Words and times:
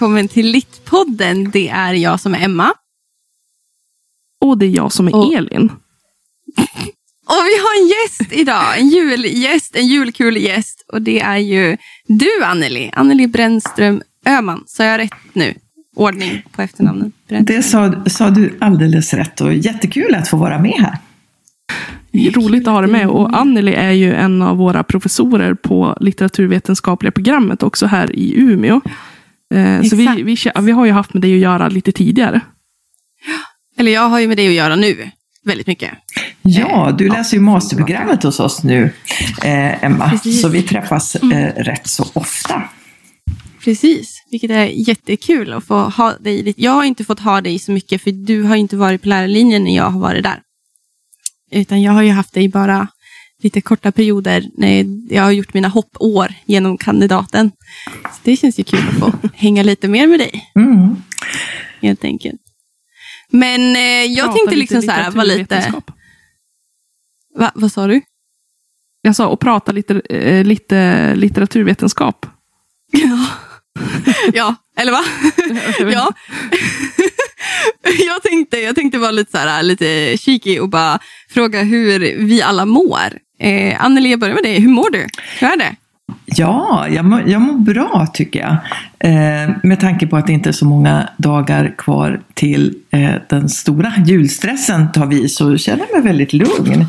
Välkommen 0.00 0.28
till 0.28 0.46
Littpodden. 0.46 1.50
Det 1.50 1.68
är 1.68 1.92
jag 1.92 2.20
som 2.20 2.34
är 2.34 2.44
Emma. 2.44 2.72
Och 4.40 4.58
det 4.58 4.66
är 4.66 4.70
jag 4.70 4.92
som 4.92 5.08
är 5.08 5.14
Och- 5.16 5.34
Elin. 5.34 5.64
Och 7.26 7.44
vi 7.46 7.56
har 7.58 7.82
en 7.82 7.88
gäst 7.88 8.32
idag, 8.32 8.78
en 8.78 8.88
julgäst, 8.88 9.76
en 9.76 9.86
julkul 9.86 10.36
gäst. 10.36 10.84
Och 10.92 11.02
det 11.02 11.20
är 11.20 11.36
ju 11.36 11.76
du 12.06 12.44
Anneli, 12.44 12.90
Anneli 12.92 13.26
Brännström 13.26 14.02
Öhman. 14.26 14.64
Så 14.66 14.82
jag 14.82 14.98
rätt 14.98 15.12
nu? 15.32 15.54
Ordning 15.96 16.42
på 16.52 16.62
efternamnen. 16.62 17.12
Brännström. 17.28 17.56
Det 17.56 17.62
sa, 17.62 18.04
sa 18.10 18.30
du 18.30 18.58
alldeles 18.60 19.14
rätt 19.14 19.40
och 19.40 19.54
jättekul 19.54 20.14
att 20.14 20.28
få 20.28 20.36
vara 20.36 20.58
med 20.58 20.74
här. 20.78 20.98
Roligt 22.30 22.68
att 22.68 22.74
ha 22.74 22.80
dig 22.80 22.90
med. 22.90 23.08
Och 23.08 23.38
Anneli 23.38 23.74
är 23.74 23.92
ju 23.92 24.14
en 24.14 24.42
av 24.42 24.56
våra 24.56 24.82
professorer 24.84 25.54
på 25.54 25.96
litteraturvetenskapliga 26.00 27.12
programmet 27.12 27.62
också 27.62 27.86
här 27.86 28.16
i 28.16 28.34
Umeå. 28.40 28.80
Eh, 29.54 29.82
Så 29.82 29.96
vi, 29.96 30.22
vi, 30.22 30.36
vi 30.60 30.72
har 30.72 30.86
ju 30.86 30.92
haft 30.92 31.14
med 31.14 31.22
dig 31.22 31.34
att 31.34 31.40
göra 31.40 31.68
lite 31.68 31.92
tidigare. 31.92 32.40
Eller 33.78 33.92
jag 33.92 34.08
har 34.08 34.20
ju 34.20 34.28
med 34.28 34.36
det 34.36 34.46
att 34.48 34.54
göra 34.54 34.76
nu, 34.76 35.10
väldigt 35.44 35.66
mycket. 35.66 35.90
Ja, 36.42 36.94
du 36.98 37.08
läser 37.08 37.36
ju 37.36 37.42
masterprogrammet 37.42 38.22
hos 38.22 38.40
oss 38.40 38.62
nu, 38.62 38.92
eh, 39.44 39.84
Emma. 39.84 40.10
Precis. 40.10 40.40
Så 40.42 40.48
vi 40.48 40.62
träffas 40.62 41.16
eh, 41.16 41.54
rätt 41.62 41.86
så 41.86 42.06
ofta. 42.14 42.62
Precis, 43.64 44.24
vilket 44.30 44.50
är 44.50 44.64
jättekul 44.64 45.52
att 45.52 45.64
få 45.64 45.74
ha 45.78 46.12
dig 46.20 46.42
lite. 46.42 46.62
Jag 46.62 46.72
har 46.72 46.84
inte 46.84 47.04
fått 47.04 47.20
ha 47.20 47.40
dig 47.40 47.58
så 47.58 47.72
mycket 47.72 48.02
för 48.02 48.10
du 48.12 48.42
har 48.42 48.56
inte 48.56 48.76
varit 48.76 49.02
på 49.02 49.08
lärarlinjen 49.08 49.64
när 49.64 49.76
jag 49.76 49.90
har 49.90 50.00
varit 50.00 50.22
där. 50.24 50.40
Utan 51.52 51.82
jag 51.82 51.92
har 51.92 52.02
ju 52.02 52.10
haft 52.10 52.34
dig 52.34 52.48
bara 52.48 52.88
lite 53.40 53.60
korta 53.60 53.92
perioder 53.92 54.44
när 54.54 54.86
jag 55.14 55.22
har 55.22 55.30
gjort 55.30 55.54
mina 55.54 55.68
hoppår 55.68 56.34
genom 56.46 56.78
kandidaten. 56.78 57.50
Så 58.04 58.18
det 58.22 58.36
känns 58.36 58.58
ju 58.58 58.64
kul 58.64 58.80
att 58.88 58.98
få 58.98 59.12
hänga 59.34 59.62
lite 59.62 59.88
mer 59.88 60.06
med 60.06 60.18
dig, 60.18 60.50
Mm. 60.54 60.96
helt 61.82 62.04
enkelt. 62.04 62.40
Men 63.32 63.76
eh, 63.76 63.82
jag 64.12 64.26
Prata 64.26 64.38
tänkte 64.38 64.56
liksom 64.56 64.82
så 64.82 64.90
här, 64.90 65.10
vara 65.10 65.24
lite... 65.24 65.72
Va, 67.38 67.50
vad 67.54 67.72
sa 67.72 67.86
du? 67.86 68.00
Jag 69.02 69.16
sa 69.16 69.28
och 69.28 69.40
prata 69.40 69.72
lite, 69.72 70.00
eh, 70.00 70.44
lite 70.44 71.14
litteraturvetenskap. 71.14 72.26
Ja, 72.92 73.26
ja 74.32 74.54
eller 74.76 74.92
va? 74.92 75.02
ja. 75.92 76.08
jag, 78.06 78.22
tänkte, 78.22 78.56
jag 78.56 78.74
tänkte 78.74 78.98
vara 78.98 79.10
lite, 79.10 79.30
så 79.30 79.38
här, 79.38 79.62
lite 79.62 80.16
cheeky 80.16 80.58
och 80.58 80.68
bara 80.68 80.98
fråga 81.28 81.62
hur 81.62 81.98
vi 82.24 82.42
alla 82.42 82.64
mår. 82.64 83.18
Eh, 83.38 83.84
Anneli, 83.84 84.10
jag 84.10 84.20
börjar 84.20 84.34
med 84.34 84.44
dig. 84.44 84.60
Hur 84.60 84.68
mår 84.68 84.90
du? 84.90 85.06
Hur 85.38 85.48
är 85.48 85.56
det? 85.56 85.76
Ja, 86.24 86.88
jag 86.88 87.04
mår, 87.04 87.28
jag 87.28 87.40
mår 87.40 87.58
bra 87.58 88.06
tycker 88.12 88.40
jag. 88.40 88.56
Eh, 88.98 89.50
med 89.62 89.80
tanke 89.80 90.06
på 90.06 90.16
att 90.16 90.26
det 90.26 90.32
inte 90.32 90.48
är 90.48 90.52
så 90.52 90.64
många 90.64 91.08
dagar 91.16 91.74
kvar 91.78 92.20
till 92.34 92.74
eh, 92.90 93.14
den 93.28 93.48
stora 93.48 93.92
julstressen 94.06 94.92
tar 94.92 95.06
vi 95.06 95.28
så 95.28 95.58
känner 95.58 95.86
jag 95.90 95.92
mig 95.92 96.12
väldigt 96.12 96.32
lugn. 96.32 96.86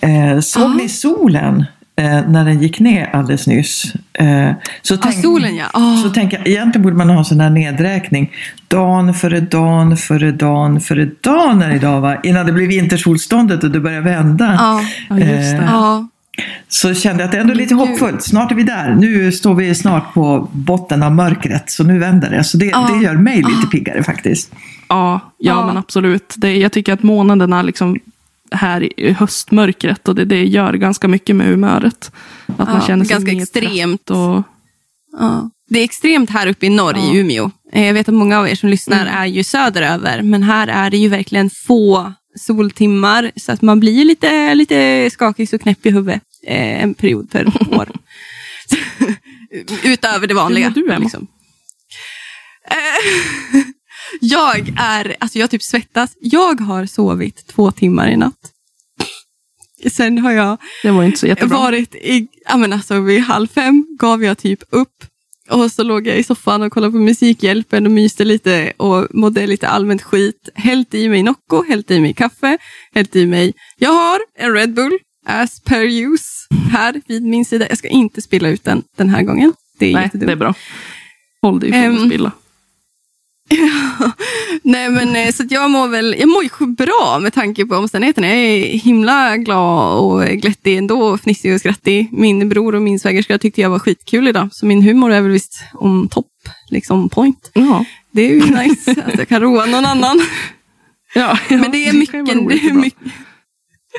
Eh, 0.00 0.40
såg 0.40 0.76
ni 0.76 0.88
solen 0.88 1.64
eh, 1.98 2.28
när 2.28 2.44
den 2.44 2.62
gick 2.62 2.80
ner 2.80 3.10
alldeles 3.12 3.46
nyss? 3.46 3.92
Eh, 4.12 4.50
så 4.82 4.96
tänk- 4.96 5.22
solen 5.22 5.56
ja. 5.56 5.64
Åh. 5.74 6.02
Så 6.02 6.10
tänker 6.10 6.38
jag, 6.38 6.48
egentligen 6.48 6.82
borde 6.82 6.96
man 6.96 7.10
ha 7.10 7.18
en 7.18 7.24
sån 7.24 7.40
här 7.40 7.50
nedräkning. 7.50 8.30
Dan 8.68 9.14
före 9.14 9.40
dan 9.40 9.96
före 9.96 10.32
dan 10.32 10.80
före 10.80 11.08
dan 11.20 11.62
är 11.62 11.74
idag 11.74 12.00
va? 12.00 12.16
Innan 12.22 12.46
det 12.46 12.52
blir 12.52 12.66
vintersolståndet 12.68 13.64
och 13.64 13.70
det 13.70 13.80
börjar 13.80 14.00
vända. 14.00 14.54
Ja, 14.58 14.80
Ja, 15.08 15.18
just 15.18 15.56
det. 15.56 15.68
ja. 15.72 16.08
Så 16.68 16.94
kände 16.94 17.22
jag 17.22 17.26
att 17.26 17.32
det 17.32 17.38
är 17.38 17.42
ändå 17.42 17.54
lite 17.54 17.74
hoppfullt. 17.74 18.22
Snart 18.22 18.50
är 18.50 18.54
vi 18.56 18.62
där. 18.62 18.94
Nu 18.94 19.32
står 19.32 19.54
vi 19.54 19.74
snart 19.74 20.14
på 20.14 20.48
botten 20.52 21.02
av 21.02 21.12
mörkret. 21.14 21.70
Så 21.70 21.84
nu 21.84 21.98
vänder 21.98 22.30
det. 22.30 22.44
Så 22.44 22.56
det, 22.56 22.66
Ja. 22.66 22.88
det 22.92 23.04
gör 23.04 23.14
mig 23.14 23.36
lite 23.36 23.66
piggare 23.70 24.02
faktiskt. 24.02 24.52
Ja, 24.88 25.20
ja, 25.20 25.20
Ja. 25.38 25.66
men 25.66 25.76
absolut. 25.76 26.34
Det, 26.36 26.56
jag 26.56 26.72
tycker 26.72 26.92
att 26.92 27.02
månaderna 27.02 27.62
liksom 27.62 27.96
här 28.50 29.00
i 29.00 29.12
höstmörkret 29.12 30.08
och 30.08 30.14
det, 30.14 30.24
det 30.24 30.44
gör 30.44 30.72
ganska 30.72 31.08
mycket 31.08 31.36
med 31.36 31.46
humöret. 31.46 32.12
Att 32.46 32.58
man 32.58 32.80
Ja, 32.80 32.86
känner 32.86 33.04
sig 33.04 33.14
ganska 33.14 33.32
extremt. 33.32 34.10
Och, 34.10 34.42
ja. 35.18 35.50
Det 35.70 35.78
är 35.80 35.84
extremt 35.84 36.30
här 36.30 36.46
uppe 36.46 36.66
i 36.66 36.68
norr 36.68 36.94
Ja. 36.96 37.14
i 37.14 37.18
Umeå. 37.18 37.50
Eh, 37.72 37.86
Jag 37.86 37.94
vet 37.94 38.08
att 38.08 38.14
många 38.14 38.38
av 38.38 38.48
er 38.48 38.54
som 38.54 38.68
lyssnar 38.68 39.02
Mm. 39.02 39.14
är 39.14 39.26
ju 39.26 39.44
söderöver, 39.44 40.22
men 40.22 40.42
här 40.42 40.68
är 40.68 40.90
det 40.90 40.96
ju 40.96 41.08
verkligen 41.08 41.50
få 41.50 42.12
soltimmar, 42.38 43.30
så 43.36 43.52
att 43.52 43.62
man 43.62 43.80
blir 43.80 44.04
lite, 44.04 44.54
lite 44.54 45.10
skakig 45.12 45.48
och 45.54 45.60
knäpp 45.60 45.86
i 45.86 45.90
huvudet 45.90 46.22
eh, 46.46 46.82
en 46.82 46.94
period 46.94 47.30
per 47.30 47.46
år. 47.78 47.88
Utöver 49.84 50.26
det 50.26 50.34
vanliga. 50.34 50.68
Hur 50.68 50.80
mår 50.82 50.86
du, 50.88 50.92
Emma? 50.92 51.02
liksom. 51.02 51.26
Jag 54.20 54.74
är, 54.78 55.16
alltså 55.20 55.38
jag 55.38 55.50
typ 55.50 55.62
svettas. 55.62 56.10
Jag 56.20 56.60
har 56.60 56.86
sovit 56.86 57.46
två 57.46 57.70
timmar 57.70 58.08
i 58.08 58.16
natt. 58.16 58.52
Sen 59.92 60.18
har 60.18 60.32
jag 60.32 60.56
varit 61.48 61.94
i, 61.94 62.28
ja 62.48 62.56
men 62.56 62.72
alltså 62.72 63.00
vid 63.00 63.20
halv 63.20 63.46
fem 63.46 63.86
gav 63.98 64.24
jag 64.24 64.38
typ 64.38 64.62
upp. 64.70 65.04
Och 65.50 65.72
så 65.72 65.82
låg 65.82 66.06
jag 66.06 66.18
i 66.18 66.22
soffan 66.24 66.62
och 66.62 66.72
kollade 66.72 66.92
på 66.92 66.98
Musikhjälpen 66.98 67.86
och 67.86 67.92
myste 67.92 68.24
lite 68.24 68.72
och 68.76 69.06
mådde 69.10 69.46
lite 69.46 69.68
allmänt 69.68 70.02
skit. 70.02 70.48
Hällt 70.54 70.94
i 70.94 71.08
mig 71.08 71.22
Nocco, 71.22 71.64
hällt 71.68 71.90
i 71.90 72.00
mig 72.00 72.12
kaffe, 72.14 72.58
hällt 72.94 73.16
i 73.16 73.26
mig... 73.26 73.52
Jag 73.78 73.90
har 73.92 74.20
en 74.38 74.52
Red 74.52 74.74
Bull, 74.74 74.98
as 75.26 75.60
per 75.60 75.82
use, 75.82 76.24
här 76.70 77.02
vid 77.06 77.22
min 77.22 77.44
sida. 77.44 77.66
Jag 77.68 77.78
ska 77.78 77.88
inte 77.88 78.22
spilla 78.22 78.48
ut 78.48 78.64
den 78.64 78.82
den 78.96 79.08
här 79.08 79.22
gången. 79.22 79.52
Det 79.78 79.86
är 79.86 79.94
Nej, 79.94 80.02
jättedumt. 80.02 80.26
det 80.26 80.32
är 80.32 80.36
bra. 80.36 80.54
Håll 81.42 81.60
dig 81.60 81.68
ifrån 81.68 81.82
Ehm, 81.82 81.96
att 82.02 82.06
spilla. 82.08 82.32
Nej 84.62 84.90
men 84.90 85.16
eh, 85.16 85.32
så 85.32 85.44
jag 85.50 85.70
mår 85.70 85.88
väl, 85.88 86.16
jag 86.18 86.28
mår 86.28 86.42
ju 86.42 86.66
bra 86.66 87.18
med 87.22 87.32
tanke 87.32 87.66
på 87.66 87.76
omständigheterna. 87.76 88.26
Jag 88.26 88.36
är 88.36 88.78
himla 88.78 89.36
glad 89.36 89.98
och 89.98 90.26
glättig 90.26 90.76
ändå, 90.76 91.18
fnissig 91.18 91.54
och 91.54 91.60
skrattig. 91.60 92.08
Min 92.12 92.48
bror 92.48 92.74
och 92.74 92.82
min 92.82 93.00
svägerska 93.00 93.38
tyckte 93.38 93.60
jag 93.60 93.70
var 93.70 93.78
skitkul 93.78 94.28
idag, 94.28 94.48
så 94.52 94.66
min 94.66 94.82
humor 94.82 95.12
är 95.12 95.20
väl 95.20 95.30
visst 95.30 95.62
om 95.74 96.08
topp, 96.08 96.26
liksom 96.70 97.08
point. 97.08 97.50
Ja. 97.52 97.84
Det 98.10 98.22
är 98.22 98.34
ju 98.34 98.40
nice 98.40 98.94
att 99.06 99.18
jag 99.18 99.28
kan 99.28 99.40
roa 99.40 99.66
någon 99.66 99.84
annan. 99.84 100.20
Ja, 101.14 101.38
ja, 101.48 101.56
Men 101.56 101.70
det 101.70 101.88
är 101.88 101.92
mycket, 101.92 102.26
det 102.26 102.32
är 102.32 102.72
mycket, 102.72 103.12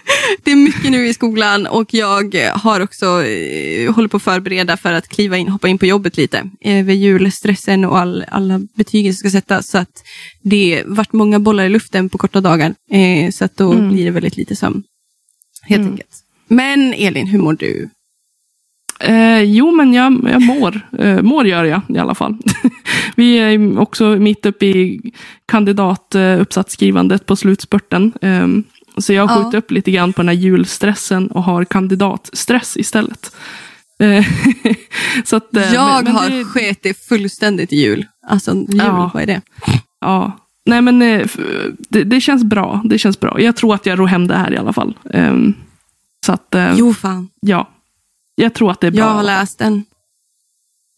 det 0.43 0.51
är 0.51 0.55
mycket 0.55 0.91
nu 0.91 1.07
i 1.07 1.13
skolan 1.13 1.67
och 1.67 1.93
jag 1.93 2.35
har 2.53 2.79
också 2.81 3.05
eh, 3.25 3.93
håller 3.93 4.07
på 4.07 4.17
att 4.17 4.23
förbereda 4.23 4.77
för 4.77 4.93
att 4.93 5.07
kliva 5.07 5.37
in, 5.37 5.47
hoppa 5.47 5.67
in 5.67 5.77
på 5.77 5.85
jobbet 5.85 6.17
lite 6.17 6.49
över 6.61 6.93
julstressen 6.93 7.85
och 7.85 7.97
all, 7.99 8.25
alla 8.27 8.59
betygen 8.75 9.13
som 9.13 9.17
ska 9.19 9.29
sättas. 9.29 9.67
Så 9.69 9.77
att 9.77 10.03
det 10.41 10.83
varit 10.85 11.13
många 11.13 11.39
bollar 11.39 11.63
i 11.65 11.69
luften 11.69 12.09
på 12.09 12.17
korta 12.17 12.41
dagar. 12.41 12.75
Eh, 12.91 13.31
så 13.31 13.45
att 13.45 13.57
då 13.57 13.71
Mm. 13.73 13.89
blir 13.93 14.05
det 14.05 14.11
väldigt 14.11 14.37
lite 14.37 14.55
sömn. 14.55 14.83
Helt 15.61 15.79
Mm. 15.79 15.91
enkelt. 15.91 16.09
Men 16.47 16.93
Elin, 16.93 17.27
hur 17.27 17.39
mår 17.39 17.53
du? 17.53 17.89
Eh, 19.01 19.41
jo, 19.41 19.71
men 19.71 19.93
jag, 19.93 20.27
jag 20.31 20.41
mår. 20.41 20.81
Eh, 20.99 21.21
mår 21.21 21.47
gör 21.47 21.63
jag 21.63 21.81
i 21.89 21.97
alla 21.97 22.15
fall. 22.15 22.37
Vi 23.15 23.37
är 23.37 23.79
också 23.79 24.05
mitt 24.09 24.45
uppe 24.45 24.65
i 24.65 25.01
kandidatuppsatsskrivandet 25.45 27.25
på 27.25 27.35
slutspurten. 27.35 28.13
Eh, 28.21 28.47
så 28.97 29.13
jag 29.13 29.27
har 29.27 29.35
Ja. 29.39 29.43
skjutit 29.43 29.57
upp 29.63 29.71
lite 29.71 29.91
grann 29.91 30.13
på 30.13 30.21
den 30.21 30.27
här 30.29 30.35
julstressen 30.35 31.27
och 31.31 31.43
har 31.43 31.65
kandidatstress 31.65 32.77
istället. 32.77 33.35
Eh, 33.99 34.25
så 35.25 35.35
att, 35.35 35.55
eh, 35.55 35.73
jag 35.73 36.03
men- 36.03 36.13
har 36.15 36.29
det- 36.29 36.45
skett 36.45 36.79
det 36.83 36.93
fullständigt 37.07 37.73
i 37.73 37.75
jul. 37.75 38.05
Alltså 38.27 38.53
jul, 38.55 38.65
Ja. 38.77 39.11
vad 39.13 39.23
är 39.23 39.27
det? 39.27 39.41
Ja, 40.01 40.31
nej 40.65 40.81
men 40.81 41.01
eh, 41.01 41.27
det, 41.89 42.03
det 42.03 42.21
känns 42.21 42.43
bra. 42.43 42.81
Det 42.85 42.97
känns 42.99 43.19
bra. 43.19 43.41
Jag 43.41 43.55
tror 43.55 43.75
att 43.75 43.85
jag 43.85 43.99
rår 43.99 44.07
hem 44.07 44.27
det 44.27 44.35
här 44.35 44.53
i 44.53 44.57
alla 44.57 44.73
fall. 44.73 44.97
Ehm, 45.13 45.53
så 46.25 46.31
att, 46.33 46.55
Jo 46.77 46.93
fan. 46.93 47.29
ja. 47.41 47.69
Jag 48.35 48.53
tror 48.53 48.71
att 48.71 48.81
det 48.81 48.87
är 48.87 48.91
bra. 48.91 48.99
Jag 49.01 49.09
har 49.09 49.23
läst 49.23 49.59
den. 49.59 49.83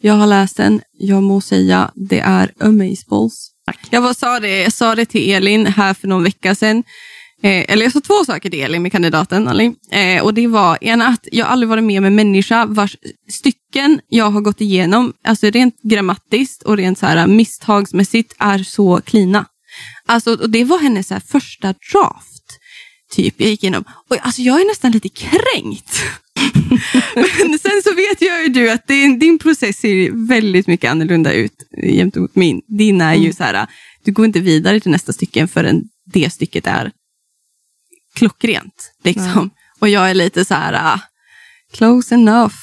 Jag 0.03 0.13
har 0.13 0.27
läst 0.27 0.57
den. 0.57 0.81
Jag 0.91 1.23
må 1.23 1.41
säga 1.41 1.91
det 1.95 2.19
är 2.19 2.51
amazeballs. 2.59 3.51
Jag 3.89 4.01
var, 4.01 4.13
sa, 4.13 4.39
det, 4.39 4.61
jag 4.61 4.73
sa 4.73 4.95
det 4.95 5.05
till 5.05 5.31
Elin 5.33 5.65
här 5.65 5.93
för 5.93 6.07
någon 6.07 6.23
vecka 6.23 6.55
sedan. 6.55 6.83
Eh, 7.43 7.65
eller 7.67 7.83
jag 7.83 7.91
sa 7.91 8.01
två 8.01 8.25
saker 8.25 8.49
till 8.49 8.59
Elin 8.59 8.81
med 8.81 8.91
kandidaten. 8.91 9.47
Ali. 9.47 9.73
Eh, 9.91 10.23
och 10.23 10.33
det 10.33 10.47
var 10.47 10.77
ena 10.81 11.07
att 11.07 11.27
jag 11.31 11.47
aldrig 11.47 11.69
varit 11.69 11.83
med 11.83 11.97
om 11.97 12.05
en 12.05 12.15
människa 12.15 12.65
vars 12.65 12.97
stycken 13.29 14.01
jag 14.07 14.31
har 14.31 14.41
gått 14.41 14.61
igenom, 14.61 15.13
alltså 15.23 15.49
rent 15.49 15.81
grammatiskt 15.81 16.63
och 16.63 16.77
rent 16.77 16.99
så 16.99 17.05
här 17.05 17.27
misstagsmässigt 17.27 18.35
är 18.39 18.57
så 18.63 19.01
klina. 19.01 19.45
Alltså, 20.05 20.33
och 20.33 20.49
det 20.49 20.63
var 20.63 20.79
hennes 20.79 21.07
så 21.07 21.13
här 21.13 21.21
första 21.27 21.67
draft. 21.67 22.59
Typ, 23.11 23.35
jag 23.37 23.49
gick 23.49 23.63
igenom. 23.63 23.83
Och 24.09 24.17
alltså 24.21 24.41
jag 24.41 24.61
är 24.61 24.67
nästan 24.67 24.91
lite 24.91 25.09
kränkt. 25.09 26.01
Men 27.15 27.59
sen 27.59 27.81
så 27.83 27.93
vet 27.93 28.21
jag 28.21 28.43
ju 28.43 28.47
du 28.47 28.71
att 28.71 28.87
din, 28.87 29.19
din 29.19 29.39
process 29.39 29.77
ser 29.77 30.27
väldigt 30.27 30.67
mycket 30.67 30.91
annorlunda 30.91 31.33
ut 31.33 31.53
gentemot 31.83 32.35
min. 32.35 32.61
Din 32.67 33.01
är 33.01 33.15
ju 33.15 33.33
så 33.33 33.43
här, 33.43 33.67
du 34.03 34.11
går 34.11 34.25
inte 34.25 34.39
vidare 34.39 34.79
till 34.79 34.91
nästa 34.91 35.13
stycke 35.13 35.47
förrän 35.47 35.83
det 36.13 36.33
stycket 36.33 36.67
är 36.67 36.91
klockrent. 38.15 38.91
Liksom. 39.03 39.49
Och 39.79 39.89
jag 39.89 40.09
är 40.09 40.13
lite 40.13 40.45
så 40.45 40.53
här, 40.53 40.73
ah, 40.73 40.99
close 41.73 42.15
enough 42.15 42.55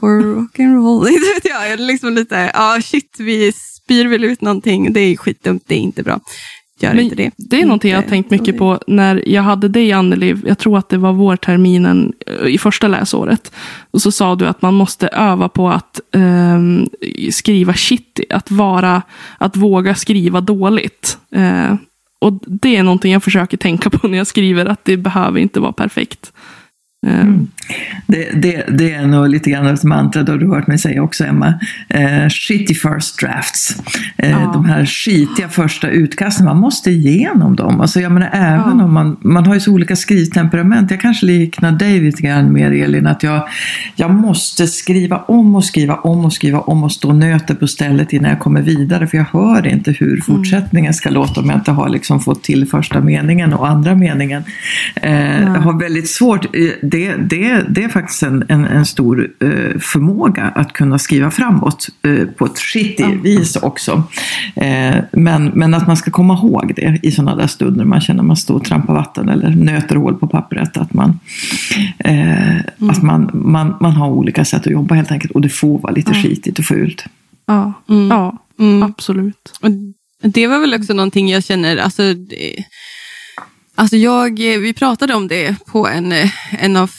for 0.00 0.20
rock'n'roll. 0.20 1.08
Jag. 1.42 1.52
jag 1.52 1.72
är 1.72 1.76
liksom 1.76 2.12
lite, 2.12 2.50
ja 2.54 2.76
ah, 2.76 2.80
shit, 2.80 3.16
vi 3.18 3.52
spyr 3.52 4.06
väl 4.06 4.24
ut 4.24 4.40
någonting. 4.40 4.92
Det 4.92 5.00
är 5.00 5.16
skitdumt, 5.16 5.62
det 5.66 5.74
är 5.74 5.78
inte 5.78 6.02
bra. 6.02 6.20
Gör 6.80 6.94
Men 6.94 7.04
inte 7.04 7.16
det. 7.16 7.30
Det 7.36 7.60
är 7.60 7.64
någonting 7.64 7.90
jag 7.90 7.98
har 7.98 8.02
Inte 8.02 8.10
tänkt 8.10 8.30
mycket 8.30 8.58
på 8.58 8.78
när 8.86 9.28
jag 9.28 9.42
hade 9.42 9.68
dig 9.68 9.92
Anneli, 9.92 10.36
jag 10.44 10.58
tror 10.58 10.78
att 10.78 10.88
det 10.88 10.98
var 10.98 11.12
vårterminen 11.12 12.12
eh, 12.26 12.46
i 12.46 12.58
första 12.58 12.88
läsåret. 12.88 13.52
Och 13.90 14.02
så 14.02 14.12
sa 14.12 14.34
du 14.34 14.46
att 14.46 14.62
man 14.62 14.74
måste 14.74 15.08
öva 15.08 15.48
på 15.48 15.68
att 15.68 16.00
ehm, 16.14 16.88
skriva 17.32 17.74
shitty, 17.74 18.24
att, 18.30 18.50
vara, 18.50 19.02
att 19.38 19.56
våga 19.56 19.94
skriva 19.94 20.40
dåligt. 20.40 21.18
Eh, 21.34 21.74
och 22.20 22.32
det 22.46 22.76
är 22.76 22.82
någonting 22.82 23.12
jag 23.12 23.22
försöker 23.22 23.56
tänka 23.56 23.90
på 23.90 24.08
när 24.08 24.18
jag 24.18 24.26
skriver, 24.26 24.66
att 24.66 24.84
det 24.84 24.96
behöver 24.96 25.40
inte 25.40 25.60
vara 25.60 25.72
perfekt. 25.72 26.32
Ehm, 27.06 27.20
mm. 27.20 27.48
Det, 28.06 28.30
det, 28.34 28.64
det 28.68 28.92
är 28.92 29.06
nog 29.06 29.28
lite 29.28 29.50
grann 29.50 29.66
ett 29.66 29.84
mantra, 29.84 30.22
det 30.22 30.32
har 30.32 30.38
du 30.38 30.48
hört 30.48 30.66
mig 30.66 30.78
säga 30.78 31.02
också 31.02 31.24
Emma. 31.24 31.54
Eh, 31.88 32.28
shitty 32.28 32.74
first 32.74 33.20
drafts. 33.20 33.76
Eh, 34.16 34.30
Ja. 34.30 34.50
De 34.54 34.64
här 34.64 34.86
skitiga 34.86 35.48
första 35.48 35.88
utkasten, 35.88 36.46
man 36.46 36.56
måste 36.56 36.90
igenom 36.90 37.56
dem. 37.56 37.80
Alltså, 37.80 38.00
jag 38.00 38.12
menar, 38.12 38.30
även 38.32 38.78
Ja. 38.78 38.84
om 38.84 38.92
man, 38.92 39.16
man 39.20 39.46
har 39.46 39.54
ju 39.54 39.60
så 39.60 39.72
olika 39.72 39.96
skrivtemperament. 39.96 40.90
Jag 40.90 41.00
kanske 41.00 41.26
liknar 41.26 41.72
dig 41.72 42.00
lite 42.00 42.22
grann 42.22 42.52
mer 42.52 42.70
Elin, 42.72 43.06
att 43.06 43.22
jag, 43.22 43.48
jag 43.96 44.10
måste 44.14 44.66
skriva 44.66 45.18
om 45.18 45.54
och 45.54 45.64
skriva 45.64 45.94
om 45.94 46.24
och 46.24 46.32
skriva 46.32 46.60
om 46.60 46.84
och 46.84 46.92
stå 46.92 47.12
nöter 47.12 47.54
på 47.54 47.66
stället 47.66 48.12
innan 48.12 48.30
jag 48.30 48.38
kommer 48.38 48.62
vidare. 48.62 49.06
För 49.06 49.16
jag 49.16 49.24
hör 49.32 49.66
inte 49.66 49.92
hur 49.92 50.20
fortsättningen 50.20 50.94
ska 50.94 51.10
låta 51.10 51.40
om 51.40 51.48
jag 51.50 51.58
inte 51.58 51.70
har 51.70 51.88
liksom 51.88 52.20
fått 52.20 52.42
till 52.42 52.66
första 52.68 53.00
meningen 53.00 53.52
och 53.52 53.68
andra 53.68 53.94
meningen. 53.94 54.42
Eh, 54.94 55.40
jag 55.42 55.48
har 55.60 55.80
väldigt 55.80 56.08
svårt, 56.08 56.44
eh, 56.44 56.50
det, 56.82 57.14
det, 57.50 57.66
det 57.68 57.84
är 57.84 57.88
faktiskt 57.88 58.22
en, 58.22 58.44
en, 58.48 58.64
en 58.64 58.86
stor 58.86 59.28
eh, 59.40 59.78
förmåga 59.80 60.42
att 60.42 60.72
kunna 60.72 60.98
skriva 60.98 61.30
framåt 61.30 61.88
eh, 62.02 62.26
på 62.26 62.46
ett 62.46 62.58
skittigt 62.58 63.24
vis 63.24 63.56
också. 63.56 64.02
Eh, 64.56 64.96
men, 65.12 65.44
men 65.54 65.74
att 65.74 65.86
man 65.86 65.96
ska 65.96 66.10
komma 66.10 66.34
ihåg 66.34 66.72
det 66.76 67.00
i 67.02 67.12
sådana 67.12 67.36
där 67.36 67.46
stunder 67.46 67.84
man 67.84 68.00
känner 68.00 68.20
att 68.20 68.26
man 68.26 68.36
står 68.36 68.54
och 68.54 68.64
trampar 68.64 68.94
vatten 68.94 69.28
eller 69.28 69.50
nöter 69.50 69.96
hål 69.96 70.14
på 70.14 70.26
pappret. 70.28 70.76
Att 70.76 70.92
man, 70.94 71.18
eh, 71.98 72.56
att 72.90 73.02
man, 73.02 73.30
man, 73.34 73.76
man 73.80 73.92
har 73.92 74.08
olika 74.08 74.44
sätt 74.44 74.66
att 74.66 74.72
jobba 74.72 74.94
helt 74.94 75.10
enkelt 75.12 75.32
och 75.32 75.40
det 75.40 75.48
får 75.48 75.78
vara 75.78 75.92
lite 75.92 76.14
skitigt 76.14 76.58
och 76.58 76.64
fult. 76.64 77.04
ja, 77.46 77.72
Mm. 77.88 78.08
ja 78.08 78.36
Mm. 78.58 78.82
absolut. 78.82 79.58
Och 79.60 79.70
det 80.22 80.46
var 80.46 80.58
väl 80.58 80.74
också 80.74 80.92
någonting 80.92 81.28
jag 81.30 81.44
känner, 81.44 81.76
alltså, 81.76 82.02
det, 82.14 82.64
alltså 83.80 83.96
jag, 83.96 84.38
vi 84.38 84.72
pratade 84.72 85.14
om 85.14 85.28
det 85.28 85.56
på 85.66 85.86
en, 85.86 86.12
en 86.58 86.76
av 86.76 86.90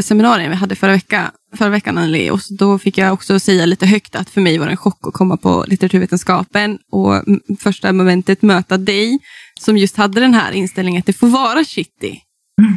seminarierna 0.00 0.50
vi 0.50 0.56
hade 0.56 0.76
förra, 0.76 0.92
vecka, 0.92 1.32
förra 1.56 1.68
veckan, 1.68 1.98
Anneli, 1.98 2.30
och 2.30 2.40
då 2.58 2.78
fick 2.78 2.98
jag 2.98 3.12
också 3.12 3.40
säga 3.40 3.66
lite 3.66 3.86
högt 3.86 4.16
att 4.16 4.30
för 4.30 4.40
mig 4.40 4.58
var 4.58 4.66
det 4.66 4.72
en 4.72 4.76
chock 4.76 5.06
att 5.06 5.14
komma 5.14 5.36
på 5.36 5.64
litteraturvetenskapen 5.68 6.78
och 6.92 7.24
första 7.60 7.92
momentet 7.92 8.42
möta 8.42 8.78
dig 8.78 9.18
som 9.60 9.76
just 9.76 9.96
hade 9.96 10.20
den 10.20 10.34
här 10.34 10.52
inställningen 10.52 11.00
att 11.00 11.06
det 11.06 11.12
får 11.12 11.28
vara 11.28 11.64
shitty. 11.64 12.16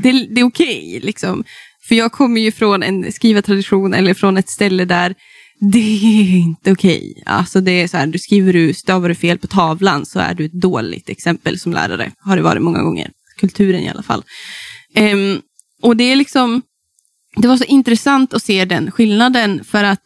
Det, 0.03 0.11
det 0.11 0.41
är 0.41 0.45
okej, 0.45 0.99
liksom. 1.03 1.43
För 1.87 1.95
jag 1.95 2.11
kommer 2.11 2.41
ju 2.41 2.51
från 2.51 2.83
en 2.83 3.11
skrivartradition 3.11 3.93
eller 3.93 4.13
från 4.13 4.37
ett 4.37 4.49
ställe 4.49 4.85
där 4.85 5.15
det 5.59 5.79
är 5.79 6.37
inte 6.37 6.71
okej. 6.71 7.23
Alltså 7.25 7.61
det 7.61 7.71
är 7.71 7.87
så 7.87 7.97
här, 7.97 8.07
du 8.07 8.19
skriver 8.19 8.53
du, 8.53 8.73
stavar 8.73 9.09
du 9.09 9.15
fel 9.15 9.37
på 9.37 9.47
tavlan 9.47 10.05
så 10.05 10.19
är 10.19 10.33
du 10.33 10.45
ett 10.45 10.61
dåligt 10.61 11.09
exempel 11.09 11.59
som 11.59 11.73
lärare. 11.73 12.11
Har 12.19 12.35
det 12.35 12.41
varit 12.41 12.61
många 12.61 12.83
gånger. 12.83 13.11
Kulturen 13.37 13.81
i 13.81 13.89
alla 13.89 14.03
fall. 14.03 14.23
Um, 14.95 15.41
och 15.81 15.97
det 15.97 16.03
är 16.03 16.15
liksom, 16.15 16.61
det 17.35 17.47
var 17.47 17.57
så 17.57 17.63
intressant 17.63 18.33
att 18.33 18.43
se 18.43 18.65
den 18.65 18.91
skillnaden 18.91 19.63
för 19.63 19.83
att, 19.83 20.01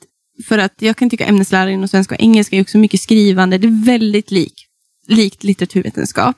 för 0.47 0.57
att 0.57 0.73
jag 0.79 0.97
kan 0.97 1.09
tycka 1.09 1.25
ämneslärare 1.25 1.71
inom 1.71 1.87
svenska 1.87 2.15
och 2.15 2.21
engelska 2.21 2.55
är 2.55 2.61
också 2.61 2.77
mycket 2.77 3.01
skrivande. 3.01 3.57
Det 3.57 3.67
är 3.67 3.85
väldigt 3.85 4.31
lik, 4.31 4.53
likt 5.07 5.43
litteraturvetenskap. 5.43 6.35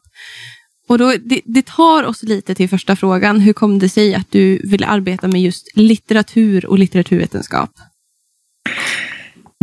Och 0.87 0.97
då, 0.97 1.13
det, 1.25 1.41
det 1.45 1.65
tar 1.65 2.03
oss 2.03 2.23
lite 2.23 2.55
till 2.55 2.69
första 2.69 2.95
frågan. 2.95 3.39
Hur 3.39 3.53
kom 3.53 3.79
det 3.79 3.89
sig 3.89 4.15
att 4.15 4.31
du 4.31 4.61
ville 4.63 4.87
arbeta 4.87 5.27
med 5.27 5.41
just 5.41 5.71
litteratur 5.75 6.65
och 6.65 6.79
litteraturvetenskap? 6.79 7.71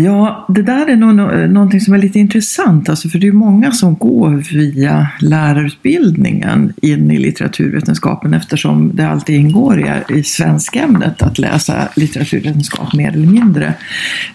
Ja, 0.02 0.46
det 0.48 0.62
där 0.62 0.86
är 0.86 0.96
nog 0.96 1.20
eh, 1.20 1.50
någonting 1.50 1.80
som 1.80 1.94
är 1.94 1.98
lite 1.98 2.18
intressant, 2.18 2.88
alltså, 2.88 3.08
för 3.08 3.18
det 3.18 3.28
är 3.28 3.32
många 3.32 3.72
som 3.72 3.94
går 3.94 4.30
via 4.30 5.08
lärarutbildningen 5.20 6.72
in 6.82 7.10
i 7.10 7.18
litteraturvetenskapen 7.18 8.34
eftersom 8.34 8.90
det 8.94 9.08
alltid 9.08 9.36
ingår 9.36 9.80
i, 9.80 10.18
i 10.18 10.22
svenskämnet 10.22 11.22
att 11.22 11.38
läsa 11.38 11.88
litteraturvetenskap 11.96 12.94
mer 12.94 13.12
eller 13.12 13.26
mindre. 13.26 13.74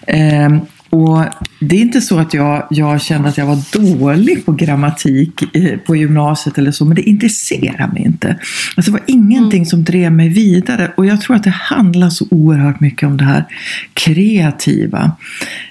Eh, 0.06 0.58
och 0.90 1.24
det 1.60 1.76
är 1.76 1.80
inte 1.80 2.00
så 2.00 2.18
att 2.18 2.34
jag, 2.34 2.66
jag 2.70 3.00
kände 3.02 3.28
att 3.28 3.38
jag 3.38 3.46
var 3.46 3.78
dålig 3.78 4.46
på 4.46 4.52
grammatik 4.52 5.42
på 5.86 5.96
gymnasiet 5.96 6.58
eller 6.58 6.70
så, 6.70 6.84
men 6.84 6.94
det 6.94 7.02
intresserar 7.02 7.88
mig 7.92 8.02
inte. 8.02 8.36
Alltså 8.76 8.92
det 8.92 8.98
var 8.98 9.06
ingenting 9.06 9.66
som 9.66 9.84
drev 9.84 10.12
mig 10.12 10.28
vidare 10.28 10.92
och 10.96 11.06
jag 11.06 11.20
tror 11.20 11.36
att 11.36 11.44
det 11.44 11.50
handlar 11.50 12.10
så 12.10 12.26
oerhört 12.30 12.80
mycket 12.80 13.06
om 13.06 13.16
det 13.16 13.24
här 13.24 13.44
kreativa. 13.94 15.12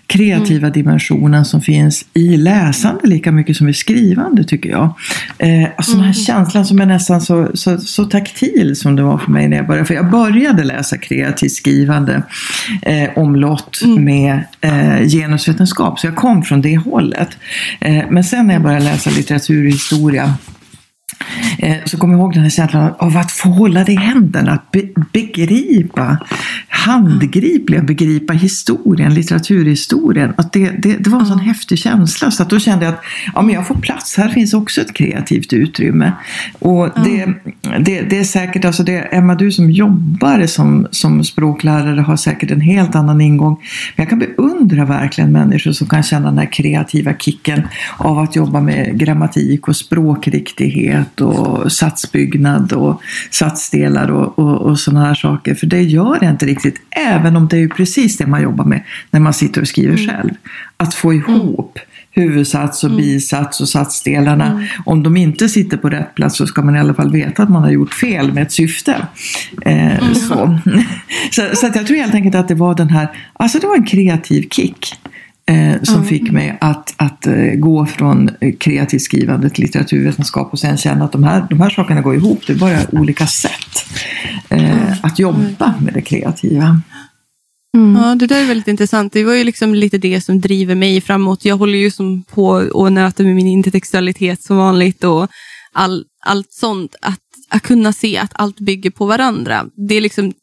Kreativa 0.07 0.69
dimensionen 0.69 1.45
som 1.45 1.61
finns 1.61 2.05
i 2.13 2.37
läsande 2.37 3.07
lika 3.07 3.31
mycket 3.31 3.57
som 3.57 3.69
i 3.69 3.73
skrivande 3.73 4.43
tycker 4.43 4.69
jag. 4.69 4.93
Eh, 5.37 5.69
alltså 5.77 5.91
den 5.91 6.05
här 6.05 6.13
känslan 6.13 6.65
som 6.65 6.81
är 6.81 6.85
nästan 6.85 7.21
så, 7.21 7.49
så, 7.53 7.77
så 7.77 8.05
taktil 8.05 8.75
som 8.75 8.95
det 8.95 9.03
var 9.03 9.17
för 9.17 9.31
mig 9.31 9.47
när 9.47 9.57
jag 9.57 9.67
började. 9.67 9.85
För 9.85 9.93
jag 9.93 10.11
började 10.11 10.63
läsa 10.63 10.97
kreativt 10.97 11.51
skrivande 11.51 12.23
eh, 12.81 13.09
omlott 13.15 13.79
med 13.97 14.43
eh, 14.61 15.07
genusvetenskap. 15.07 15.99
Så 15.99 16.07
jag 16.07 16.15
kom 16.15 16.43
från 16.43 16.61
det 16.61 16.77
hållet. 16.77 17.37
Eh, 17.79 18.03
men 18.09 18.23
sen 18.23 18.47
när 18.47 18.53
jag 18.53 18.63
började 18.63 18.85
läsa 18.85 19.09
litteraturhistoria 19.09 20.33
Eh, 21.57 21.77
så 21.85 21.97
kommer 21.97 22.13
jag 22.13 22.21
ihåg 22.21 22.33
den 22.33 22.43
här 22.43 22.49
känslan 22.49 22.93
av 22.99 23.17
att 23.17 23.31
få 23.31 23.49
hålla 23.49 23.83
det 23.83 23.91
i 23.91 23.95
händerna, 23.95 24.51
att 24.51 24.71
be 24.71 24.81
begripa, 25.13 26.17
handgripligen 26.85 27.85
begripa 27.85 28.33
historien, 28.33 29.13
litteraturhistorien. 29.13 30.33
Att 30.37 30.53
det, 30.53 30.69
det, 30.69 30.97
det 30.97 31.09
var 31.09 31.19
en 31.19 31.25
sån 31.25 31.39
häftig 31.39 31.79
känsla 31.79 32.31
så 32.31 32.43
att 32.43 32.49
då 32.49 32.59
kände 32.59 32.85
jag 32.85 32.93
att 32.93 33.01
ja, 33.35 33.41
men 33.41 33.55
jag 33.55 33.67
får 33.67 33.75
plats, 33.75 34.17
här 34.17 34.29
finns 34.29 34.53
också 34.53 34.81
ett 34.81 34.93
kreativt 34.93 35.53
utrymme. 35.53 36.11
Och 36.59 36.89
det, 37.03 37.25
det, 37.79 38.01
det 38.01 38.19
är 38.19 38.23
säkert, 38.23 38.65
alltså 38.65 38.83
det, 38.83 38.97
Emma 38.97 39.35
du 39.35 39.51
som 39.51 39.71
jobbar 39.71 40.45
som, 40.47 40.87
som 40.91 41.23
språklärare 41.23 42.01
har 42.01 42.17
säkert 42.17 42.51
en 42.51 42.61
helt 42.61 42.95
annan 42.95 43.21
ingång. 43.21 43.57
Men 43.95 44.03
jag 44.03 44.09
kan 44.09 44.19
beundra 44.19 44.85
verkligen 44.85 45.31
människor 45.31 45.71
som 45.71 45.87
kan 45.87 46.03
känna 46.03 46.25
den 46.25 46.37
här 46.37 46.51
kreativa 46.51 47.13
kicken 47.13 47.67
av 47.97 48.19
att 48.19 48.35
jobba 48.35 48.61
med 48.61 48.99
grammatik 48.99 49.67
och 49.67 49.75
språkriktighet 49.75 51.21
och 51.21 51.71
satsbyggnad 51.71 52.73
och 52.73 53.01
satsdelar 53.31 54.11
och, 54.11 54.39
och, 54.39 54.61
och 54.61 54.79
sådana 54.79 55.05
här 55.05 55.15
saker. 55.15 55.55
För 55.55 55.67
det 55.67 55.81
gör 55.81 56.17
jag 56.21 56.31
inte 56.31 56.45
riktigt, 56.45 56.74
även 56.89 57.35
om 57.35 57.47
det 57.47 57.57
är 57.57 57.67
precis 57.67 58.17
det 58.17 58.27
man 58.27 58.41
jobbar 58.41 58.65
med 58.65 58.83
när 59.11 59.19
man 59.19 59.33
sitter 59.33 59.61
och 59.61 59.67
skriver 59.67 59.97
själv. 59.97 60.31
Att 60.77 60.93
få 60.93 61.13
ihop 61.13 61.79
huvudsats 62.15 62.83
och 62.83 62.91
bisats 62.91 63.61
och 63.61 63.69
satsdelarna. 63.69 64.67
Om 64.85 65.03
de 65.03 65.17
inte 65.17 65.49
sitter 65.49 65.77
på 65.77 65.89
rätt 65.89 66.15
plats 66.15 66.37
så 66.37 66.47
ska 66.47 66.61
man 66.61 66.75
i 66.75 66.79
alla 66.79 66.93
fall 66.93 67.11
veta 67.11 67.43
att 67.43 67.49
man 67.49 67.63
har 67.63 67.71
gjort 67.71 67.93
fel 67.93 68.33
med 68.33 68.43
ett 68.43 68.51
syfte. 68.51 69.07
Eh, 69.61 70.13
så. 70.13 70.59
så, 71.31 71.41
så 71.55 71.67
att 71.67 71.75
jag 71.75 71.87
tror 71.87 71.97
helt 71.97 72.13
enkelt 72.15 72.35
att 72.35 72.47
det 72.47 72.55
var 72.55 72.75
den 72.75 72.89
här, 72.89 73.07
alltså 73.33 73.59
det 73.59 73.67
var 73.67 73.75
en 73.75 73.85
kreativ 73.85 74.47
kick. 74.49 74.95
Eh, 75.47 75.81
som 75.83 76.05
fick 76.05 76.31
mig 76.31 76.57
att, 76.61 76.93
att 76.97 77.27
eh, 77.27 77.53
gå 77.55 77.85
från 77.85 78.29
eh, 78.41 78.55
kreativt 78.55 79.01
skrivande 79.01 79.49
till 79.49 79.63
litteraturvetenskap 79.63 80.53
och 80.53 80.59
sen 80.59 80.77
känna 80.77 81.05
att 81.05 81.11
de 81.11 81.23
här, 81.23 81.47
de 81.49 81.61
här 81.61 81.69
sakerna 81.69 82.01
går 82.01 82.15
ihop. 82.15 82.41
Det 82.47 82.53
är 82.53 82.57
bara 82.57 82.77
olika 82.91 83.27
sätt 83.27 83.85
eh, 84.49 85.05
att 85.05 85.19
jobba 85.19 85.73
med 85.81 85.93
det 85.93 86.01
kreativa. 86.01 86.81
Ja, 87.95 88.15
det 88.15 88.27
där 88.27 88.43
är 88.43 88.47
väldigt 88.47 88.67
intressant. 88.67 89.13
Det 89.13 89.23
var 89.23 89.33
ju 89.33 89.43
liksom 89.43 89.75
lite 89.75 89.97
det 89.97 90.21
som 90.21 90.41
driver 90.41 90.75
mig 90.75 91.01
framåt. 91.01 91.45
Jag 91.45 91.57
håller 91.57 91.77
ju 91.77 91.91
som 91.91 92.23
på 92.23 92.47
och 92.73 92.91
nöter 92.91 93.23
med 93.23 93.35
min 93.35 93.47
intertextualitet 93.47 94.41
som 94.41 94.57
vanligt 94.57 95.03
och 95.03 95.27
all, 95.73 96.05
allt 96.25 96.51
sånt. 96.51 96.95
Att, 97.01 97.19
att 97.49 97.63
kunna 97.63 97.93
se 97.93 98.17
att 98.17 98.31
allt 98.33 98.59
bygger 98.59 98.89
på 98.89 99.05
varandra. 99.05 99.65
Det 99.89 99.95
är 99.95 100.01
liksom 100.01 100.33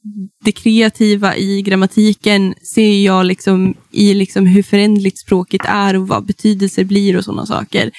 det 0.45 0.53
kreativa 0.53 1.37
i 1.37 1.63
grammatiken 1.63 2.55
ser 2.75 3.05
jag 3.05 3.27
liksom 3.27 3.75
i 3.91 4.15
liksom 4.15 4.47
hur 4.47 4.63
förändligt 4.63 5.19
språket 5.19 5.61
är 5.65 5.97
och 5.97 6.09
vad 6.09 6.27
betydelser 6.27 6.85
blir 6.85 7.17
och 7.17 7.25
sådana 7.25 7.47
saker. 7.47 7.91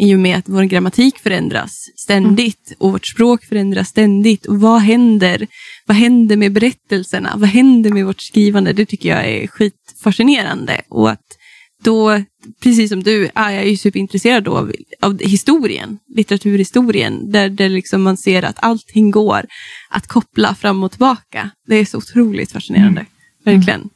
I 0.00 0.14
och 0.14 0.18
med 0.18 0.38
att 0.38 0.48
vår 0.48 0.62
grammatik 0.62 1.18
förändras 1.18 1.72
ständigt 1.96 2.72
och 2.78 2.92
vårt 2.92 3.06
språk 3.06 3.44
förändras 3.44 3.88
ständigt. 3.88 4.46
Och 4.46 4.60
vad 4.60 4.80
händer? 4.80 5.46
Vad 5.86 5.96
händer 5.96 6.36
med 6.36 6.52
berättelserna? 6.52 7.32
Vad 7.36 7.48
händer 7.48 7.90
med 7.90 8.06
vårt 8.06 8.20
skrivande? 8.20 8.72
Det 8.72 8.86
tycker 8.86 9.08
jag 9.08 9.28
är 9.28 9.46
skitfascinerande. 9.46 10.80
Och 10.88 11.10
att 11.10 11.37
då, 11.82 12.22
precis 12.62 12.90
som 12.90 13.02
du, 13.02 13.28
är 13.34 13.50
jag 13.50 13.68
ju 13.68 13.76
superintresserad 13.76 14.44
då 14.44 14.56
av, 14.56 14.72
av 15.00 15.18
historien, 15.20 15.98
litteraturhistorien, 16.08 17.30
där, 17.30 17.48
där 17.48 17.68
liksom 17.68 18.02
man 18.02 18.16
ser 18.16 18.42
att 18.42 18.56
allting 18.62 19.10
går 19.10 19.46
att 19.90 20.06
koppla 20.06 20.54
fram 20.54 20.82
och 20.82 20.90
tillbaka. 20.90 21.50
Det 21.66 21.76
är 21.76 21.84
så 21.84 21.98
otroligt 21.98 22.52
fascinerande, 22.52 23.00
mm. 23.00 23.58
verkligen. 23.58 23.88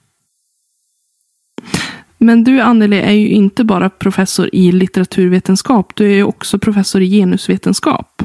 Men 2.19 2.45
du 2.45 2.61
Anneli 2.61 2.97
är 2.97 3.12
ju 3.12 3.29
inte 3.29 3.65
bara 3.65 3.91
professor 3.91 4.51
i 4.53 4.73
litteraturvetenskap, 4.73 5.93
du 5.95 6.11
är 6.11 6.15
ju 6.15 6.25
också 6.25 6.59
professor 6.59 7.03
i 7.03 7.11
genusvetenskap. 7.11 8.23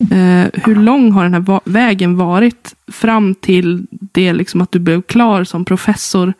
Eh, 0.00 0.46
hur 0.64 0.74
lång 0.74 1.12
har 1.12 1.22
den 1.22 1.34
här 1.34 1.40
va 1.40 1.60
vägen 1.64 2.16
varit 2.16 2.74
fram 2.92 3.34
till 3.34 3.86
det 3.90 4.32
liksom 4.32 4.60
att 4.60 4.72
du 4.72 4.78
blev 4.78 5.02
klar 5.02 5.44
som 5.44 5.64
professor 5.64 6.34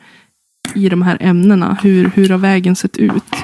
i 0.75 0.89
de 0.89 1.03
här 1.03 1.17
ämnena? 1.21 1.77
Hur, 1.83 2.11
hur 2.15 2.29
har 2.29 2.39
vägen 2.39 2.77
sett 2.77 2.97
ut? 2.97 3.35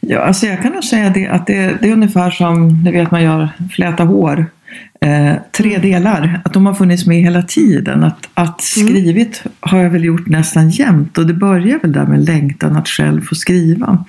Ja, 0.00 0.20
alltså 0.20 0.46
jag 0.46 0.62
kan 0.62 0.72
nog 0.72 0.84
säga 0.84 1.10
det, 1.10 1.26
att 1.28 1.46
det, 1.46 1.76
det 1.80 1.88
är 1.88 1.92
ungefär 1.92 2.30
som 2.30 2.82
ni 2.84 2.92
vet 2.92 3.10
man 3.10 3.22
gör 3.22 3.48
fläta 3.70 4.04
hår 4.04 4.46
eh, 5.02 5.34
tre 5.52 5.78
delar. 5.78 6.40
Att 6.44 6.52
de 6.52 6.66
har 6.66 6.74
funnits 6.74 7.06
med 7.06 7.16
hela 7.16 7.42
tiden. 7.42 8.04
Att, 8.04 8.28
att 8.34 8.76
mm. 8.76 8.88
skrivit 8.88 9.42
har 9.60 9.78
jag 9.78 9.90
väl 9.90 10.04
gjort 10.04 10.26
nästan 10.26 10.70
jämt 10.70 11.18
och 11.18 11.26
det 11.26 11.34
börjar 11.34 11.78
väl 11.78 11.92
där 11.92 12.06
med 12.06 12.24
längtan 12.24 12.76
att 12.76 12.88
själv 12.88 13.24
få 13.24 13.34
skriva. 13.34 14.04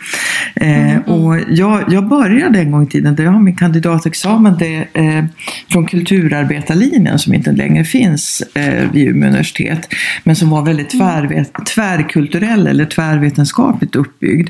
Eh, 0.55 0.91
mm. 0.91 1.01
Och 1.01 1.39
jag, 1.49 1.83
jag 1.89 2.07
började 2.07 2.59
en 2.59 2.71
gång 2.71 2.83
i 2.83 2.87
tiden, 2.87 3.15
där 3.15 3.23
jag 3.23 3.31
har 3.31 3.39
min 3.39 3.55
kandidatexamen 3.55 4.55
det, 4.59 4.87
eh, 4.93 5.25
från 5.71 5.85
kulturarbetarlinjen 5.85 7.19
som 7.19 7.33
inte 7.33 7.51
längre 7.51 7.83
finns 7.83 8.43
eh, 8.53 8.91
vid 8.91 9.07
Umeå 9.07 9.29
universitet. 9.29 9.93
Men 10.23 10.35
som 10.35 10.49
var 10.49 10.65
väldigt 10.65 10.93
mm. 10.93 11.07
tvär, 11.07 11.45
tvärkulturell 11.75 12.67
eller 12.67 12.85
tvärvetenskapligt 12.85 13.95
uppbyggd. 13.95 14.49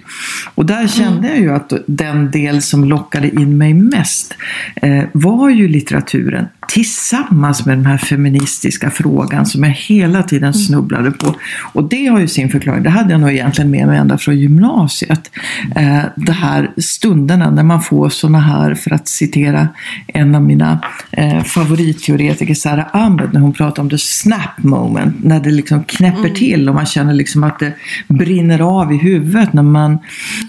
Och 0.55 0.65
där 0.65 0.88
kände 0.88 1.27
mm. 1.27 1.29
jag 1.29 1.39
ju 1.39 1.53
att 1.53 1.73
den 1.88 2.31
del 2.31 2.62
som 2.62 2.85
lockade 2.85 3.29
in 3.29 3.57
mig 3.57 3.73
mest 3.73 4.35
eh, 4.75 5.03
var 5.13 5.50
ju 5.50 5.67
litteratur 5.67 6.33
naturen 6.34 6.62
tillsammans 6.67 7.65
med 7.65 7.77
den 7.77 7.86
här 7.86 7.98
feministiska 7.98 8.91
frågan 8.91 9.46
som 9.46 9.63
jag 9.63 9.72
hela 9.72 10.24
tiden 10.24 10.43
mm. 10.43 10.53
snubblade 10.53 11.12
på. 11.12 11.36
Och 11.74 11.84
det 11.84 12.05
har 12.05 12.20
ju 12.20 12.27
sin 12.27 12.50
förklaring, 12.50 12.84
det 12.84 12.89
hade 12.89 13.12
jag 13.12 13.22
nog 13.22 13.32
egentligen 13.32 13.72
med 13.72 13.88
mig 13.88 13.98
ända 13.98 14.17
från 14.17 14.39
gymnasiet. 14.39 15.32
Eh, 15.75 16.03
de 16.15 16.32
här 16.32 16.72
stunderna 16.77 17.51
när 17.51 17.63
man 17.63 17.82
får 17.82 18.10
sådana 18.10 18.39
här, 18.39 18.75
för 18.75 18.93
att 18.93 19.08
citera 19.08 19.67
en 20.08 20.36
av 20.36 20.41
mina 20.41 20.79
eh, 21.12 21.43
favoritteoretiker, 21.43 22.53
Sarah 22.53 22.86
Ahmed, 22.96 23.34
när 23.34 23.39
hon 23.39 23.53
pratar 23.53 23.84
om 23.84 23.89
the 23.89 23.98
snap 23.98 24.58
moment, 24.58 25.24
när 25.24 25.39
det 25.39 25.51
liksom 25.51 25.84
knäpper 25.84 26.20
mm. 26.20 26.36
till 26.36 26.70
och 26.70 26.75
man 26.75 26.86
känner 26.86 27.13
liksom 27.13 27.43
att 27.43 27.60
det 27.60 27.74
brinner 28.08 28.60
av 28.60 28.93
i 28.93 28.98
huvudet 28.98 29.53
när 29.53 29.63
man 29.63 29.98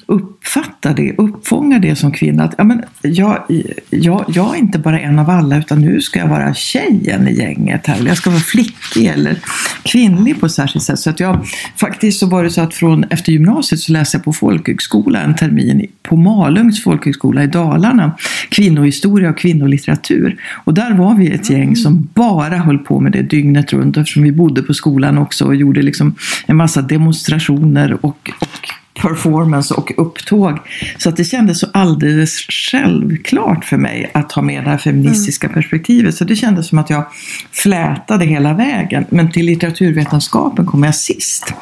uppfattar 0.06 0.94
det, 0.94 1.14
uppfångar 1.18 1.78
det 1.78 1.96
som 1.96 2.12
kvinna. 2.12 2.44
Att, 2.44 2.54
ja, 2.58 2.64
men, 2.64 2.82
jag, 3.02 3.44
jag, 3.90 4.24
jag 4.28 4.54
är 4.54 4.58
inte 4.58 4.78
bara 4.78 5.00
en 5.00 5.18
av 5.18 5.30
alla 5.30 5.58
utan 5.58 5.80
nu 5.80 6.00
ska 6.04 6.18
jag 6.18 6.28
vara 6.28 6.54
tjejen 6.54 7.28
i 7.28 7.32
gänget 7.32 7.86
här. 7.86 7.96
Eller 7.96 8.08
jag 8.08 8.16
ska 8.16 8.30
vara 8.30 8.40
flickig 8.40 9.06
eller 9.06 9.38
kvinnlig 9.82 10.40
på 10.40 10.46
ett 10.46 10.52
särskilt 10.52 10.84
sätt. 10.84 10.98
Så 10.98 11.10
att 11.10 11.20
jag, 11.20 11.46
faktiskt 11.76 12.20
så 12.20 12.26
var 12.26 12.44
det 12.44 12.50
så 12.50 12.60
att 12.60 12.74
från, 12.74 13.04
efter 13.04 13.32
gymnasiet 13.32 13.80
så 13.80 13.92
läste 13.92 14.16
jag 14.16 14.24
på 14.24 14.32
folkhögskola 14.32 15.20
en 15.20 15.34
termin 15.34 15.86
på 16.02 16.16
Malungs 16.16 16.84
folkhögskola 16.84 17.44
i 17.44 17.46
Dalarna. 17.46 18.16
Kvinnohistoria 18.48 19.30
och 19.30 19.38
kvinnolitteratur. 19.38 20.40
Och 20.64 20.74
där 20.74 20.94
var 20.94 21.14
vi 21.14 21.30
ett 21.30 21.50
gäng 21.50 21.62
mm. 21.62 21.76
som 21.76 22.08
bara 22.14 22.56
höll 22.56 22.78
på 22.78 23.00
med 23.00 23.12
det 23.12 23.22
dygnet 23.22 23.72
runt 23.72 23.96
eftersom 23.96 24.22
vi 24.22 24.32
bodde 24.32 24.62
på 24.62 24.74
skolan 24.74 25.18
också 25.18 25.44
och 25.44 25.54
gjorde 25.54 25.82
liksom 25.82 26.14
en 26.46 26.56
massa 26.56 26.82
demonstrationer 26.82 28.04
och, 28.04 28.30
och 28.40 28.83
performance 29.02 29.74
och 29.74 29.92
upptåg. 29.96 30.58
Så 30.98 31.08
att 31.08 31.16
det 31.16 31.24
kändes 31.24 31.60
så 31.60 31.66
alldeles 31.72 32.46
självklart 32.48 33.64
för 33.64 33.76
mig 33.76 34.10
att 34.14 34.32
ha 34.32 34.42
med 34.42 34.64
det 34.64 34.70
här 34.70 34.78
feministiska 34.78 35.46
mm. 35.46 35.54
perspektivet. 35.54 36.14
Så 36.14 36.24
det 36.24 36.36
kändes 36.36 36.68
som 36.68 36.78
att 36.78 36.90
jag 36.90 37.04
flätade 37.52 38.24
hela 38.24 38.54
vägen. 38.54 39.04
Men 39.08 39.32
till 39.32 39.46
litteraturvetenskapen 39.46 40.66
kom 40.66 40.82
jag 40.82 40.94
sist. 40.94 41.54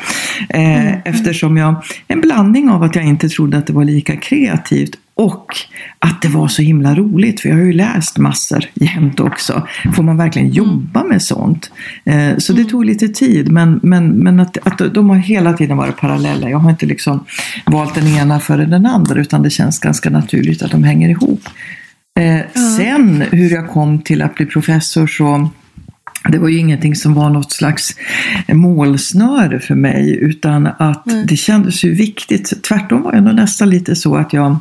Eh, 0.48 0.86
mm. 0.86 1.00
Eftersom 1.04 1.56
jag, 1.56 1.84
en 2.08 2.20
blandning 2.20 2.70
av 2.70 2.82
att 2.82 2.96
jag 2.96 3.04
inte 3.04 3.28
trodde 3.28 3.58
att 3.58 3.66
det 3.66 3.72
var 3.72 3.84
lika 3.84 4.16
kreativt 4.16 4.96
och 5.14 5.46
att 5.98 6.22
det 6.22 6.28
var 6.28 6.48
så 6.48 6.62
himla 6.62 6.94
roligt, 6.94 7.40
för 7.40 7.48
jag 7.48 7.56
har 7.56 7.62
ju 7.62 7.72
läst 7.72 8.18
massor 8.18 8.64
jämt 8.74 9.20
också. 9.20 9.68
Får 9.94 10.02
man 10.02 10.16
verkligen 10.16 10.46
mm. 10.48 10.56
jobba 10.56 11.04
med 11.04 11.22
sånt? 11.22 11.70
Eh, 12.04 12.36
så 12.38 12.52
det 12.52 12.60
mm. 12.60 12.70
tog 12.70 12.84
lite 12.84 13.08
tid, 13.08 13.52
men, 13.52 13.80
men, 13.82 14.08
men 14.08 14.40
att, 14.40 14.58
att 14.66 14.94
de 14.94 15.10
har 15.10 15.16
hela 15.16 15.52
tiden 15.52 15.76
varit 15.76 15.96
parallella. 15.96 16.50
Jag 16.50 16.58
har 16.58 16.70
inte 16.70 16.86
liksom 16.86 17.24
valt 17.66 17.94
den 17.94 18.08
ena 18.08 18.40
före 18.40 18.66
den 18.66 18.86
andra, 18.86 19.20
utan 19.20 19.42
det 19.42 19.50
känns 19.50 19.78
ganska 19.78 20.10
naturligt 20.10 20.62
att 20.62 20.70
de 20.70 20.84
hänger 20.84 21.08
ihop. 21.08 21.48
Mm. 22.20 22.46
Sen 22.76 23.24
hur 23.30 23.50
jag 23.50 23.70
kom 23.70 24.02
till 24.02 24.22
att 24.22 24.34
bli 24.34 24.46
professor 24.46 25.06
så 25.06 25.50
det 26.28 26.38
var 26.38 26.48
ju 26.48 26.58
ingenting 26.58 26.96
som 26.96 27.14
var 27.14 27.30
något 27.30 27.52
slags 27.52 27.96
målsnöre 28.48 29.60
för 29.60 29.74
mig 29.74 30.18
utan 30.20 30.66
att 30.66 31.06
mm. 31.06 31.26
det 31.26 31.36
kändes 31.36 31.84
ju 31.84 31.94
viktigt. 31.94 32.62
Tvärtom 32.62 33.02
var 33.02 33.14
jag 33.14 33.24
nog 33.24 33.34
nästan 33.34 33.70
lite 33.70 33.96
så 33.96 34.16
att 34.16 34.32
jag 34.32 34.56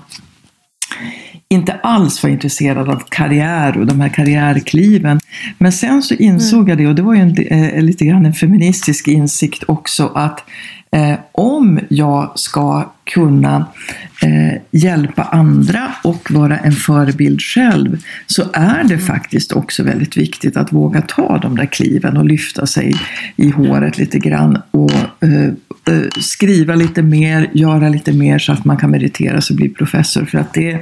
inte 1.50 1.74
alls 1.74 2.24
var 2.24 2.30
intresserad 2.30 2.90
av 2.90 3.04
karriär 3.10 3.78
och 3.78 3.86
de 3.86 4.02
här 4.02 4.10
karriärkliven. 4.10 5.20
Men 5.58 5.72
sen 5.72 6.02
så 6.02 6.14
insåg 6.14 6.60
mm. 6.60 6.70
jag 6.70 6.78
det, 6.78 6.88
och 6.88 6.96
det 6.96 7.02
var 7.02 7.14
ju 7.14 7.22
en, 7.22 7.38
eh, 7.38 7.82
lite 7.82 8.06
grann 8.06 8.26
en 8.26 8.34
feministisk 8.34 9.08
insikt 9.08 9.64
också, 9.68 10.12
att 10.16 10.44
eh, 10.96 11.20
om 11.32 11.80
jag 11.90 12.40
ska 12.40 12.92
kunna 13.14 13.66
eh, 14.22 14.62
hjälpa 14.72 15.24
andra 15.24 15.92
och 16.04 16.32
vara 16.32 16.58
en 16.58 16.72
förebild 16.72 17.42
själv 17.42 18.04
så 18.28 18.44
är 18.54 18.84
det 18.84 18.98
faktiskt 18.98 19.52
också 19.52 19.84
väldigt 19.84 20.18
viktigt 20.18 20.58
att 20.58 20.74
våga 20.74 21.02
ta 21.02 21.38
de 21.38 21.56
där 21.56 21.66
kliven 21.66 22.18
och 22.18 22.26
lyfta 22.26 22.66
sig 22.66 22.96
i 23.36 23.50
håret 23.50 23.98
lite 23.98 24.20
grann 24.20 24.62
och 24.72 24.92
eh, 25.24 25.46
eh, 25.96 26.10
skriva 26.20 26.76
lite 26.76 27.02
mer, 27.02 27.50
göra 27.54 27.90
lite 27.90 28.14
mer 28.14 28.40
så 28.40 28.52
att 28.52 28.66
man 28.66 28.78
kan 28.78 28.92
meritera 28.92 29.42
sig 29.42 29.54
och 29.54 29.58
bli 29.58 29.70
professor. 29.70 30.26
För 30.26 30.38
att 30.38 30.54
det, 30.54 30.80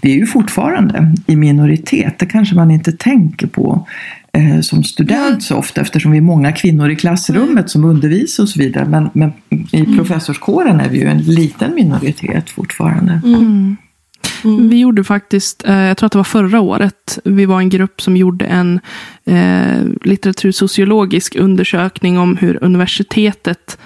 vi 0.00 0.12
är 0.12 0.16
ju 0.16 0.26
fortfarande 0.26 1.14
i 1.26 1.36
minoritet, 1.36 2.18
det 2.18 2.26
kanske 2.26 2.54
man 2.54 2.70
inte 2.70 2.92
tänker 2.92 3.46
på 3.46 3.86
eh, 4.32 4.60
som 4.60 4.84
student 4.84 5.42
så 5.42 5.56
ofta 5.56 5.80
eftersom 5.80 6.12
vi 6.12 6.18
är 6.18 6.22
många 6.22 6.52
kvinnor 6.52 6.90
i 6.90 6.96
klassrummet 6.96 7.70
som 7.70 7.84
undervisar 7.84 8.42
och 8.42 8.48
så 8.48 8.58
vidare. 8.58 8.84
Men, 8.88 9.10
men 9.12 9.32
i 9.70 9.80
mm. 9.80 9.96
professorskåren 9.96 10.80
är 10.80 10.88
vi 10.88 10.98
ju 10.98 11.06
en 11.06 11.22
liten 11.22 11.74
minoritet 11.74 12.50
fortfarande. 12.50 13.20
Mm. 13.24 13.76
Mm. 14.44 14.68
Vi 14.68 14.78
gjorde 14.78 15.04
faktiskt, 15.04 15.64
eh, 15.64 15.74
jag 15.74 15.96
tror 15.96 16.06
att 16.06 16.12
det 16.12 16.18
var 16.18 16.24
förra 16.24 16.60
året, 16.60 17.18
vi 17.24 17.44
var 17.44 17.60
en 17.60 17.68
grupp 17.68 18.02
som 18.02 18.16
gjorde 18.16 18.44
en 18.44 18.80
eh, 19.24 19.84
litteratursociologisk 20.04 21.36
undersökning 21.36 22.18
om 22.18 22.36
hur 22.36 22.64
universitetet, 22.64 23.78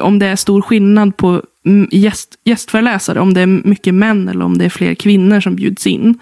om 0.00 0.18
det 0.18 0.26
är 0.26 0.36
stor 0.36 0.62
skillnad 0.62 1.16
på 1.16 1.42
gäst, 1.90 2.38
gästföreläsare, 2.44 3.20
om 3.20 3.34
det 3.34 3.40
är 3.40 3.46
mycket 3.46 3.94
män 3.94 4.28
eller 4.28 4.44
om 4.44 4.58
det 4.58 4.64
är 4.64 4.68
fler 4.68 4.94
kvinnor 4.94 5.40
som 5.40 5.56
bjuds 5.56 5.86
in. 5.86 6.18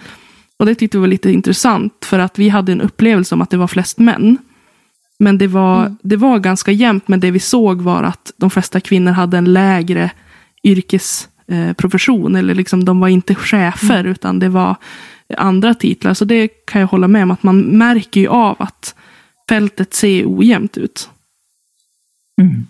Och 0.59 0.67
det 0.67 0.75
tyckte 0.75 0.97
vi 0.97 1.01
var 1.01 1.09
lite 1.09 1.31
intressant 1.31 2.05
för 2.05 2.19
att 2.19 2.39
vi 2.39 2.49
hade 2.49 2.73
en 2.73 2.81
upplevelse 2.81 3.35
om 3.35 3.43
att 3.43 3.51
det 3.51 3.57
var 3.57 3.67
flest 3.67 3.99
män. 3.99 4.39
Men 5.19 5.39
det 5.39 5.47
var, 5.47 5.81
mm. 5.81 5.97
det 6.03 6.17
var 6.17 6.39
ganska 6.39 6.73
jämnt, 6.73 7.09
men 7.09 7.21
det 7.21 7.31
vi 7.31 7.39
såg 7.39 7.83
var 7.83 8.03
att 8.03 8.33
de 8.37 8.51
flesta 8.51 8.81
kvinnor 8.81 9.13
hade 9.13 9.39
en 9.39 9.53
lägre 9.53 10.11
yrkesprofession. 10.65 12.37
eller 12.37 12.55
liksom, 12.55 12.85
de 12.85 13.01
var 13.01 13.09
inte 13.09 13.35
chefer, 13.35 14.01
mm. 14.01 14.13
utan 14.13 14.39
det 14.39 14.49
var 14.49 14.77
andra 15.37 15.75
titlar. 15.75 16.15
Så 16.15 16.25
det 16.25 16.49
kan 16.49 16.81
jag 16.81 16.89
hålla 16.89 17.09
med 17.09 17.23
om, 17.23 17.31
att 17.31 17.43
man 17.43 17.61
märker 17.61 18.21
ju 18.21 18.29
av 18.29 18.57
att 18.59 18.95
fältet 19.49 19.95
ser 19.95 20.25
ojämnt 20.27 20.77
ut. 20.77 21.11
Mm. 22.41 22.67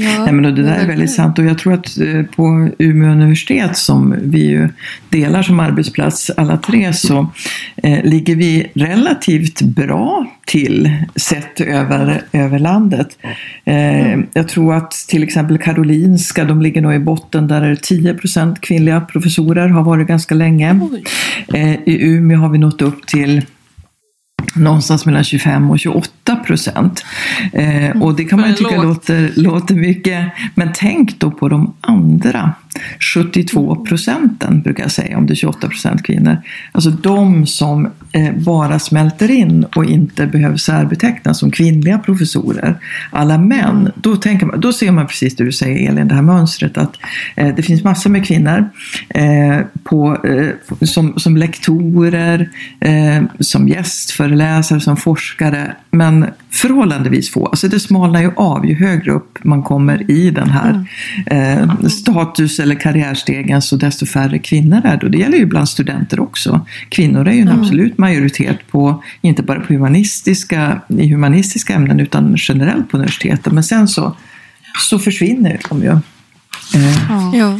Ja, 0.00 0.24
Nej, 0.24 0.32
men 0.32 0.54
det 0.54 0.62
där 0.62 0.78
är 0.78 0.86
väldigt 0.86 1.14
sant 1.14 1.38
och 1.38 1.44
jag 1.44 1.58
tror 1.58 1.74
att 1.74 1.98
eh, 1.98 2.22
på 2.22 2.68
Umeå 2.78 3.10
universitet 3.10 3.76
som 3.76 4.14
vi 4.22 4.38
ju 4.38 4.68
delar 5.08 5.42
som 5.42 5.60
arbetsplats 5.60 6.30
alla 6.36 6.56
tre 6.56 6.92
så 6.92 7.30
eh, 7.76 8.04
ligger 8.04 8.36
vi 8.36 8.70
relativt 8.74 9.62
bra 9.62 10.26
till 10.46 10.96
sett 11.16 11.60
över, 11.60 12.22
över 12.32 12.58
landet. 12.58 13.18
Eh, 13.64 14.18
jag 14.32 14.48
tror 14.48 14.74
att 14.74 14.90
till 14.90 15.22
exempel 15.22 15.58
Karolinska, 15.58 16.44
de 16.44 16.62
ligger 16.62 16.80
nog 16.80 16.94
i 16.94 16.98
botten 16.98 17.48
där 17.48 17.76
10 17.82 18.14
procent 18.14 18.60
kvinnliga 18.60 19.00
professorer 19.00 19.68
har 19.68 19.82
varit 19.82 20.08
ganska 20.08 20.34
länge. 20.34 20.80
Eh, 21.54 21.72
I 21.72 21.98
Umeå 22.00 22.38
har 22.38 22.48
vi 22.48 22.58
nått 22.58 22.82
upp 22.82 23.06
till 23.06 23.42
någonstans 24.54 25.06
mellan 25.06 25.24
25 25.24 25.70
och 25.70 25.78
28 25.78 26.36
procent. 26.36 27.04
Eh, 27.52 28.02
och 28.02 28.14
det 28.14 28.24
kan 28.24 28.40
man 28.40 28.48
ju 28.48 28.54
tycka 28.54 28.82
låter, 28.82 29.32
låter 29.36 29.74
mycket. 29.74 30.32
Men 30.54 30.72
tänk 30.74 31.20
då 31.20 31.30
på 31.30 31.48
de 31.48 31.74
andra 31.80 32.52
72 33.14 33.76
procenten, 33.76 34.62
brukar 34.62 34.82
jag 34.82 34.92
säga, 34.92 35.18
om 35.18 35.26
det 35.26 35.32
är 35.32 35.36
28 35.36 35.68
procent 35.68 36.02
kvinnor. 36.02 36.36
Alltså 36.72 36.90
de 36.90 37.46
som 37.46 37.90
eh, 38.12 38.32
bara 38.36 38.78
smälter 38.78 39.30
in 39.30 39.64
och 39.64 39.84
inte 39.84 40.26
behöver 40.26 40.56
särbetecknas 40.56 41.38
som 41.38 41.50
kvinnliga 41.50 41.98
professorer. 41.98 42.74
Alla 43.10 43.38
män, 43.38 43.92
då, 43.94 44.16
tänker 44.16 44.46
man, 44.46 44.60
då 44.60 44.72
ser 44.72 44.92
man 44.92 45.06
precis 45.06 45.36
det 45.36 45.44
du 45.44 45.52
säger 45.52 45.90
Elin, 45.90 46.08
det 46.08 46.14
här 46.14 46.22
mönstret 46.22 46.78
att 46.78 46.96
eh, 47.36 47.54
det 47.54 47.62
finns 47.62 47.84
massor 47.84 48.10
med 48.10 48.26
kvinnor 48.26 48.68
eh, 49.08 49.60
på, 49.84 50.18
som, 50.82 51.18
som 51.18 51.36
lektorer, 51.36 52.50
som 53.40 53.68
gästföreläsare, 53.68 54.80
som 54.80 54.96
forskare, 54.96 55.76
men 55.90 56.26
förhållandevis 56.50 57.30
få. 57.30 57.46
Alltså 57.46 57.68
det 57.68 57.80
smalnar 57.80 58.20
ju 58.20 58.30
av 58.36 58.66
ju 58.66 58.74
högre 58.74 59.12
upp 59.12 59.38
man 59.42 59.62
kommer 59.62 60.10
i 60.10 60.30
den 60.30 60.50
här 60.50 60.84
eh, 61.26 61.86
status 61.88 62.57
eller 62.60 62.74
karriärstegen 62.74 63.62
så 63.62 63.76
desto 63.76 64.06
färre 64.06 64.38
kvinnor 64.38 64.80
är 64.84 64.96
det. 64.96 65.06
Och 65.06 65.10
det 65.10 65.18
gäller 65.18 65.38
ju 65.38 65.46
bland 65.46 65.68
studenter 65.68 66.20
också. 66.20 66.66
Kvinnor 66.88 67.28
är 67.28 67.32
ju 67.32 67.40
en 67.40 67.48
Mm. 67.48 67.60
absolut 67.60 67.98
majoritet 67.98 68.58
på, 68.70 69.02
inte 69.20 69.42
bara 69.42 69.60
på 69.60 69.72
humanistiska, 69.72 70.80
i 70.88 71.08
humanistiska 71.08 71.74
ämnen 71.74 72.00
utan 72.00 72.34
generellt 72.38 72.90
på 72.90 72.96
universiteten. 72.96 73.54
Men 73.54 73.64
sen 73.64 73.88
så, 73.88 74.16
så 74.90 74.98
försvinner 74.98 75.60
de 75.68 75.82
ju. 75.82 75.90
Eh, 76.74 77.34
Ja. 77.34 77.58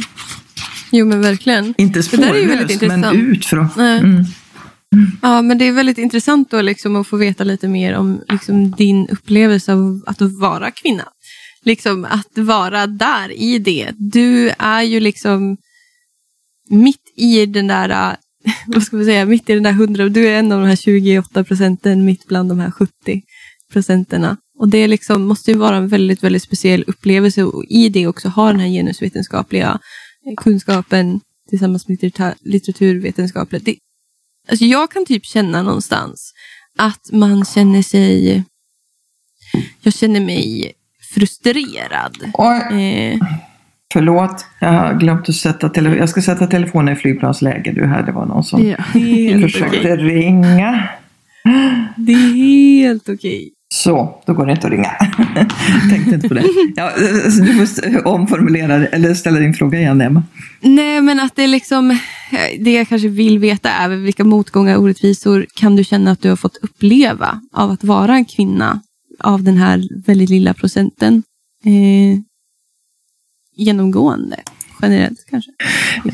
Jo 0.91 1.05
men 1.05 1.21
verkligen. 1.21 1.73
inte 1.77 2.01
Det 2.01 2.17
där 2.17 2.33
är 2.33 2.39
ju 2.39 2.47
väldigt 2.47 2.77
spårlöst, 2.77 2.99
men 2.99 3.15
ut 3.15 3.45
från... 3.45 3.67
Nej. 3.77 3.99
Mm. 3.99 4.25
Ja, 5.21 5.41
men 5.41 5.57
det 5.57 5.67
är 5.67 5.71
väldigt 5.71 5.97
intressant 5.97 6.51
då 6.51 6.61
liksom 6.61 6.95
att 6.95 7.07
få 7.07 7.17
veta 7.17 7.43
lite 7.43 7.67
mer 7.67 7.95
om 7.95 8.21
liksom 8.29 8.71
din 8.71 9.07
upplevelse 9.07 9.73
av 9.73 10.01
att 10.07 10.21
vara 10.21 10.71
kvinna. 10.71 11.03
Liksom 11.61 12.05
att 12.05 12.37
vara 12.37 12.87
där 12.87 13.31
i 13.31 13.59
det. 13.59 13.91
Du 13.97 14.49
är 14.49 14.81
ju 14.81 14.99
liksom 14.99 15.57
mitt 16.69 17.13
i 17.15 17.45
den 17.45 17.67
där, 17.67 18.17
vad 18.67 18.83
ska 18.83 18.95
man 18.95 19.05
säga, 19.05 19.25
mitt 19.25 19.49
i 19.49 19.53
den 19.53 19.63
där 19.63 19.71
hundra, 19.71 20.09
du 20.09 20.27
är 20.27 20.39
en 20.39 20.51
av 20.51 20.61
de 20.61 20.67
här 20.67 20.75
28 20.75 21.43
procenten 21.43 22.05
mitt 22.05 22.25
bland 22.27 22.49
de 22.49 22.59
här 22.59 22.71
70 22.71 23.21
procenterna. 23.71 24.37
Och 24.59 24.69
det 24.69 24.87
liksom, 24.87 25.27
måste 25.27 25.51
ju 25.51 25.57
vara 25.57 25.75
en 25.75 25.87
väldigt, 25.87 26.23
väldigt 26.23 26.43
speciell 26.43 26.83
upplevelse 26.87 27.43
och 27.43 27.65
i 27.69 27.89
det 27.89 28.07
också 28.07 28.27
ha 28.27 28.51
den 28.51 28.59
här 28.59 28.67
genusvetenskapliga 28.67 29.79
kunskapen 30.37 31.19
tillsammans 31.49 31.87
med 31.87 31.99
litteratur- 31.99 32.35
litteraturvetenskapligt. 32.41 33.65
Det, 33.65 33.75
alltså 34.49 34.65
jag 34.65 34.91
kan 34.91 35.05
typ 35.05 35.25
känna 35.25 35.61
någonstans 35.61 36.33
att 36.77 37.09
man 37.11 37.45
känner 37.45 37.81
sig... 37.81 38.43
Jag 39.81 39.93
känner 39.93 40.19
mig 40.19 40.73
frustrerad. 41.13 42.17
Oj, 42.33 42.57
Eh, 43.13 43.19
förlåt, 43.93 44.45
jag 44.59 44.69
har 44.69 44.93
glömt 44.93 45.29
att 45.29 45.35
sätta 45.35 45.69
telefonen. 45.69 45.99
Jag 45.99 46.09
ska 46.09 46.21
sätta 46.21 46.47
telefonen 46.47 46.93
i 46.93 46.97
flygplansläge. 46.97 47.71
Du 47.71 47.85
här, 47.87 48.03
det 48.03 48.11
var 48.11 48.25
någon 48.25 48.43
som 48.43 48.63
Ja. 48.67 48.75
det 48.93 48.99
är 48.99 49.33
helt 49.33 49.51
försökte 49.53 49.77
okej. 49.93 49.97
ringa. 49.97 50.89
Det 51.97 52.11
är 52.13 52.33
helt 52.35 53.09
okej. 53.09 53.49
Så, 53.73 54.21
då 54.25 54.33
går 54.33 54.45
det 54.45 54.51
inte 54.51 54.67
att 54.67 54.73
ringa. 54.73 54.89
Tänkte 55.89 56.15
inte 56.15 56.27
på 56.27 56.33
det. 56.33 56.43
Ja, 56.75 56.91
du 57.45 57.53
måste 57.53 57.99
omformulera 58.01 58.73
eller 58.87 59.13
ställa 59.13 59.39
din 59.39 59.53
fråga 59.53 59.79
igen, 59.79 60.01
Emma. 60.01 60.23
Nej, 60.61 61.01
men 61.01 61.19
att 61.19 61.35
det 61.35 61.43
är 61.43 61.47
liksom... 61.47 61.97
Det 62.59 62.71
jag 62.73 62.87
kanske 62.87 63.07
vill 63.07 63.39
veta 63.39 63.69
är 63.69 63.89
vilka 63.89 64.23
motgångar 64.23 64.75
och 64.77 64.83
orättvisor 64.83 65.45
kan 65.55 65.75
du 65.75 65.83
känna 65.83 66.11
att 66.11 66.21
du 66.21 66.29
har 66.29 66.35
fått 66.35 66.57
uppleva 66.61 67.41
av 67.53 67.71
att 67.71 67.83
vara 67.83 68.15
en 68.15 68.25
kvinna 68.25 68.81
av 69.19 69.43
den 69.43 69.57
här 69.57 70.03
väldigt 70.05 70.29
lilla 70.29 70.53
procenten? 70.53 71.23
Eh, 71.65 72.19
genomgående, 73.55 74.39
generellt 74.81 75.25
kanske. 75.29 75.51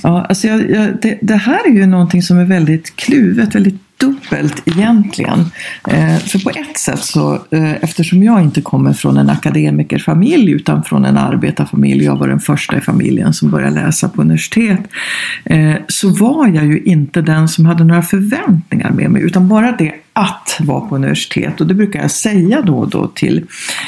Ja, 0.04 0.26
alltså 0.26 0.48
jag, 0.48 0.70
jag, 0.70 1.02
det, 1.02 1.20
det 1.22 1.36
här 1.36 1.68
är 1.68 1.74
ju 1.74 1.86
någonting 1.86 2.22
som 2.22 2.38
är 2.38 2.46
väldigt 2.46 2.96
kluvet, 2.96 3.56
väldigt 3.56 3.95
dubbelt 3.98 4.64
egentligen. 4.66 5.40
Eh, 5.88 6.18
för 6.18 6.40
på 6.40 6.50
ett 6.50 6.78
sätt 6.78 7.04
så, 7.04 7.34
eh, 7.52 7.84
eftersom 7.84 8.24
jag 8.24 8.42
inte 8.42 8.62
kommer 8.62 8.94
från 8.94 9.18
en 9.18 9.30
akademikerfamilj 9.30 10.52
utan 10.52 10.84
från 10.84 11.06
en 11.06 11.18
arbetarfamilj, 11.18 12.04
jag 12.04 12.16
var 12.16 12.28
den 12.28 12.40
första 12.40 12.78
i 12.78 12.82
familjen 12.82 13.34
som 13.34 13.50
började 13.52 13.76
läsa 13.76 14.10
på 14.10 14.22
universitet, 14.22 14.80
eh, 15.44 15.76
så 15.88 16.10
var 16.10 16.48
jag 16.48 16.66
ju 16.66 16.82
inte 16.82 17.22
den 17.22 17.48
som 17.48 17.66
hade 17.66 17.84
några 17.84 18.02
förväntningar 18.02 18.92
med 18.92 19.12
mig, 19.12 19.22
utan 19.22 19.48
bara 19.48 19.72
det 19.72 19.94
att 20.18 20.58
vara 20.60 20.82
på 20.82 20.96
universitet. 20.96 21.62
Och 21.62 21.68
det 21.68 21.74
brukar 21.74 22.02
jag 22.02 22.12
säga 22.12 22.62
då 22.62 22.78
och 22.78 22.90
då 22.90 23.08
till, 23.08 23.46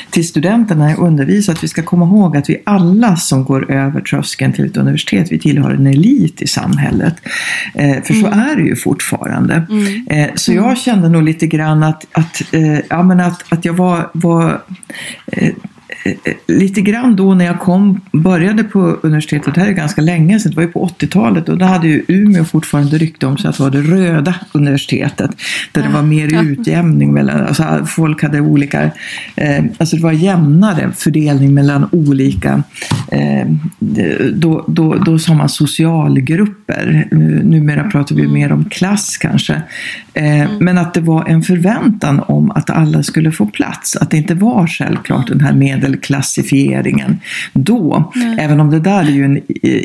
till 0.10 0.28
studenterna 0.28 0.84
när 0.84 0.90
jag 0.90 1.00
undervisar, 1.00 1.54
att 1.54 1.64
vi 1.64 1.68
ska 1.68 1.84
komma 1.84 2.06
ihåg 2.06 2.38
att 2.38 2.50
vi 2.50 2.62
alla 2.66 3.16
som 3.16 3.46
går 3.46 3.72
över 3.72 4.02
tröskeln 4.02 4.54
till 4.54 4.66
ett 4.66 4.78
universitet, 4.78 5.32
vi 5.32 5.40
tillhör 5.40 5.72
en 5.72 5.88
elit 5.88 6.42
i 6.42 6.48
samhället. 6.48 7.16
Eh, 7.74 8.04
för 8.04 8.14
så 8.14 8.28
är 8.28 8.56
det 8.56 8.62
ju 8.62 8.76
fortfarande. 8.76 9.68
Eh, 10.10 10.30
så 10.36 10.54
jag 10.54 10.78
kände 10.78 11.10
nog 11.10 11.24
lite 11.24 11.48
grann 11.48 11.84
att, 11.84 12.06
att, 12.12 12.54
eh, 12.54 12.80
ja, 12.90 13.04
men 13.04 13.20
att, 13.20 13.54
att 13.54 13.66
jag 13.66 13.74
var, 13.74 14.10
var 14.14 14.62
eh, 15.32 15.48
eh, 15.48 15.54
lite 16.48 16.82
grann 16.82 17.16
då 17.16 17.34
när 17.34 17.46
jag 17.46 17.60
kom, 17.60 18.02
började 18.12 18.64
på 18.64 18.80
universitetet, 18.80 19.56
det 19.56 19.62
här 19.62 19.68
är 19.68 19.72
ganska 19.72 20.02
länge 20.02 20.40
sedan, 20.40 20.52
det 20.52 20.56
var 20.56 20.64
ju 20.64 20.72
på 20.72 20.88
80-talet 20.88 21.50
och 21.50 21.58
då 21.58 21.66
hade 21.66 21.88
ju 21.88 22.06
Umeå 22.08 22.46
fortfarande 22.46 22.98
rykte 22.98 23.26
om 23.26 23.38
sig 23.38 23.50
att 23.50 23.60
vara 23.60 23.70
det 23.70 23.82
röda 23.82 24.36
universitetet. 24.52 25.32
Där 25.72 25.84
det 25.84 25.90
var 25.90 26.02
mer 26.02 26.44
utjämning 26.44 27.14
mellan, 27.14 27.48
alltså 27.48 27.86
folk 27.86 28.24
hade 28.24 28.42
olika, 28.42 28.92
eh, 29.36 29.64
alltså 29.78 29.96
det 29.96 30.04
var 30.04 30.12
jämnare 30.12 30.92
fördelning 30.96 31.54
mellan 31.54 31.90
olika, 31.92 32.64
eh, 33.12 33.48
då, 34.34 34.66
då, 34.68 34.96
då 34.96 35.20
sa 35.20 35.34
man 35.34 35.50
socialgrupper, 35.50 37.08
numera 37.44 37.84
pratar 37.90 38.16
vi 38.16 38.28
mer 38.28 38.52
om 38.52 38.66
klass 38.66 39.18
kanske. 39.18 39.62
Eh, 40.14 40.50
Men 40.60 40.78
att 40.78 40.94
det 40.94 41.02
var 41.02 41.26
en 41.26 41.42
förväntan 41.44 42.20
om 42.28 42.52
att 42.52 42.70
alla 42.70 43.04
skulle 43.04 43.32
få 43.32 43.46
plats, 43.46 43.96
att 43.96 44.12
det 44.12 44.18
inte 44.18 44.36
var 44.36 44.68
självklart 44.68 45.28
den 45.28 45.42
här 45.42 45.54
medelklassifieringen 45.98 47.20
då. 47.54 48.12
Även 48.40 48.60
om 48.60 48.70
det 48.70 48.80
där 48.80 49.04
är 49.04 49.12
ju 49.12 49.24
en 49.26 49.42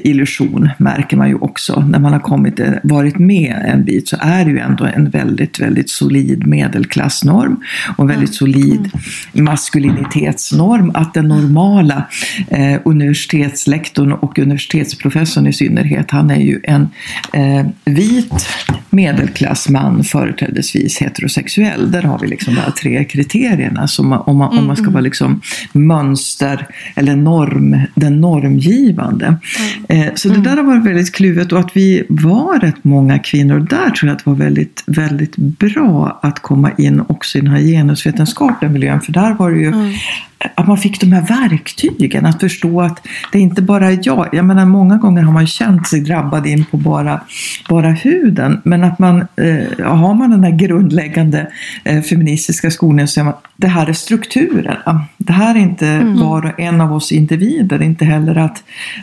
illusion, 0.09 0.71
märker 0.79 1.17
man 1.17 1.29
ju 1.29 1.35
också. 1.35 1.81
När 1.81 1.99
man 1.99 2.13
har 2.13 2.21
kommit, 2.21 2.61
eh, 2.61 2.73
varit 2.83 3.19
med 3.19 3.63
en 3.67 3.85
bit 3.85 4.09
så 4.09 4.17
är 4.21 4.45
det 4.45 4.51
ju 4.51 4.59
ändå 4.59 4.85
en 4.85 5.11
väldigt, 5.11 5.61
väldigt 5.61 5.91
solid 5.91 6.47
medelklassnorm 6.47 7.61
och 7.97 8.05
en 8.05 8.09
väldigt 8.09 8.35
solid 8.35 8.91
maskulinitetsnorm. 9.33 10.91
Att 10.95 11.15
den 11.15 11.29
normala 11.29 12.07
eh, 12.49 12.81
universitetslektorn 12.85 14.13
och 14.13 14.39
universitetsprofessorn 14.39 15.47
i 15.47 15.53
synnerhet, 15.53 16.11
han 16.11 16.31
är 16.31 16.41
ju 16.41 16.61
en 16.63 16.89
eh, 17.33 17.67
vit 17.85 18.49
medelklassman, 18.91 20.05
företrädesvis 20.05 20.99
heterosexuell. 20.99 21.93
Där 21.93 22.03
har 22.03 22.19
vi 22.19 22.27
liksom 22.27 22.55
de 22.55 22.61
här 22.61 22.71
tre 22.71 23.05
kriterierna 23.05 23.89
man, 24.03 24.21
om, 24.27 24.37
man, 24.37 24.59
om 24.59 24.67
man 24.67 24.77
ska 24.77 24.91
vara 24.91 25.01
liksom 25.01 25.41
mönster 26.03 26.67
eller 26.95 27.17
norm, 27.17 27.81
den 27.95 28.21
normgivande. 28.21 29.37
Eh, 29.89 30.07
så 30.15 30.29
det 30.29 30.41
där 30.41 30.57
har 30.57 30.65
varit 30.65 30.85
väldigt 30.85 31.15
kluvet 31.15 31.53
och 31.53 31.59
att 31.59 31.77
vi 31.77 32.07
var 32.09 32.59
rätt 32.59 32.85
många 32.85 33.19
kvinnor. 33.19 33.61
Där 33.71 33.91
tror 33.91 34.09
jag 34.09 34.17
att 34.17 34.25
det 34.25 34.31
var 34.31 34.37
väldigt, 34.37 34.83
väldigt 34.87 35.37
bra 35.37 36.21
att 36.23 36.39
komma 36.39 36.71
in 36.79 37.01
också 37.01 37.39
i 37.39 37.41
den 37.41 37.51
här 37.51 37.61
genusvetenskapliga 37.61 38.71
miljön. 38.71 39.01
För 39.01 39.13
där 39.13 39.35
var 39.35 39.51
det 39.51 39.59
ju 39.59 39.73
att 40.55 40.67
man 40.67 40.79
fick 40.79 41.01
de 41.01 41.13
här 41.13 41.23
verktygen, 41.23 42.27
att 42.27 42.41
förstå 42.41 42.81
att 42.81 43.07
det 43.33 43.39
inte 43.39 43.63
bara 43.63 43.87
är 43.87 43.99
jag. 44.03 44.29
Jag 44.33 44.45
menar, 44.45 44.65
många 44.65 44.97
gånger 44.97 45.23
har 45.23 45.33
man 45.33 45.47
känt 45.47 45.89
sig 45.89 46.01
drabbad 46.01 46.47
in 46.47 46.65
på 46.65 46.77
bara, 46.77 47.21
bara 47.69 47.91
huden. 47.91 48.61
Men 48.65 48.85
att 48.85 48.99
man, 48.99 49.21
eh, 49.21 49.87
har 49.87 50.15
man 50.15 50.31
den 50.31 50.45
här 50.45 50.51
grundläggande 50.51 51.53
eh, 51.85 52.03
feministiska 52.03 52.71
skolningen 52.71 53.09
så 53.09 53.21
är 53.21 53.25
man, 53.25 53.35
det 53.57 53.67
här 53.67 53.87
är 53.87 53.93
strukturerna. 53.93 55.05
Det 55.17 55.33
här 55.33 55.55
är 55.55 55.59
inte 55.59 55.99
var 56.05 56.47
och 56.47 56.61
en 56.61 56.81
av 56.81 56.93
oss 56.93 57.13
individer. 57.13 57.83
Inte 57.83 58.05
heller 58.05 58.39
att, 58.39 58.63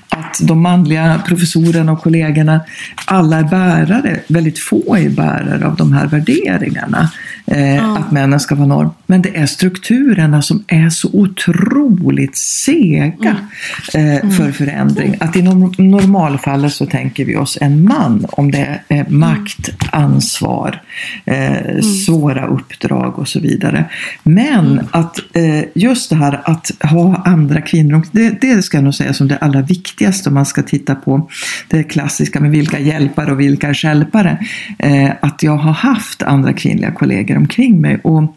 att 0.09 0.39
de 0.41 0.61
manliga 0.61 1.21
professorerna 1.27 1.91
och 1.91 2.01
kollegorna, 2.01 2.61
alla 3.05 3.37
är 3.37 3.43
bärare, 3.43 4.19
väldigt 4.27 4.59
få 4.59 4.95
är 4.95 5.09
bärare 5.09 5.67
av 5.67 5.75
de 5.75 5.93
här 5.93 6.07
värderingarna. 6.07 7.09
Eh, 7.51 7.91
Att 7.93 8.11
männen 8.11 8.39
ska 8.39 8.55
vara 8.55 8.67
norm. 8.67 8.89
Men 9.05 9.21
det 9.21 9.37
är 9.37 9.45
strukturerna 9.45 10.41
som 10.41 10.63
är 10.67 10.89
så 10.89 11.09
otroligt 11.13 12.37
sega 12.37 13.35
eh, 13.93 14.29
för 14.29 14.51
förändring. 14.51 15.15
Att 15.19 15.35
i 15.35 15.41
norm- 15.41 15.73
normalfallet 15.77 16.73
så 16.73 16.85
tänker 16.85 17.25
vi 17.25 17.35
oss 17.35 17.57
en 17.61 17.83
man 17.83 18.25
om 18.31 18.51
det 18.51 18.79
är 18.87 19.05
makt, 19.09 19.69
ansvar, 19.91 20.81
eh, 21.25 21.81
svåra 22.05 22.47
uppdrag 22.47 23.19
och 23.19 23.27
så 23.27 23.39
vidare. 23.39 23.85
Men 24.23 24.81
att 24.91 25.19
eh, 25.33 25.63
just 25.75 26.09
det 26.09 26.15
här 26.15 26.41
att 26.43 26.71
ha 26.81 27.15
andra 27.25 27.61
kvinnor, 27.61 28.01
det, 28.11 28.41
det 28.41 28.61
ska 28.61 28.77
jag 28.77 28.83
nog 28.83 28.95
säga 28.95 29.13
som 29.13 29.27
det 29.27 29.37
allra 29.37 29.61
viktigaste 29.61 30.29
om 30.29 30.35
man 30.35 30.45
ska 30.45 30.61
titta 30.63 30.95
på 30.95 31.29
det 31.67 31.83
klassiska 31.83 32.39
med 32.39 32.51
vilka 32.51 32.79
hjälpare 32.79 33.31
och 33.31 33.39
vilka 33.39 33.69
är 33.69 33.73
stjälpare. 33.73 34.37
Eh, 34.79 35.11
att 35.21 35.43
jag 35.43 35.57
har 35.57 35.73
haft 35.73 36.23
andra 36.23 36.53
kvinnliga 36.53 36.91
kollegor 36.91 37.38
omkring 37.39 37.81
mig. 37.81 37.99
Och 38.03 38.35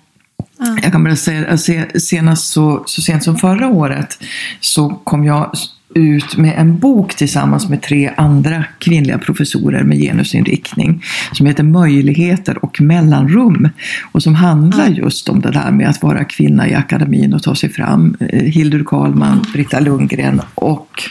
jag 0.83 0.93
kan 0.93 1.05
bara 1.05 1.17
säga, 1.17 1.49
att 1.49 1.61
se- 1.61 2.01
senast 2.01 2.53
så, 2.53 2.83
så 2.87 3.03
sent 3.03 3.25
som 3.25 3.37
förra 3.37 3.69
året 3.69 4.19
så 4.61 4.88
kom 4.88 5.25
jag 5.25 5.51
ut 5.95 6.37
med 6.37 6.55
en 6.59 6.79
bok 6.79 7.15
tillsammans 7.15 7.69
med 7.69 7.83
tre 7.83 8.12
andra 8.17 8.65
kvinnliga 8.79 9.19
professorer 9.19 9.83
med 9.83 9.99
genusinriktning 9.99 11.03
som 11.33 11.47
heter 11.47 11.62
Möjligheter 11.62 12.65
och 12.65 12.81
mellanrum 12.81 13.69
och 14.12 14.23
som 14.23 14.35
handlar 14.35 14.88
just 14.88 15.29
om 15.29 15.41
det 15.41 15.51
där 15.51 15.71
med 15.71 15.88
att 15.88 16.03
vara 16.03 16.25
kvinna 16.25 16.69
i 16.69 16.75
akademin 16.75 17.35
och 17.35 17.43
ta 17.43 17.55
sig 17.55 17.73
fram. 17.73 18.17
Eh, 18.21 18.43
Hildur 18.43 18.85
Karlman, 18.85 19.47
Britta 19.53 19.81
Lundgren 19.81 20.41
och 20.55 21.03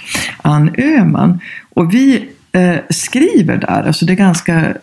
Ann 0.42 0.72
Öhman. 0.78 1.40
Och 1.70 1.94
vi 1.94 2.30
eh, 2.52 2.76
skriver 2.90 3.58
där. 3.58 3.84
Alltså 3.88 4.06
det 4.06 4.14
är 4.14 4.18
ganska 4.18 4.74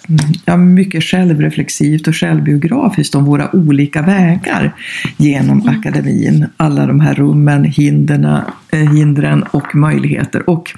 ja, 0.44 0.56
mycket 0.56 1.04
självreflexivt 1.04 2.08
och 2.08 2.16
självbiografiskt 2.16 3.14
om 3.14 3.24
våra 3.24 3.56
olika 3.56 4.02
vägar 4.02 4.74
genom 5.16 5.60
mm. 5.60 5.78
akademin. 5.78 6.46
Alla 6.56 6.86
de 6.86 7.00
här 7.00 7.14
rummen, 7.14 7.64
hindren, 7.64 8.24
eh, 8.72 8.92
hindren 8.92 9.42
och 9.42 9.74
möjligheter. 9.74 10.50
Och 10.50 10.72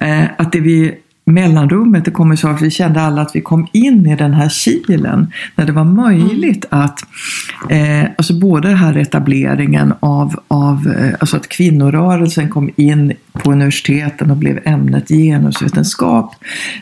eh, 0.00 0.24
att 0.38 0.52
det 0.52 0.60
vi 0.60 0.94
mellanrummet, 1.28 2.04
det 2.04 2.10
kommer 2.10 2.36
så 2.36 2.48
att 2.48 2.62
vi 2.62 2.70
kände 2.70 3.00
alla 3.00 3.22
att 3.22 3.36
vi 3.36 3.40
kom 3.40 3.68
in 3.72 4.06
i 4.06 4.16
den 4.16 4.34
här 4.34 4.48
kilen 4.48 5.32
när 5.54 5.66
det 5.66 5.72
var 5.72 5.84
möjligt 5.84 6.64
mm. 6.70 6.84
att, 6.84 7.00
eh, 7.70 8.10
alltså 8.18 8.34
både 8.34 8.68
den 8.68 8.76
här 8.76 8.96
etableringen 8.96 9.94
av, 10.00 10.40
av 10.48 10.94
eh, 10.98 11.14
alltså 11.20 11.36
att 11.36 11.48
kvinnorörelsen 11.48 12.48
kom 12.48 12.70
in 12.76 13.12
på 13.32 13.52
universiteten 13.52 14.30
och 14.30 14.36
blev 14.36 14.60
ämnet 14.64 15.08
genusvetenskap, 15.08 16.34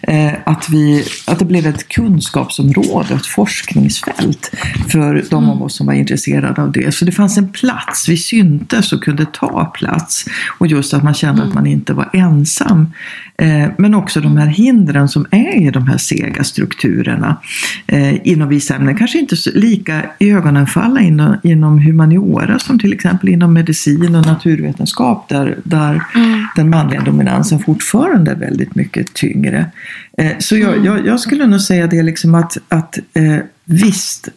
eh, 0.02 0.32
att, 0.44 0.68
vi, 0.68 1.04
att 1.26 1.38
det 1.38 1.44
blev 1.44 1.66
ett 1.66 1.88
kunskapsområde, 1.88 3.14
ett 3.14 3.26
forskningsfält 3.26 4.50
för 4.88 5.24
de 5.30 5.44
av 5.44 5.50
mm. 5.50 5.62
oss 5.62 5.76
som 5.76 5.86
var 5.86 5.94
intresserade 5.94 6.62
av 6.62 6.72
det. 6.72 6.94
Så 6.94 7.04
det 7.04 7.12
fanns 7.12 7.38
en 7.38 7.52
plats, 7.52 8.08
vi 8.08 8.16
syntes 8.16 8.92
och 8.92 9.02
kunde 9.02 9.26
ta 9.26 9.64
plats 9.64 10.24
och 10.58 10.66
just 10.66 10.94
att 10.94 11.02
man 11.02 11.14
kände 11.14 11.42
mm. 11.42 11.48
att 11.48 11.54
man 11.54 11.66
inte 11.66 11.92
var 11.92 12.10
ensam. 12.12 12.92
Eh, 13.38 13.68
men 13.78 13.94
också 13.94 14.20
de 14.20 14.35
här 14.38 14.46
hindren 14.46 15.08
som 15.08 15.26
är 15.30 15.62
i 15.62 15.70
de 15.70 15.86
här 15.86 15.98
sega 15.98 16.44
strukturerna 16.44 17.36
eh, 17.86 18.28
inom 18.28 18.48
vissa 18.48 18.74
ämnen. 18.74 18.96
Kanske 18.96 19.18
inte 19.18 19.36
så 19.36 19.50
lika 19.54 20.02
ögonenfalla 20.20 21.00
inom, 21.00 21.36
inom 21.42 21.78
humaniora 21.78 22.58
som 22.58 22.78
till 22.78 22.92
exempel 22.92 23.28
inom 23.28 23.52
medicin 23.52 24.14
och 24.14 24.26
naturvetenskap 24.26 25.28
där, 25.28 25.58
där 25.64 26.02
mm. 26.14 26.46
den 26.56 26.70
manliga 26.70 27.00
dominansen 27.00 27.58
fortfarande 27.58 28.30
är 28.30 28.36
väldigt 28.36 28.74
mycket 28.74 29.14
tyngre. 29.14 29.66
Eh, 30.18 30.32
så 30.38 30.56
jag, 30.56 30.72
mm. 30.72 30.84
jag, 30.84 31.06
jag, 31.06 31.20
skulle 31.20 31.46
nog 31.46 31.60
säga 31.60 31.86
det 31.86 32.02
liksom 32.02 32.34
att, 32.34 32.56
att 32.68 32.98
visst 33.64 34.28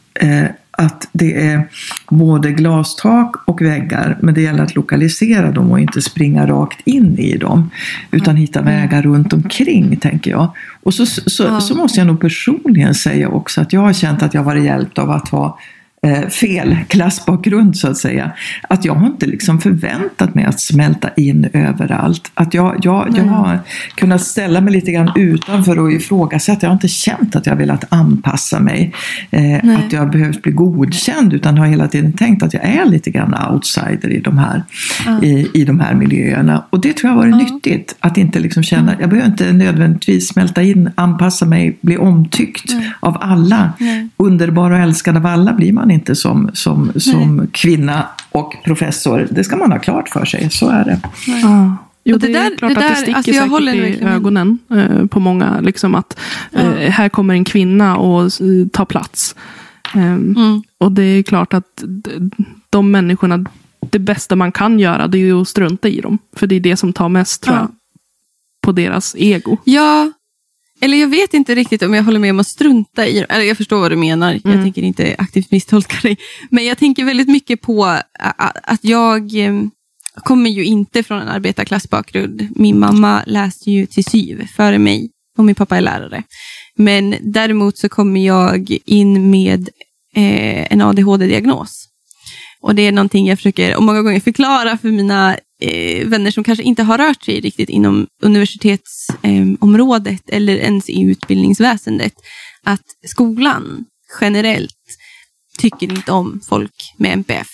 att 0.80 1.10
det 1.12 1.48
är 1.48 1.68
både 2.10 2.52
glastak 2.52 3.36
och 3.46 3.62
väggar, 3.62 4.18
men 4.22 4.34
det 4.34 4.42
gäller 4.42 4.64
att 4.64 4.76
lokalisera 4.76 5.52
dem 5.52 5.72
och 5.72 5.80
inte 5.80 6.02
springa 6.02 6.48
rakt 6.48 6.88
in 6.88 7.18
i 7.18 7.38
dem. 7.38 7.70
Utan 8.12 8.36
hitta 8.36 8.60
mm. 8.60 8.74
vägar 8.74 9.02
runt 9.02 9.34
omkring, 9.34 9.98
tänker 9.98 10.32
jag. 10.32 10.52
Och 10.84 10.94
så, 10.94 11.06
så, 11.06 11.62
så 11.62 11.76
måste 11.76 12.00
jag 12.00 12.08
nog 12.08 12.22
personligen 12.22 12.96
säga 12.96 13.30
också 13.30 13.62
att 13.62 13.74
jag 13.74 13.82
har 13.82 13.94
känt 13.94 14.24
att 14.24 14.34
jag 14.34 14.44
varit 14.44 14.64
hjälpt 14.64 14.98
av 14.98 15.12
att 15.12 15.30
ha 15.30 15.60
fel 16.30 16.78
klassbakgrund 16.88 17.78
så 17.78 17.88
att 17.88 17.98
säga. 17.98 18.32
Att 18.70 18.86
jag 18.86 18.96
har 18.96 19.08
inte 19.08 19.26
liksom 19.26 19.62
förväntat 19.62 20.36
mig 20.36 20.46
att 20.46 20.60
smälta 20.60 21.10
in 21.18 21.50
överallt. 21.54 22.32
Att 22.34 22.54
jag, 22.54 22.80
jag, 22.84 23.08
jag 23.18 23.24
har 23.24 23.60
kunnat 23.96 24.22
ställa 24.22 24.62
mig 24.62 24.74
lite 24.74 24.92
grann 24.92 25.12
utanför 25.16 25.80
och 25.80 25.92
ifrågasätta. 25.92 26.60
Jag 26.62 26.70
har 26.70 26.74
inte 26.74 26.88
känt 26.88 27.36
att 27.36 27.46
jag 27.46 27.56
velat 27.56 27.94
anpassa 27.94 28.60
mig. 28.60 28.94
Eh, 29.32 29.56
att 29.56 29.94
jag 29.94 30.12
behövt 30.12 30.42
bli 30.42 30.52
godkänd 30.52 31.34
utan 31.34 31.58
har 31.58 31.66
hela 31.66 31.88
tiden 31.88 32.14
tänkt 32.14 32.44
att 32.44 32.54
jag 32.54 32.64
är 32.64 32.86
lite 32.86 33.12
grann 33.12 33.36
outsider 33.52 34.10
i 34.10 34.20
de 34.20 34.38
här, 34.38 34.64
ja. 35.06 35.24
i, 35.24 35.52
i 35.54 35.66
de 35.66 35.80
här 35.80 35.94
miljöerna. 35.94 36.64
Och 36.70 36.82
det 36.82 36.94
tror 36.94 37.10
jag 37.10 37.18
har 37.18 37.28
varit 37.28 37.50
ja. 37.50 37.54
nyttigt. 37.54 37.96
Att 38.00 38.18
inte 38.18 38.40
liksom 38.40 38.64
känna, 38.64 38.96
jag 39.00 39.10
behöver 39.10 39.30
inte 39.30 39.54
nödvändigtvis 39.54 40.28
smälta 40.28 40.62
in, 40.62 40.90
anpassa 40.96 41.46
mig, 41.46 41.78
bli 41.82 41.98
omtyckt 41.98 42.74
Nej. 42.74 42.92
av 43.00 43.18
alla. 43.22 43.74
Nej. 43.80 44.08
Underbar 44.18 44.72
och 44.72 44.78
älskad 44.78 45.18
av 45.18 45.26
alla 45.26 45.54
blir 45.54 45.74
man 45.74 45.89
man 45.90 45.96
inte 45.96 46.16
som, 46.16 46.50
som, 46.54 46.92
som 46.96 47.48
kvinna 47.52 48.08
och 48.32 48.56
professor. 48.64 49.28
Det 49.32 49.44
ska 49.44 49.56
man 49.56 49.72
ha 49.72 49.80
klart 49.80 50.10
för 50.10 50.26
sig, 50.26 50.50
så 50.52 50.70
är 50.70 50.86
det. 50.86 51.00
Ja. 51.28 51.78
Jo, 52.04 52.18
det, 52.18 52.28
det, 52.28 52.34
där, 52.34 52.52
är 52.52 52.58
klart 52.58 52.76
det 52.76 52.80
att 52.80 52.90
det 52.90 52.96
sticker 52.96 53.16
alltså 53.16 53.32
säkert 53.32 53.50
håller 53.50 53.74
i 53.74 54.02
ögonen 54.02 54.60
eh, 54.72 55.06
på 55.06 55.20
många. 55.20 55.62
Liksom 55.62 55.96
att 55.96 56.20
ja. 56.52 56.60
eh, 56.60 56.92
här 56.92 57.10
kommer 57.10 57.34
en 57.34 57.46
kvinna 57.46 57.98
och 57.98 58.32
tar 58.72 58.86
plats. 58.86 59.36
Eh, 59.96 60.14
mm. 60.14 60.64
Och 60.78 60.92
det 60.92 61.04
är 61.04 61.24
klart 61.24 61.54
att 61.54 61.84
de 62.70 62.92
människorna, 62.92 63.46
det 63.90 64.00
bästa 64.00 64.36
man 64.36 64.52
kan 64.52 64.80
göra 64.80 65.08
det 65.08 65.18
är 65.18 65.20
ju 65.20 65.42
att 65.42 65.48
strunta 65.48 65.88
i 65.88 66.02
dem. 66.02 66.18
För 66.36 66.48
det 66.48 66.56
är 66.56 66.60
det 66.60 66.78
som 66.78 66.94
tar 66.94 67.10
mest 67.10 67.44
tror 67.44 67.56
jag, 67.56 67.68
på 68.62 68.72
deras 68.72 69.16
ego. 69.18 69.58
Ja, 69.64 70.12
eller 70.82 70.98
jag 70.98 71.08
vet 71.08 71.34
inte 71.34 71.56
riktigt 71.56 71.82
om 71.82 71.94
jag 71.94 72.04
håller 72.04 72.20
med 72.20 72.32
om 72.32 72.40
att 72.40 72.48
strunta 72.48 73.08
i 73.08 73.26
Eller 73.30 73.46
jag 73.46 73.58
förstår 73.58 73.80
vad 73.80 73.92
du 73.92 73.96
menar. 73.96 74.32
Mm. 74.32 74.56
Jag 74.56 74.64
tänker 74.64 74.82
inte 74.82 75.16
aktivt 75.18 75.52
misstolka 75.52 75.98
dig. 76.04 76.18
Men 76.50 76.66
jag 76.66 76.78
tänker 76.78 77.06
väldigt 77.06 77.28
mycket 77.28 77.62
på 77.62 77.86
att 78.64 78.80
jag 78.82 79.46
eh, 79.46 79.54
kommer 80.16 80.50
ju 80.50 80.66
inte 80.66 81.04
från 81.04 81.22
en 81.22 81.28
arbetarklassbakgrund. 81.28 82.48
Min 82.56 82.80
mamma 82.80 83.24
läste 83.26 83.72
ju 83.72 83.86
till 83.86 84.04
SYV 84.04 84.48
före 84.56 84.80
mig 84.80 85.10
och 85.38 85.46
min 85.46 85.56
pappa 85.56 85.78
är 85.78 85.82
lärare. 85.82 86.24
Men 86.76 87.16
däremot 87.22 87.78
så 87.78 87.90
kommer 87.90 88.26
jag 88.26 88.78
in 88.86 89.30
med 89.30 89.70
eh, 90.16 90.74
en 90.74 90.82
ADHD-diagnos. 90.82 91.89
Och 92.62 92.76
det 92.76 92.82
är 92.82 92.92
någonting 92.92 93.28
jag 93.28 93.38
försöker 93.38 93.76
och 93.76 93.84
många 93.84 94.02
gånger 94.02 94.20
förklara 94.20 94.78
för 94.78 94.88
mina 94.88 95.38
eh, 95.62 96.08
vänner 96.08 96.32
som 96.32 96.44
kanske 96.44 96.64
inte 96.64 96.84
har 96.84 96.98
rört 96.98 97.24
sig 97.24 97.40
riktigt 97.40 97.70
inom 97.70 98.08
universitetsområdet 98.22 100.30
eh, 100.30 100.38
eller 100.38 100.58
ens 100.58 100.90
i 100.90 101.02
utbildningsväsendet. 101.02 102.14
Att 102.64 102.84
skolan 103.06 103.86
generellt 104.22 104.76
tycker 105.58 105.92
inte 105.92 106.12
om 106.12 106.42
folk 106.50 106.94
med 106.98 107.14
MPF. 107.14 107.50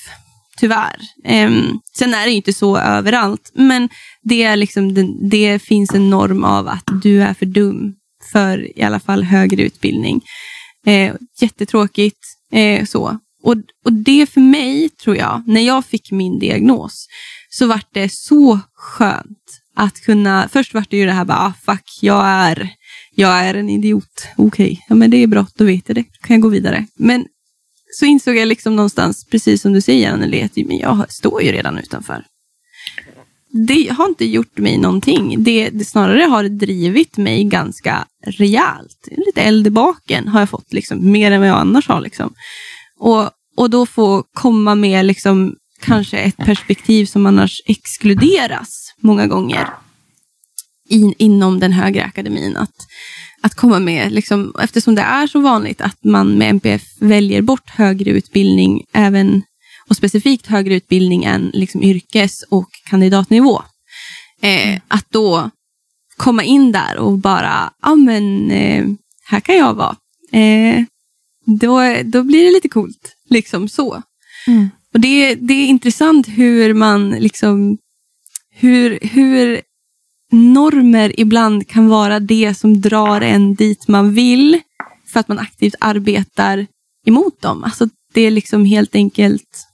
Tyvärr. 0.57 0.97
Eh, 1.23 1.51
sen 1.97 2.13
är 2.13 2.25
det 2.25 2.31
inte 2.31 2.53
så 2.53 2.77
överallt, 2.77 3.51
men 3.53 3.89
det, 4.23 4.43
är 4.43 4.55
liksom, 4.55 4.93
det, 4.93 5.07
det 5.29 5.59
finns 5.59 5.93
en 5.93 6.09
norm 6.09 6.43
av 6.43 6.67
att 6.67 6.83
du 7.03 7.23
är 7.23 7.33
för 7.33 7.45
dum 7.45 7.95
för 8.31 8.79
i 8.79 8.83
alla 8.83 8.99
fall 8.99 9.23
högre 9.23 9.63
utbildning. 9.63 10.21
Eh, 10.85 11.15
jättetråkigt. 11.41 12.19
Eh, 12.51 12.85
så. 12.85 13.19
Och, 13.45 13.55
och 13.85 13.93
det 13.93 14.29
för 14.29 14.41
mig, 14.41 14.89
tror 14.89 15.15
jag, 15.15 15.43
när 15.47 15.61
jag 15.61 15.85
fick 15.85 16.11
min 16.11 16.39
diagnos, 16.39 17.07
så 17.49 17.67
vart 17.67 17.87
det 17.93 18.09
så 18.11 18.59
skönt 18.73 19.61
att 19.75 20.01
kunna, 20.01 20.49
först 20.51 20.73
vart 20.73 20.91
det 20.91 20.97
ju 20.97 21.05
det 21.05 21.11
här 21.11 21.25
bara, 21.25 21.37
ah, 21.37 21.53
fuck, 21.65 21.99
jag 22.01 22.25
är, 22.25 22.69
jag 23.15 23.39
är 23.39 23.53
en 23.53 23.69
idiot. 23.69 24.27
Okej, 24.37 24.65
okay. 24.65 24.77
ja 24.89 24.95
men 24.95 25.11
det 25.11 25.17
är 25.17 25.27
bra, 25.27 25.47
då 25.55 25.65
vet 25.65 25.83
jag 25.87 25.95
det, 25.95 26.01
då 26.01 26.27
kan 26.27 26.33
jag 26.33 26.41
gå 26.41 26.49
vidare. 26.49 26.85
Men 26.95 27.25
så 27.99 28.05
insåg 28.05 28.35
jag 28.35 28.47
liksom 28.47 28.75
någonstans, 28.75 29.25
precis 29.25 29.61
som 29.61 29.73
du 29.73 29.81
säger 29.81 30.11
Anneli, 30.11 30.41
att 30.43 30.55
men 30.55 30.77
jag 30.77 31.11
står 31.11 31.43
ju 31.43 31.51
redan 31.51 31.77
utanför. 31.77 32.25
Det 33.67 33.93
har 33.97 34.07
inte 34.07 34.25
gjort 34.25 34.57
mig 34.57 34.77
någonting. 34.77 35.43
Det, 35.43 35.69
det 35.69 35.85
snarare 35.85 36.21
har 36.21 36.43
drivit 36.43 37.17
mig 37.17 37.43
ganska 37.43 38.05
rejält. 38.25 39.07
Lite 39.25 39.41
eld 39.41 39.67
i 39.67 39.69
baken 39.69 40.27
har 40.27 40.39
jag 40.39 40.49
fått, 40.49 40.73
liksom, 40.73 41.11
mer 41.11 41.31
än 41.31 41.39
vad 41.39 41.49
jag 41.49 41.57
annars 41.57 41.87
har. 41.87 42.01
Liksom. 42.01 42.33
Och, 42.99 43.29
och 43.57 43.69
då 43.69 43.85
få 43.85 44.23
komma 44.33 44.75
med 44.75 45.05
liksom, 45.05 45.55
kanske 45.81 46.17
ett 46.17 46.37
perspektiv 46.37 47.05
som 47.05 47.25
annars 47.25 47.61
exkluderas 47.65 48.93
många 49.01 49.27
gånger 49.27 49.69
in, 50.89 51.13
inom 51.17 51.59
den 51.59 51.71
högre 51.71 52.03
akademin. 52.03 52.57
Att, 52.57 52.75
att 53.41 53.55
komma 53.55 53.79
med, 53.79 54.11
liksom, 54.11 54.55
eftersom 54.61 54.95
det 54.95 55.01
är 55.01 55.27
så 55.27 55.39
vanligt 55.39 55.81
att 55.81 56.03
man 56.03 56.37
med 56.37 56.49
MPF 56.49 56.83
väljer 56.99 57.41
bort 57.41 57.69
högre 57.69 58.11
utbildning, 58.11 58.83
även 58.93 59.43
och 59.89 59.95
specifikt 59.95 60.47
högre 60.47 60.75
utbildning 60.75 61.23
än 61.23 61.51
liksom 61.53 61.83
yrkes 61.83 62.43
och 62.49 62.69
kandidatnivå. 62.89 63.61
Eh, 64.41 64.81
att 64.87 65.05
då 65.09 65.49
komma 66.17 66.43
in 66.43 66.71
där 66.71 66.97
och 66.97 67.17
bara, 67.17 67.73
ja 67.81 67.95
men 67.95 68.51
eh, 68.51 68.85
här 69.25 69.39
kan 69.39 69.55
jag 69.55 69.73
vara. 69.73 69.95
Eh, 70.31 70.83
då, 71.45 71.79
då 72.03 72.23
blir 72.23 72.45
det 72.45 72.51
lite 72.51 72.69
coolt. 72.69 73.15
Liksom 73.29 73.69
så. 73.69 74.01
Mm. 74.47 74.69
Och 74.93 74.99
det, 74.99 75.35
det 75.35 75.53
är 75.53 75.67
intressant 75.67 76.27
hur 76.27 76.73
man 76.73 77.09
liksom, 77.09 77.77
hur, 78.51 78.99
hur 79.01 79.61
normer 80.31 81.19
ibland 81.19 81.67
kan 81.67 81.87
vara 81.87 82.19
det 82.19 82.53
som 82.53 82.81
drar 82.81 83.21
en 83.21 83.55
dit 83.55 83.87
man 83.87 84.13
vill 84.13 84.61
för 85.07 85.19
att 85.19 85.27
man 85.27 85.39
aktivt 85.39 85.75
arbetar 85.79 86.67
emot 87.05 87.41
dem. 87.41 87.63
Alltså 87.63 87.89
det 88.13 88.21
är 88.21 88.31
liksom 88.31 88.65
helt 88.65 88.95
enkelt, 88.95 89.67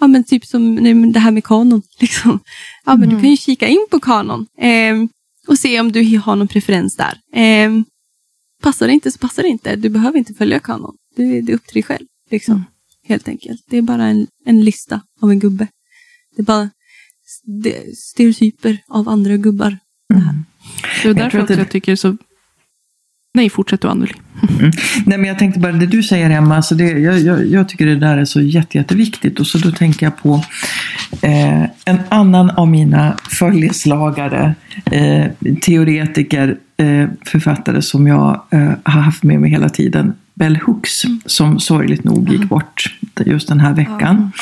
ja 0.00 0.06
men 0.06 0.24
typ 0.24 0.46
som 0.46 0.76
det 1.12 1.20
här 1.20 1.30
med 1.30 1.44
kanon. 1.44 1.82
Liksom. 2.00 2.40
Ja 2.84 2.96
men 2.96 3.02
mm. 3.02 3.14
du 3.14 3.22
kan 3.22 3.30
ju 3.30 3.36
kika 3.36 3.68
in 3.68 3.86
på 3.90 4.00
kanon 4.00 4.46
eh, 4.60 4.96
och 5.46 5.58
se 5.58 5.80
om 5.80 5.92
du 5.92 6.18
har 6.18 6.36
någon 6.36 6.48
preferens 6.48 6.96
där. 6.96 7.18
Eh, 7.34 7.70
passar 8.62 8.86
det 8.86 8.92
inte 8.92 9.10
så 9.10 9.18
passar 9.18 9.42
det 9.42 9.48
inte. 9.48 9.76
Du 9.76 9.88
behöver 9.88 10.18
inte 10.18 10.34
följa 10.34 10.60
kanon. 10.60 10.96
Det, 11.16 11.40
det 11.40 11.52
är 11.52 11.56
upp 11.56 11.64
till 11.66 11.74
dig 11.74 11.82
själv. 11.82 12.06
Liksom. 12.30 12.54
Mm 12.54 12.64
helt 13.08 13.28
enkelt. 13.28 13.62
Det 13.70 13.76
är 13.78 13.82
bara 13.82 14.04
en, 14.04 14.26
en 14.44 14.64
lista 14.64 15.00
av 15.20 15.30
en 15.30 15.38
gubbe. 15.38 15.68
Det 16.36 16.42
är 16.42 16.44
bara 16.44 16.70
ste- 17.26 17.94
stereotyper 17.94 18.78
av 18.88 19.08
andra 19.08 19.36
gubbar. 19.36 19.78
Mm. 20.14 20.24
Det 21.02 21.02
är 21.02 21.06
Jag 21.08 21.16
därför 21.16 21.30
tror 21.30 21.42
att 21.42 21.48
det- 21.48 21.54
jag 21.54 21.70
tycker 21.70 21.96
så... 21.96 22.16
Nej, 23.38 23.50
fortsätt 23.50 23.80
du 23.80 23.88
Anneli. 23.88 24.12
Mm. 24.58 24.70
Nej, 25.06 25.18
men 25.18 25.28
jag 25.28 25.38
tänkte 25.38 25.60
bara 25.60 25.72
det 25.72 25.86
du 25.86 26.02
säger 26.02 26.30
Emma, 26.30 26.56
alltså 26.56 26.74
det, 26.74 26.84
jag, 26.84 27.18
jag, 27.18 27.46
jag 27.46 27.68
tycker 27.68 27.86
det 27.86 27.96
där 27.96 28.18
är 28.18 28.24
så 28.24 28.40
jätte, 28.40 28.78
jätteviktigt. 28.78 29.40
Och 29.40 29.46
så 29.46 29.58
då 29.58 29.70
tänker 29.70 30.06
jag 30.06 30.16
på 30.16 30.44
eh, 31.22 31.62
en 31.62 31.98
annan 32.08 32.50
av 32.50 32.68
mina 32.68 33.16
följeslagare, 33.30 34.54
eh, 34.84 35.26
teoretiker, 35.62 36.56
eh, 36.76 37.08
författare 37.24 37.82
som 37.82 38.06
jag 38.06 38.42
eh, 38.50 38.70
har 38.82 39.00
haft 39.00 39.22
med 39.22 39.40
mig 39.40 39.50
hela 39.50 39.68
tiden. 39.68 40.14
Bell 40.38 40.56
Hooks, 40.56 41.02
som 41.26 41.60
sorgligt 41.60 42.04
nog 42.04 42.28
gick 42.30 42.44
bort 42.44 42.94
just 43.26 43.48
den 43.48 43.60
här 43.60 43.74
veckan. 43.74 44.32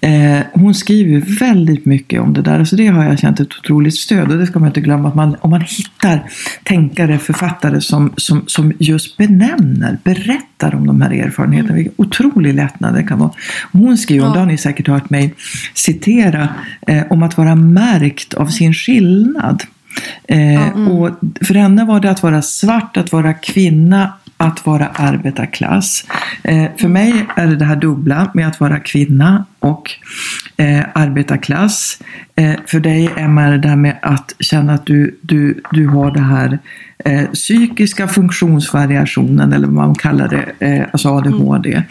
Eh, 0.00 0.40
hon 0.52 0.74
skriver 0.74 1.38
väldigt 1.40 1.84
mycket 1.84 2.20
om 2.20 2.32
det 2.32 2.42
där, 2.42 2.64
så 2.64 2.76
det 2.76 2.86
har 2.86 3.04
jag 3.04 3.18
känt 3.18 3.40
ett 3.40 3.58
otroligt 3.58 3.94
stöd. 3.94 4.30
Och 4.30 4.38
det 4.38 4.46
ska 4.46 4.58
man 4.58 4.68
inte 4.68 4.80
glömma, 4.80 5.08
att 5.08 5.14
man, 5.14 5.36
om 5.40 5.50
man 5.50 5.60
hittar 5.60 6.22
tänkare, 6.64 7.18
författare 7.18 7.80
som, 7.80 8.12
som, 8.16 8.44
som 8.46 8.72
just 8.78 9.16
benämner, 9.16 9.98
berättar 10.04 10.74
om 10.74 10.86
de 10.86 11.00
här 11.00 11.10
erfarenheterna, 11.10 11.74
vilken 11.74 11.94
otrolig 11.96 12.54
lättnad 12.54 12.94
det 12.94 13.02
kan 13.02 13.18
vara. 13.18 13.32
Hon 13.72 13.98
skriver, 13.98 14.26
och 14.26 14.32
det 14.32 14.38
har 14.38 14.46
ni 14.46 14.58
säkert 14.58 14.88
hört 14.88 15.10
mig 15.10 15.34
citera, 15.74 16.48
eh, 16.86 17.02
om 17.10 17.22
att 17.22 17.36
vara 17.36 17.54
märkt 17.54 18.34
av 18.34 18.46
sin 18.46 18.74
skillnad. 18.74 19.62
Eh, 20.28 20.88
och 20.88 21.10
för 21.40 21.54
henne 21.54 21.84
var 21.84 22.00
det 22.00 22.10
att 22.10 22.22
vara 22.22 22.42
svart, 22.42 22.96
att 22.96 23.12
vara 23.12 23.34
kvinna, 23.34 24.12
att 24.42 24.66
vara 24.66 24.86
arbetarklass. 24.88 26.04
Eh, 26.44 26.66
för 26.76 26.88
mig 26.88 27.26
är 27.36 27.46
det 27.46 27.56
det 27.56 27.64
här 27.64 27.76
dubbla 27.76 28.30
med 28.34 28.48
att 28.48 28.60
vara 28.60 28.80
kvinna 28.80 29.44
och 29.58 29.90
eh, 30.56 30.84
arbetarklass. 30.92 31.98
Eh, 32.36 32.54
för 32.66 32.80
dig 32.80 33.10
Emma 33.16 33.42
är 33.42 33.50
det 33.50 33.58
där 33.68 33.76
med 33.76 33.96
att 34.02 34.34
känna 34.38 34.74
att 34.74 34.86
du, 34.86 35.18
du, 35.22 35.62
du 35.70 35.86
har 35.86 36.10
det 36.10 36.20
här 36.20 36.58
eh, 37.04 37.26
psykiska 37.30 38.08
funktionsvariationen 38.08 39.52
eller 39.52 39.66
vad 39.66 39.86
man 39.86 39.94
kallar 39.94 40.28
det, 40.28 40.66
eh, 40.66 40.86
alltså 40.92 41.08
ADHD. 41.08 41.82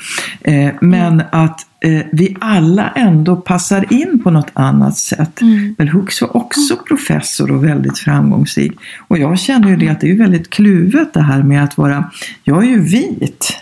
Eh, 0.42 0.72
men 0.82 1.24
att 1.32 1.66
eh, 1.82 2.02
vi 2.12 2.36
alla 2.40 2.90
ändå 2.90 3.36
passar 3.36 3.94
in 3.94 4.24
på 4.24 4.32
något 4.32 4.52
annat 4.54 4.98
sätt. 4.98 5.42
Mm. 5.42 5.76
Bell 5.78 5.90
Hooks 5.90 6.22
var 6.22 6.38
också 6.38 6.76
professor 6.88 7.52
och 7.52 7.64
väldigt 7.64 7.98
framgångsrik. 7.98 8.72
Och 9.08 9.18
jag 9.18 9.40
känner 9.40 9.70
ju 9.70 9.76
det 9.76 9.90
att 9.90 10.02
det 10.02 10.12
är 10.12 10.18
väldigt 10.18 10.50
kluvet 10.50 11.14
det 11.14 11.22
här 11.22 11.44
med 11.44 11.64
att 11.64 11.78
vara, 11.78 12.12
jag 12.44 12.64
är 12.64 12.68
ju 12.68 12.80
vit 12.80 13.58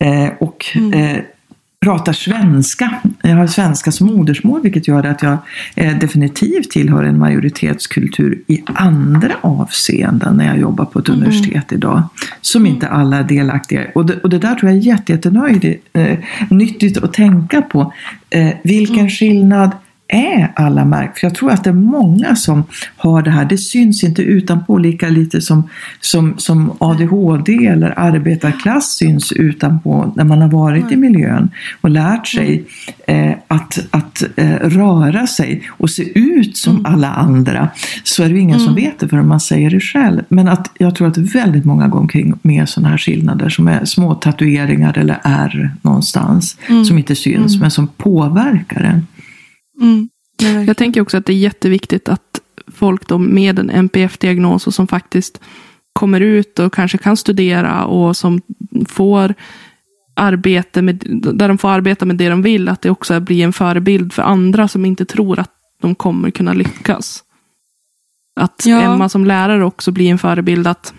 eh, 0.00 0.28
och 0.40 0.76
eh, 0.94 1.16
pratar 1.84 2.12
svenska. 2.12 3.00
Jag 3.22 3.36
har 3.36 3.46
svenska 3.46 3.92
som 3.92 4.06
modersmål 4.06 4.62
vilket 4.62 4.88
gör 4.88 5.06
att 5.06 5.22
jag 5.22 5.38
eh, 5.74 5.98
definitivt 5.98 6.70
tillhör 6.70 7.04
en 7.04 7.18
majoritetskultur 7.18 8.42
i 8.46 8.62
andra 8.66 9.32
avseenden 9.40 10.36
när 10.36 10.46
jag 10.46 10.58
jobbar 10.58 10.84
på 10.84 10.98
ett 10.98 11.08
universitet 11.08 11.72
idag. 11.72 12.02
Som 12.40 12.66
inte 12.66 12.88
alla 12.88 13.16
är 13.16 13.24
delaktiga 13.24 13.86
och 13.94 14.06
det, 14.06 14.16
och 14.16 14.30
det 14.30 14.38
där 14.38 14.54
tror 14.54 14.70
jag 14.70 14.78
är 14.78 14.82
jätte, 14.82 15.12
jättenöjd, 15.12 15.78
eh, 15.92 16.18
nyttigt 16.50 17.04
att 17.04 17.12
tänka 17.12 17.62
på. 17.62 17.92
Eh, 18.30 18.50
vilken 18.64 19.10
skillnad 19.10 19.70
är 20.10 20.52
alla 20.56 20.84
märkt? 20.84 21.18
För 21.18 21.26
jag 21.26 21.34
tror 21.34 21.50
att 21.50 21.64
det 21.64 21.70
är 21.70 21.74
många 21.74 22.36
som 22.36 22.64
har 22.96 23.22
det 23.22 23.30
här. 23.30 23.44
Det 23.44 23.58
syns 23.58 24.04
inte 24.04 24.22
utanpå 24.22 24.78
lika 24.78 25.08
lite 25.08 25.40
som, 25.40 25.68
som, 26.00 26.34
som 26.38 26.72
ADHD 26.78 27.66
eller 27.66 27.98
arbetarklass 27.98 28.96
syns 28.96 29.32
utanpå 29.32 30.12
när 30.16 30.24
man 30.24 30.42
har 30.42 30.48
varit 30.48 30.92
i 30.92 30.96
miljön 30.96 31.50
och 31.80 31.90
lärt 31.90 32.26
sig 32.26 32.64
eh, 33.06 33.32
att, 33.48 33.86
att 33.90 34.22
eh, 34.36 34.50
röra 34.50 35.26
sig 35.26 35.62
och 35.68 35.90
se 35.90 36.18
ut 36.18 36.56
som 36.56 36.86
alla 36.86 37.08
andra. 37.08 37.68
Så 38.04 38.22
är 38.22 38.28
det 38.28 38.34
ju 38.34 38.40
ingen 38.40 38.60
som 38.60 38.74
vet 38.74 38.98
det 38.98 39.08
förrän 39.08 39.28
man 39.28 39.40
säger 39.40 39.70
det 39.70 39.80
själv. 39.80 40.22
Men 40.28 40.48
att 40.48 40.70
jag 40.78 40.94
tror 40.94 41.08
att 41.08 41.18
väldigt 41.18 41.64
många 41.64 41.88
går 41.88 41.98
omkring 41.98 42.34
med 42.42 42.68
sådana 42.68 42.88
här 42.88 42.98
skillnader 42.98 43.48
som 43.48 43.68
är 43.68 43.84
små 43.84 44.14
tatueringar 44.14 44.98
eller 44.98 45.20
är 45.22 45.70
någonstans 45.82 46.56
som 46.88 46.98
inte 46.98 47.16
syns 47.16 47.60
men 47.60 47.70
som 47.70 47.88
påverkar 47.88 48.80
en. 48.80 49.06
Mm. 49.80 50.08
Jag 50.66 50.76
tänker 50.76 51.00
också 51.00 51.16
att 51.16 51.26
det 51.26 51.32
är 51.32 51.36
jätteviktigt 51.36 52.08
att 52.08 52.40
folk 52.66 53.08
då 53.08 53.18
med 53.18 53.58
en 53.58 53.70
NPF-diagnos 53.70 54.66
och 54.66 54.74
som 54.74 54.86
faktiskt 54.86 55.40
kommer 55.92 56.20
ut 56.20 56.58
och 56.58 56.72
kanske 56.72 56.98
kan 56.98 57.16
studera 57.16 57.84
och 57.84 58.16
som 58.16 58.40
får 58.88 59.34
arbete 60.16 60.82
med, 60.82 61.02
där 61.34 61.48
de 61.48 61.58
får 61.58 61.68
arbeta 61.68 62.04
med 62.04 62.16
det 62.16 62.28
de 62.28 62.42
vill, 62.42 62.68
att 62.68 62.82
det 62.82 62.90
också 62.90 63.20
blir 63.20 63.44
en 63.44 63.52
förebild 63.52 64.12
för 64.12 64.22
andra 64.22 64.68
som 64.68 64.84
inte 64.84 65.04
tror 65.04 65.38
att 65.38 65.50
de 65.82 65.94
kommer 65.94 66.30
kunna 66.30 66.52
lyckas. 66.52 67.24
Att 68.40 68.62
Ja. 68.66 68.80
Emma 68.80 69.08
som 69.08 69.24
lärare 69.24 69.64
också 69.64 69.92
blir 69.92 70.10
en 70.10 70.18
förebild 70.18 70.66
att 70.66 70.94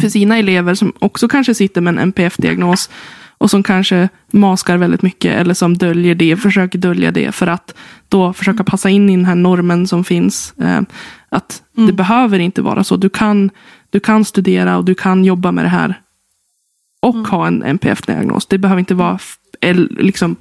för 0.00 0.08
sina 0.08 0.38
elever 0.38 0.74
som 0.74 0.92
också 0.98 1.28
kanske 1.28 1.54
sitter 1.54 1.80
med 1.80 1.92
en 1.92 1.98
NPF-diagnos 1.98 2.90
och 3.38 3.50
som 3.50 3.62
kanske 3.62 4.08
maskar 4.32 4.76
väldigt 4.76 5.02
mycket 5.02 5.34
eller 5.34 5.54
som 5.54 5.78
döljer 5.78 6.14
det, 6.14 6.36
försöker 6.36 6.78
dölja 6.78 7.10
det 7.10 7.32
för 7.32 7.46
att 7.46 7.74
då 8.08 8.32
försöka 8.32 8.64
passa 8.64 8.90
in 8.90 9.10
i 9.10 9.16
den 9.16 9.24
här 9.24 9.34
normen 9.34 9.86
som 9.86 10.04
finns. 10.04 10.54
Eh, 10.60 10.80
att 11.28 11.62
det 11.72 11.92
behöver 11.92 12.38
inte 12.38 12.62
vara 12.62 12.84
så. 12.84 12.96
Du 12.96 13.08
kan, 13.08 13.50
du 13.90 14.00
kan 14.00 14.24
studera 14.24 14.76
och 14.76 14.84
du 14.84 14.94
kan 14.94 15.24
jobba 15.24 15.52
med 15.52 15.64
det 15.64 15.68
här 15.68 16.00
och 17.02 17.16
ha 17.16 17.46
en 17.46 17.62
NPF-diagnos. 17.62 18.46
Det 18.46 18.58
behöver 18.58 18.78
inte 18.78 18.94
vara 18.94 19.18
liksom 19.98 20.36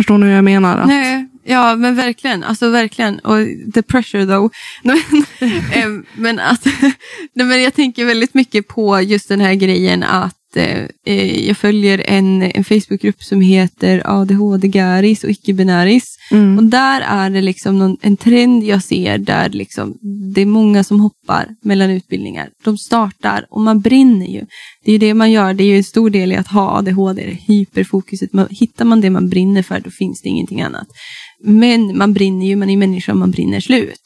Förstår 0.00 0.18
ni 0.18 0.26
hur 0.26 0.32
jag 0.32 0.44
menar? 0.44 0.78
Att, 0.78 0.86
Nej, 0.86 1.28
ja 1.44 1.76
men 1.76 1.94
verkligen. 1.94 2.44
Alltså 2.44 2.70
verkligen. 2.70 3.18
Och 3.18 3.38
the 3.74 3.82
pressure 3.82 4.26
though. 4.26 4.50
Eh, 5.72 5.88
men, 6.14 6.38
att, 6.38 6.64
nej, 7.32 7.46
men 7.46 7.62
jag 7.62 7.74
tänker 7.74 8.04
väldigt 8.04 8.34
mycket 8.34 8.68
på 8.68 9.00
just 9.00 9.28
den 9.28 9.40
här 9.40 9.54
grejen 9.54 10.02
att 10.02 10.36
eh, 10.56 10.86
eh, 11.06 11.46
jag 11.46 11.56
följer 11.56 12.04
en, 12.06 12.42
en 12.42 12.64
Facebookgrupp 12.64 13.22
som 13.22 13.40
heter 13.40 14.02
ADHD-garis 14.04 15.24
och 15.24 15.30
icke-binäris. 15.30 16.16
Mm. 16.30 16.58
Och 16.58 16.64
där 16.64 17.00
är 17.00 17.30
det 17.30 17.40
liksom 17.40 17.78
någon, 17.78 17.96
en 18.02 18.16
trend 18.16 18.64
jag 18.64 18.82
ser 18.82 19.18
där 19.18 19.48
liksom, 19.48 19.98
det 20.34 20.40
är 20.40 20.46
många 20.46 20.84
som 20.84 21.00
hoppar 21.00 21.48
mellan 21.62 21.90
utbildningar. 21.90 22.48
De 22.64 22.78
startar 22.78 23.46
och 23.50 23.60
man 23.60 23.80
brinner 23.80 24.26
ju. 24.26 24.46
Det 24.84 24.90
är 24.90 24.92
ju 24.92 24.98
det 24.98 25.14
man 25.14 25.30
gör. 25.30 25.54
Det 25.54 25.64
är 25.64 25.68
ju 25.68 25.76
en 25.76 25.84
stor 25.84 26.10
del 26.10 26.32
i 26.32 26.36
att 26.36 26.48
ha 26.48 26.78
ADHD, 26.78 27.26
det 27.26 27.54
hyperfokuset. 27.54 28.32
Man, 28.32 28.46
hittar 28.50 28.84
man 28.84 29.00
det 29.00 29.10
man 29.10 29.28
brinner 29.28 29.62
för, 29.62 29.80
då 29.80 29.90
finns 29.90 30.22
det 30.22 30.28
ingenting 30.28 30.60
annat. 30.60 30.86
Men 31.44 31.98
man 31.98 32.12
brinner 32.12 32.46
ju, 32.46 32.56
man 32.56 32.70
är 32.70 32.76
människa 32.76 33.12
och 33.12 33.18
man 33.18 33.30
brinner 33.30 33.60
slut. 33.60 34.00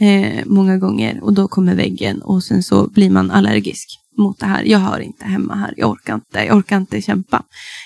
Eh, 0.00 0.44
många 0.46 0.78
gånger 0.78 1.24
och 1.24 1.34
då 1.34 1.48
kommer 1.48 1.74
väggen 1.74 2.22
och 2.22 2.44
sen 2.44 2.62
så 2.62 2.88
blir 2.88 3.10
man 3.10 3.30
allergisk 3.30 3.97
mot 4.18 4.38
det 4.38 4.46
här. 4.46 4.62
Jag 4.62 4.78
hör 4.78 5.00
inte 5.00 5.24
hemma 5.24 5.54
här, 5.54 5.74
jag 5.76 5.90
orkar 5.90 6.14
inte, 6.14 6.38
jag 6.38 6.56
orkar 6.56 6.76
inte 6.76 7.02
kämpa. 7.02 7.42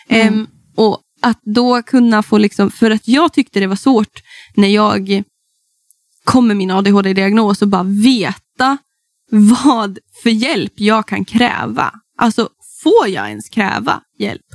Ehm, 0.09 0.47
och 0.77 0.99
att 1.23 1.41
då 1.43 1.83
kunna 1.83 2.23
få 2.23 2.39
liksom, 2.39 2.71
för 2.71 2.91
att 2.91 3.09
jag 3.09 3.33
tyckte 3.33 3.61
det 3.61 3.67
var 3.67 3.77
svårt 3.77 4.23
när 4.55 4.69
jag 4.69 5.23
kom 6.25 6.47
med 6.47 6.57
min 6.57 6.71
ADHD-diagnos 6.71 7.63
och 7.63 7.69
bara 7.69 7.83
veta 7.83 8.79
vad 9.31 9.99
för 10.23 10.31
hjälp 10.31 10.73
jag 10.77 11.07
kan 11.07 11.25
kräva. 11.25 11.93
Alltså, 12.19 12.49
får 12.83 13.09
jag 13.09 13.29
ens 13.29 13.49
kräva 13.49 14.01
hjälp? 14.19 14.47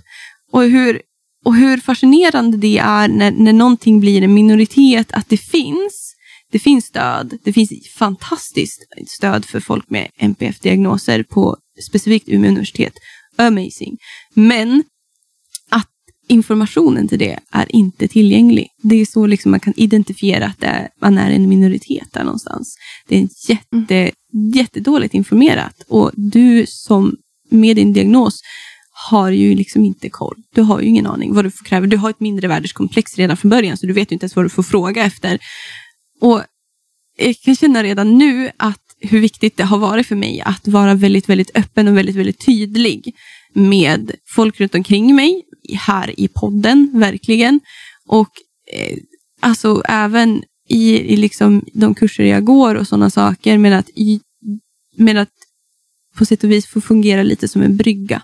Och 0.52 0.64
hur, 0.64 1.02
och 1.46 1.56
hur 1.56 1.78
fascinerande 1.78 2.58
det 2.58 2.78
är 2.78 3.08
när, 3.08 3.32
när 3.32 3.54
någonting 3.54 4.00
blir 4.00 4.22
en 4.22 4.34
minoritet, 4.34 5.12
att 5.12 5.30
det 5.30 5.38
finns. 5.38 6.14
Det 6.52 6.60
finns 6.60 6.86
stöd. 6.86 7.38
Det 7.44 7.54
finns 7.54 7.72
fantastiskt 7.98 8.82
stöd 9.08 9.46
för 9.46 9.60
folk 9.60 9.90
med 9.90 10.08
NPF-diagnoser 10.18 11.24
på 11.24 11.58
specifikt 11.82 12.30
Umeå 12.30 12.50
universitet. 12.50 12.94
Amazing. 13.36 13.98
Men 14.34 14.84
att 15.70 15.90
informationen 16.28 17.08
till 17.08 17.20
det 17.20 17.40
är 17.52 17.76
inte 17.76 18.08
tillgänglig. 18.08 18.68
Det 18.82 18.96
är 18.96 19.06
så 19.06 19.26
liksom 19.26 19.52
man 19.52 19.60
kan 19.60 19.74
identifiera 19.78 20.46
att 20.46 20.60
det 20.60 20.68
är, 20.68 20.90
man 21.02 21.18
är 21.18 21.32
en 21.32 21.50
minoritet 21.50 22.08
där 22.14 22.24
någonstans. 22.24 22.78
Det 23.08 23.18
är 23.18 23.28
jätte, 23.50 24.12
jättedåligt 24.54 25.14
informerat. 25.14 25.84
Och 25.88 26.12
du 26.16 26.66
som 26.68 27.16
med 27.50 27.76
din 27.76 27.94
diagnos 27.94 28.42
har 29.10 29.32
ju 29.32 29.56
liksom 29.56 29.86
inte 29.86 30.10
koll. 30.10 30.36
Du 30.54 30.62
har 30.62 30.82
ju 30.82 30.88
ingen 30.88 31.08
aning 31.08 31.34
vad 31.34 31.46
du 31.46 31.52
får 31.52 31.66
kräva. 31.66 31.86
Du 31.86 31.98
har 31.98 32.10
ett 32.10 32.20
mindre 32.20 32.48
världskomplex 32.48 33.18
redan 33.18 33.38
från 33.38 33.50
början, 33.50 33.78
så 33.78 33.86
du 33.86 33.94
vet 33.94 34.12
ju 34.12 34.14
inte 34.14 34.24
ens 34.24 34.36
vad 34.36 34.46
du 34.46 34.50
får 34.50 34.64
fråga 34.64 35.04
efter. 35.04 35.40
Och 36.22 36.42
jag 37.18 37.36
kan 37.36 37.56
känna 37.56 37.84
redan 37.84 38.18
nu 38.18 38.52
att 38.58 38.87
hur 39.00 39.20
viktigt 39.20 39.58
det 39.58 39.64
har 39.64 39.78
varit 39.78 40.08
för 40.08 40.16
mig 40.16 40.42
att 40.42 40.68
vara 40.68 40.94
väldigt, 40.94 41.30
väldigt 41.30 41.58
öppen 41.58 41.88
och 41.88 41.98
väldigt, 41.98 42.16
väldigt 42.16 42.46
tydlig 42.46 43.16
med 43.54 44.12
folk 44.36 44.60
runt 44.60 44.76
omkring 44.76 45.16
mig, 45.16 45.44
här 45.74 46.20
i 46.20 46.28
podden, 46.28 46.92
verkligen. 46.94 47.60
Och 48.08 48.30
eh, 48.74 48.98
alltså 49.42 49.82
även 49.86 50.44
i, 50.70 51.14
i 51.14 51.18
liksom 51.18 51.66
de 51.74 51.96
kurser 51.96 52.24
jag 52.24 52.44
går 52.44 52.76
och 52.76 52.88
sådana 52.88 53.10
saker, 53.10 53.58
men 53.58 53.74
att, 53.74 53.90
i, 53.90 54.20
men 54.98 55.18
att 55.18 55.30
på 56.18 56.26
sätt 56.26 56.44
och 56.44 56.52
vis 56.52 56.68
få 56.68 56.82
fungera 56.82 57.24
lite 57.24 57.48
som 57.48 57.62
en 57.62 57.78
brygga 57.78 58.22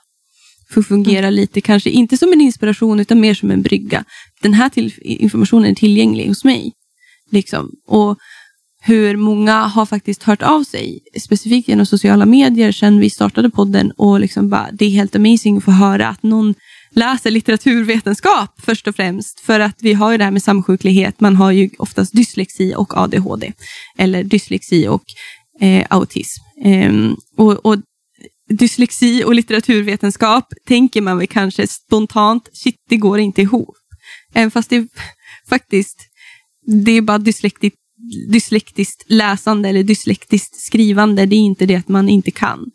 att 0.78 0.88
fungera 0.88 1.30
lite, 1.30 1.62
kanske 1.62 1.90
inte 1.90 2.18
som 2.18 2.34
en 2.34 2.42
inspiration 2.42 3.00
utan 3.00 3.20
mer 3.20 3.34
som 3.34 3.52
en 3.52 3.62
brygga. 3.62 4.06
Den 4.42 4.54
här 4.54 4.70
till, 4.70 4.94
informationen 5.02 5.72
är 5.72 5.76
tillgänglig 5.76 6.28
hos 6.28 6.44
mig. 6.44 6.74
Liksom. 7.32 7.72
Och 7.88 8.18
hur 8.86 9.18
många 9.18 9.62
har 9.62 9.86
faktiskt 9.86 10.24
hört 10.24 10.42
av 10.42 10.64
sig, 10.64 11.00
specifikt 11.22 11.68
genom 11.68 11.86
sociala 11.86 12.26
medier 12.26 12.72
sedan 12.72 13.00
vi 13.00 13.10
startade 13.10 13.50
podden 13.50 13.92
och 13.92 14.20
liksom 14.20 14.50
bara, 14.50 14.70
det 14.74 14.86
är 14.86 14.90
helt 14.90 15.16
amazing 15.16 15.58
att 15.58 15.64
få 15.64 15.72
höra 15.72 16.08
att 16.08 16.24
någon 16.24 16.54
läser 16.96 17.32
litteraturvetenskap 17.32 18.62
först 18.62 18.88
och 18.88 18.96
främst. 18.96 19.40
För 19.40 19.60
att 19.60 19.78
vi 19.82 19.94
har 19.94 20.12
ju 20.12 20.18
det 20.18 20.24
här 20.24 20.32
med 20.32 20.44
samsjuklighet. 20.44 21.20
Man 21.20 21.36
har 21.36 21.52
ju 21.52 21.70
oftast 21.78 22.14
dyslexi 22.14 22.74
och 22.78 22.98
ADHD. 22.98 23.54
Eller 23.98 24.24
dyslexi 24.24 24.88
och 24.88 25.04
eh, 25.62 25.86
autism. 25.90 26.44
Ehm, 26.64 27.16
och, 27.38 27.66
och, 27.66 27.78
dyslexi 28.50 29.24
och 29.24 29.36
litteraturvetenskap 29.36 30.54
tänker 30.68 31.02
man 31.02 31.18
väl 31.18 31.28
kanske 31.28 31.68
spontant, 31.68 32.50
shit 32.54 32.76
det 32.90 32.98
går 32.98 33.20
inte 33.20 33.42
ihop. 33.42 33.76
Även 34.34 34.52
fast 34.52 34.70
det 34.70 34.88
faktiskt, 35.50 35.98
det 36.84 36.92
är 36.92 37.02
bara 37.02 37.18
dyslektiskt, 37.18 37.78
dyslektiskt 38.32 39.04
läsande 39.08 39.70
eller 39.70 39.84
dyslektiskt 39.84 40.62
skrivande. 40.62 41.26
Det 41.26 41.36
är 41.36 41.40
inte 41.40 41.66
det 41.66 41.76
att 41.76 41.88
man 41.88 42.10
inte 42.10 42.32
kan. 42.32 42.66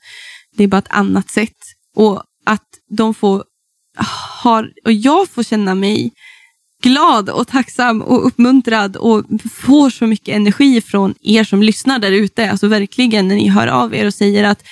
Det 0.56 0.64
är 0.64 0.68
bara 0.68 0.78
ett 0.78 0.90
annat 0.90 1.30
sätt. 1.30 1.56
Och 1.96 2.22
att 2.46 2.66
de 2.90 3.14
får 3.14 3.44
har, 4.42 4.72
och 4.84 4.92
jag 4.92 5.28
får 5.28 5.42
känna 5.42 5.74
mig 5.74 6.12
glad 6.82 7.30
och 7.30 7.48
tacksam 7.48 8.02
och 8.02 8.26
uppmuntrad 8.26 8.96
och 8.96 9.24
får 9.52 9.90
så 9.90 10.06
mycket 10.06 10.36
energi 10.36 10.80
från 10.80 11.14
er 11.20 11.44
som 11.44 11.62
lyssnar 11.62 11.98
där 11.98 12.12
ute. 12.12 12.50
Alltså 12.50 12.68
verkligen 12.68 13.28
när 13.28 13.36
ni 13.36 13.48
hör 13.48 13.66
av 13.66 13.94
er 13.94 14.06
och 14.06 14.14
säger 14.14 14.44
att 14.44 14.62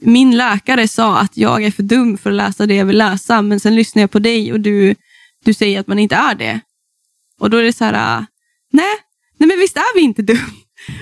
min 0.00 0.36
läkare 0.36 0.88
sa 0.88 1.18
att 1.18 1.36
jag 1.36 1.64
är 1.64 1.70
för 1.70 1.82
dum 1.82 2.18
för 2.18 2.30
att 2.30 2.36
läsa 2.36 2.66
det 2.66 2.74
jag 2.74 2.84
vill 2.84 2.98
läsa, 2.98 3.42
men 3.42 3.60
sen 3.60 3.74
lyssnar 3.74 4.02
jag 4.02 4.10
på 4.10 4.18
dig 4.18 4.52
och 4.52 4.60
du, 4.60 4.94
du 5.44 5.54
säger 5.54 5.80
att 5.80 5.86
man 5.86 5.98
inte 5.98 6.14
är 6.14 6.34
det. 6.34 6.60
Och 7.40 7.50
då 7.50 7.56
är 7.56 7.62
det 7.62 7.72
så 7.72 7.84
här, 7.84 8.18
ah, 8.18 8.24
nej, 8.72 8.94
nej 9.38 9.48
men 9.48 9.58
visst 9.58 9.76
är 9.76 9.94
vi 9.94 10.00
inte 10.00 10.22
dum. 10.22 10.50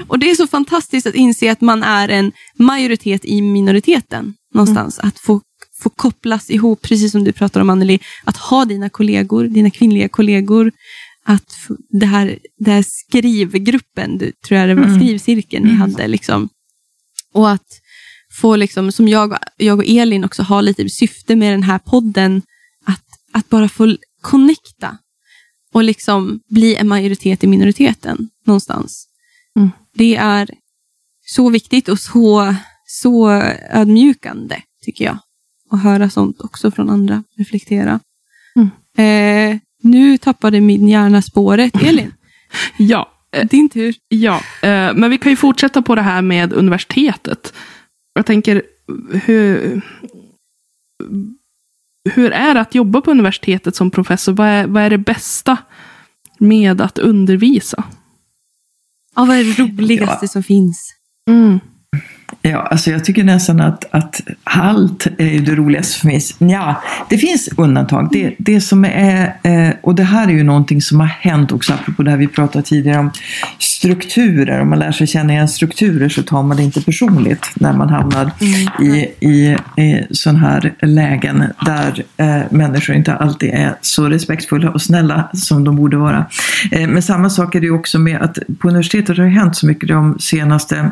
Och 0.08 0.18
det 0.18 0.30
är 0.30 0.34
så 0.34 0.46
fantastiskt 0.46 1.06
att 1.06 1.14
inse 1.14 1.52
att 1.52 1.60
man 1.60 1.82
är 1.82 2.08
en 2.08 2.32
majoritet 2.58 3.24
i 3.24 3.42
minoriteten 3.42 4.34
någonstans. 4.54 4.98
Mm. 4.98 5.08
Att 5.08 5.18
få 5.18 5.40
få 5.82 5.90
kopplas 5.90 6.50
ihop, 6.50 6.82
precis 6.82 7.12
som 7.12 7.24
du 7.24 7.32
pratar 7.32 7.60
om 7.60 7.70
Anneli, 7.70 7.98
att 8.24 8.36
ha 8.36 8.64
dina 8.64 8.90
kollegor, 8.90 9.44
dina 9.44 9.70
kvinnliga 9.70 10.08
kollegor, 10.08 10.72
att 11.24 11.68
det 11.90 12.06
här, 12.06 12.38
det 12.58 12.70
här 12.70 12.84
skrivgruppen, 12.86 14.18
du, 14.18 14.32
tror 14.32 14.60
jag 14.60 14.68
det 14.68 14.74
var, 14.74 14.84
mm. 14.84 15.00
skrivcirkeln 15.00 15.64
ni 15.64 15.70
mm. 15.70 15.80
hade, 15.80 16.08
liksom. 16.08 16.48
och 17.32 17.50
att 17.50 17.80
få, 18.40 18.56
liksom, 18.56 18.92
som 18.92 19.08
jag, 19.08 19.38
jag 19.56 19.78
och 19.78 19.84
Elin 19.86 20.24
också 20.24 20.42
har 20.42 20.62
lite 20.62 20.88
syfte 20.90 21.36
med 21.36 21.52
den 21.52 21.62
här 21.62 21.78
podden, 21.78 22.42
att, 22.84 23.04
att 23.32 23.48
bara 23.48 23.68
få 23.68 23.96
connecta 24.20 24.98
och 25.74 25.84
liksom 25.84 26.40
bli 26.48 26.76
en 26.76 26.88
majoritet 26.88 27.44
i 27.44 27.46
minoriteten 27.46 28.28
någonstans. 28.46 29.08
Mm. 29.56 29.70
Det 29.94 30.16
är 30.16 30.50
så 31.26 31.50
viktigt 31.50 31.88
och 31.88 31.98
så, 31.98 32.54
så 32.86 33.30
ödmjukande, 33.70 34.62
tycker 34.84 35.04
jag 35.04 35.18
och 35.70 35.78
höra 35.78 36.10
sånt 36.10 36.40
också 36.40 36.70
från 36.70 36.90
andra. 36.90 37.24
Reflektera. 37.36 38.00
Mm. 38.56 38.70
Eh, 38.96 39.58
nu 39.82 40.18
tappade 40.18 40.60
min 40.60 40.88
hjärna 40.88 41.22
spåret. 41.22 41.82
Elin? 41.82 42.12
ja. 42.76 43.10
Eh, 43.36 43.46
Din 43.46 43.68
tur. 43.68 43.94
Ja, 44.08 44.36
eh, 44.62 44.94
men 44.94 45.10
vi 45.10 45.18
kan 45.18 45.32
ju 45.32 45.36
fortsätta 45.36 45.82
på 45.82 45.94
det 45.94 46.02
här 46.02 46.22
med 46.22 46.52
universitetet. 46.52 47.52
Jag 48.14 48.26
tänker, 48.26 48.62
hur, 49.12 49.80
hur 52.04 52.30
är 52.30 52.54
det 52.54 52.60
att 52.60 52.74
jobba 52.74 53.00
på 53.00 53.10
universitetet 53.10 53.76
som 53.76 53.90
professor? 53.90 54.32
Vad 54.32 54.46
är, 54.46 54.66
vad 54.66 54.82
är 54.82 54.90
det 54.90 54.98
bästa 54.98 55.56
med 56.38 56.80
att 56.80 56.98
undervisa? 56.98 57.84
Ja, 59.16 59.24
vad 59.24 59.36
är 59.36 59.44
det 59.44 59.62
roligaste 59.62 60.24
ja. 60.24 60.28
som 60.28 60.42
finns? 60.42 60.94
Mm. 61.30 61.60
Ja, 62.46 62.58
alltså 62.70 62.90
jag 62.90 63.04
tycker 63.04 63.24
nästan 63.24 63.60
att, 63.60 63.84
att 63.90 64.20
allt 64.44 65.06
är 65.06 65.40
det 65.40 65.54
roligaste 65.54 66.00
för 66.00 66.06
mig. 66.06 66.20
Ja, 66.38 66.82
det 67.10 67.18
finns 67.18 67.48
undantag. 67.56 68.08
Det, 68.12 68.34
det 68.38 68.60
som 68.60 68.84
är, 68.84 69.36
eh, 69.42 69.70
och 69.80 69.94
det 69.94 70.02
här 70.02 70.28
är 70.28 70.32
ju 70.32 70.42
någonting 70.42 70.82
som 70.82 71.00
har 71.00 71.06
hänt 71.06 71.52
också, 71.52 71.72
apropå 71.72 72.02
det 72.02 72.10
här 72.10 72.16
vi 72.16 72.28
pratade 72.28 72.64
tidigare 72.64 72.98
om 72.98 73.10
strukturer. 73.58 74.60
Om 74.60 74.70
man 74.70 74.78
lär 74.78 74.92
sig 74.92 75.06
känna 75.06 75.32
igen 75.32 75.48
strukturer 75.48 76.08
så 76.08 76.22
tar 76.22 76.42
man 76.42 76.56
det 76.56 76.62
inte 76.62 76.82
personligt 76.82 77.50
när 77.54 77.72
man 77.72 77.88
hamnar 77.88 78.30
mm. 78.40 78.90
i, 78.90 79.08
i, 79.20 79.56
i 79.82 80.06
sådana 80.10 80.38
här 80.38 80.74
lägen 80.80 81.44
där 81.66 82.04
eh, 82.16 82.42
människor 82.50 82.96
inte 82.96 83.14
alltid 83.14 83.50
är 83.54 83.74
så 83.80 84.08
respektfulla 84.08 84.70
och 84.70 84.82
snälla 84.82 85.28
som 85.32 85.64
de 85.64 85.76
borde 85.76 85.96
vara. 85.96 86.26
Eh, 86.72 86.88
men 86.88 87.02
samma 87.02 87.30
sak 87.30 87.54
är 87.54 87.60
det 87.60 87.66
ju 87.66 87.74
också 87.74 87.98
med 87.98 88.22
att 88.22 88.38
på 88.58 88.68
universitetet 88.68 89.16
har 89.16 89.24
det 89.24 89.30
hänt 89.30 89.56
så 89.56 89.66
mycket 89.66 89.88
de 89.88 90.18
senaste 90.18 90.90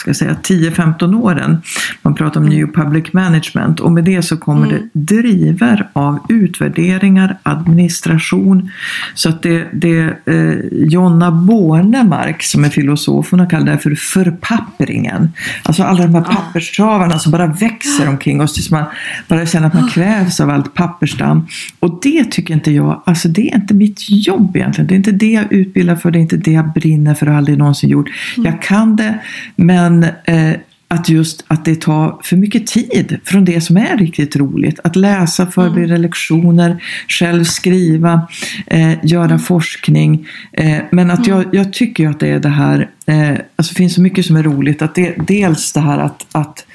ska 0.00 0.14
säga, 0.14 0.36
10-15 0.42 1.14
åren. 1.14 1.62
Man 2.02 2.14
pratar 2.14 2.40
om 2.40 2.46
New 2.46 2.66
Public 2.66 3.12
Management 3.12 3.80
och 3.80 3.92
med 3.92 4.04
det 4.04 4.22
så 4.22 4.36
kommer 4.36 4.66
mm. 4.66 4.90
det 4.92 5.14
driver 5.14 5.88
av 5.92 6.18
utvärderingar, 6.28 7.38
administration. 7.42 8.70
Så 9.14 9.28
att 9.28 9.42
det, 9.42 9.66
det 9.72 10.16
eh, 10.26 10.54
Jonna 10.72 11.30
Bornemark 11.30 12.42
som 12.42 12.64
är 12.64 12.68
filosof, 12.68 13.30
hon 13.30 13.40
har 13.40 13.50
kallat 13.50 13.66
det 13.66 13.78
för 13.78 13.94
förpappringen. 13.94 15.32
Alltså 15.62 15.82
alla 15.82 16.02
de 16.02 16.14
här 16.14 16.22
papperstravarna 16.22 17.18
som 17.18 17.32
bara 17.32 17.46
växer 17.46 18.08
omkring 18.08 18.40
oss 18.40 18.54
tills 18.54 18.70
man 18.70 18.84
bara 19.28 19.46
känner 19.46 19.66
att 19.66 19.74
man 19.74 19.88
kvävs 19.88 20.40
av 20.40 20.50
allt 20.50 20.74
pappersdamm. 20.74 21.46
Och 21.80 21.98
det 22.02 22.24
tycker 22.24 22.54
inte 22.54 22.70
jag, 22.70 23.02
alltså 23.06 23.28
det 23.28 23.50
är 23.50 23.54
inte 23.54 23.74
mitt 23.74 24.10
jobb 24.10 24.56
egentligen. 24.56 24.88
Det 24.88 24.94
är 24.94 24.96
inte 24.96 25.12
det 25.12 25.30
jag 25.30 25.52
utbildar 25.52 25.96
för, 25.96 26.10
det 26.10 26.18
är 26.18 26.20
inte 26.20 26.36
det 26.36 26.52
jag 26.52 26.72
brinner 26.72 27.14
för 27.14 27.28
och 27.28 27.34
aldrig 27.34 27.58
någonsin 27.58 27.90
gjort. 27.90 28.08
Mm. 28.36 28.52
Jag 28.52 28.62
kan 28.62 28.96
det 28.96 29.18
men 29.60 30.04
eh, 30.24 30.52
att 30.88 31.08
just 31.08 31.44
att 31.48 31.64
det 31.64 31.80
tar 31.80 32.20
för 32.22 32.36
mycket 32.36 32.66
tid 32.66 33.20
från 33.24 33.44
det 33.44 33.60
som 33.60 33.76
är 33.76 33.96
riktigt 33.96 34.36
roligt. 34.36 34.80
Att 34.84 34.96
läsa, 34.96 35.46
förbereda 35.46 35.94
mm. 35.94 36.02
lektioner, 36.02 36.82
själv 37.08 37.44
skriva, 37.44 38.28
eh, 38.66 38.92
göra 39.02 39.24
mm. 39.24 39.38
forskning. 39.38 40.28
Eh, 40.52 40.78
men 40.90 41.10
att 41.10 41.26
mm. 41.26 41.38
jag, 41.38 41.54
jag 41.54 41.72
tycker 41.72 42.08
att 42.08 42.20
det 42.20 42.28
är 42.28 42.40
det 42.40 42.48
här, 42.48 42.88
eh, 43.06 43.30
alltså 43.56 43.72
det 43.72 43.76
finns 43.76 43.94
så 43.94 44.00
mycket 44.00 44.26
som 44.26 44.36
är 44.36 44.42
roligt. 44.42 44.82
Att 44.82 44.94
det, 44.94 45.14
dels 45.26 45.72
det 45.72 45.80
här 45.80 45.98
att, 45.98 46.26
att 46.32 46.66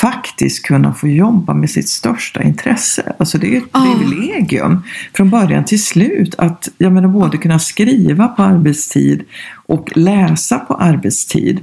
faktiskt 0.00 0.66
kunna 0.66 0.94
få 0.94 1.08
jobba 1.08 1.54
med 1.54 1.70
sitt 1.70 1.88
största 1.88 2.42
intresse. 2.42 3.12
Alltså 3.18 3.38
det 3.38 3.54
är 3.54 3.58
ett 3.58 3.74
oh. 3.76 3.98
privilegium 3.98 4.82
från 5.14 5.30
början 5.30 5.64
till 5.64 5.82
slut. 5.82 6.34
Att 6.38 6.68
jag 6.78 6.92
menar, 6.92 7.08
både 7.08 7.38
kunna 7.38 7.58
skriva 7.58 8.28
på 8.28 8.42
arbetstid 8.42 9.24
och 9.66 9.96
läsa 9.96 10.58
på 10.58 10.74
arbetstid. 10.74 11.60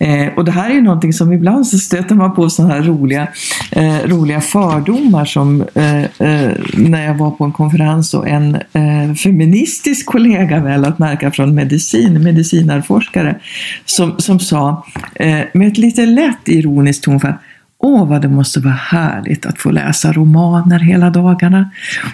Eh, 0.00 0.26
och 0.36 0.44
det 0.44 0.52
här 0.52 0.70
är 0.70 0.74
ju 0.74 0.82
någonting 0.82 1.12
som 1.12 1.32
ibland 1.32 1.66
så 1.66 1.78
stöter 1.78 2.14
man 2.14 2.34
på 2.34 2.50
sådana 2.50 2.74
här 2.74 2.82
roliga, 2.82 3.28
eh, 3.70 3.98
roliga 4.06 4.40
fördomar 4.40 5.24
som 5.24 5.64
eh, 5.74 6.04
eh, 6.04 6.52
när 6.74 7.06
jag 7.06 7.14
var 7.14 7.30
på 7.30 7.44
en 7.44 7.52
konferens 7.52 8.14
och 8.14 8.28
en 8.28 8.54
eh, 8.54 9.14
feministisk 9.14 10.06
kollega 10.06 10.60
väl 10.60 10.84
att 10.84 10.98
märka 10.98 11.30
från 11.30 11.54
medicin, 11.54 12.22
medicinarforskare, 12.22 13.40
som, 13.84 14.14
som 14.18 14.40
sa 14.40 14.86
eh, 15.14 15.40
med 15.52 15.68
ett 15.68 15.78
lite 15.78 16.06
lätt 16.06 16.48
ironiskt 16.48 17.04
tonfall 17.04 17.33
Åh, 17.78 18.08
vad 18.08 18.22
det 18.22 18.28
måste 18.28 18.60
vara 18.60 18.74
härligt 18.74 19.46
att 19.46 19.58
få 19.58 19.70
läsa 19.70 20.12
romaner 20.12 20.78
hela 20.78 21.10
dagarna. 21.10 21.70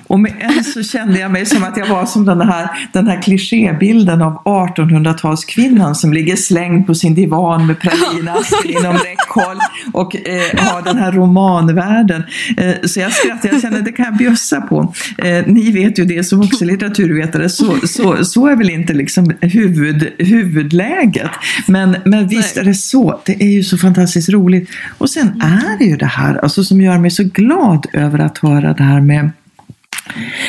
Och 0.07 0.21
med 0.21 0.33
en 0.41 0.65
så 0.65 0.83
kände 0.83 1.19
jag 1.19 1.31
mig 1.31 1.47
som 1.47 1.65
att 1.65 1.77
jag 1.77 1.87
var 1.87 2.07
som 2.07 2.25
den 2.25 2.41
här, 2.41 2.69
den 2.93 3.07
här 3.07 3.23
klichébilden 3.23 4.23
av 4.23 4.43
1800-talskvinnan 4.45 5.95
som 5.95 6.13
ligger 6.13 6.37
slängd 6.37 6.87
på 6.87 6.95
sin 6.95 7.15
divan 7.15 7.67
med 7.67 7.81
pralinasken 7.81 8.71
inom 8.71 8.93
räckhåll 8.95 9.59
och 9.93 10.17
eh, 10.17 10.43
har 10.57 10.83
den 10.83 10.99
här 10.99 11.13
romanvärlden. 11.13 12.25
Eh, 12.57 12.75
så 12.85 13.01
jag 13.01 13.13
skrattade, 13.13 13.49
jag 13.55 13.63
kände 13.63 13.81
det 13.81 13.93
kan 13.93 14.05
jag 14.05 14.17
bjussa 14.17 14.61
på. 14.61 14.95
Eh, 15.19 15.47
ni 15.47 15.71
vet 15.71 15.99
ju 15.99 16.05
det 16.05 16.25
som 16.25 16.41
också 16.41 16.65
litteraturvetare, 16.65 17.49
så, 17.49 17.77
så, 17.87 18.25
så 18.25 18.47
är 18.47 18.57
väl 18.57 18.71
inte 18.71 18.93
liksom 18.93 19.33
huvud, 19.41 20.13
huvudläget. 20.19 21.31
Men, 21.67 21.97
men 22.05 22.29
visst 22.29 22.57
är 22.57 22.65
det 22.65 22.75
så, 22.75 23.21
det 23.25 23.43
är 23.43 23.51
ju 23.51 23.63
så 23.65 23.79
fantastiskt 23.79 24.29
roligt. 24.29 24.71
Och 24.99 25.11
sen 25.11 25.43
är 25.43 25.60
är 25.81 25.87
ju 25.87 25.97
det 25.97 26.07
här 26.07 26.37
alltså, 26.37 26.65
som 26.65 26.81
gör 26.81 26.99
mig 26.99 27.11
så 27.11 27.25
glad 27.25 27.87
över 27.93 28.19
att 28.19 28.39
höra 28.39 28.73
det 28.73 28.83
här 28.83 29.01
med 29.01 29.31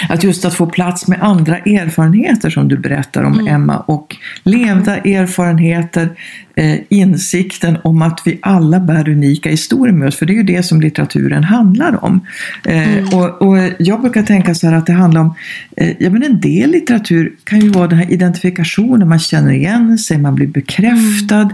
att 0.09 0.23
just 0.23 0.45
att 0.45 0.53
få 0.53 0.65
plats 0.65 1.07
med 1.07 1.21
andra 1.21 1.57
erfarenheter 1.57 2.49
som 2.49 2.67
du 2.67 2.77
berättar 2.77 3.23
om 3.23 3.31
Mm. 3.41 3.53
Emma 3.55 3.77
och 3.77 4.15
levda 4.43 4.97
erfarenheter, 4.97 6.09
eh, 6.55 6.75
insikten 6.89 7.77
om 7.83 8.01
att 8.01 8.21
vi 8.25 8.39
alla 8.41 8.79
bär 8.79 9.09
unika 9.09 9.49
historier 9.49 9.93
med 9.93 10.07
oss, 10.07 10.15
för 10.15 10.25
det 10.25 10.33
är 10.33 10.35
ju 10.35 10.43
det 10.43 10.63
som 10.63 10.81
litteraturen 10.81 11.43
handlar 11.43 12.05
om. 12.05 12.21
Eh, 12.65 12.81
Mm. 12.91 13.05
och, 13.13 13.41
och 13.41 13.57
jag 13.79 14.01
brukar 14.01 14.23
tänka 14.23 14.55
så 14.55 14.67
här 14.67 14.73
att 14.73 14.85
det 14.85 14.93
handlar 14.93 15.21
om, 15.21 15.35
eh, 15.77 15.91
ja 15.99 16.09
men 16.09 16.23
en 16.23 16.39
del 16.39 16.71
litteratur 16.71 17.33
kan 17.43 17.59
ju 17.59 17.69
vara 17.69 17.87
den 17.87 17.97
här 17.97 18.11
identifikationen, 18.11 19.09
man 19.09 19.19
känner 19.19 19.51
igen 19.51 19.97
sig, 19.97 20.17
man 20.17 20.35
blir 20.35 20.47
bekräftad, 20.47 21.49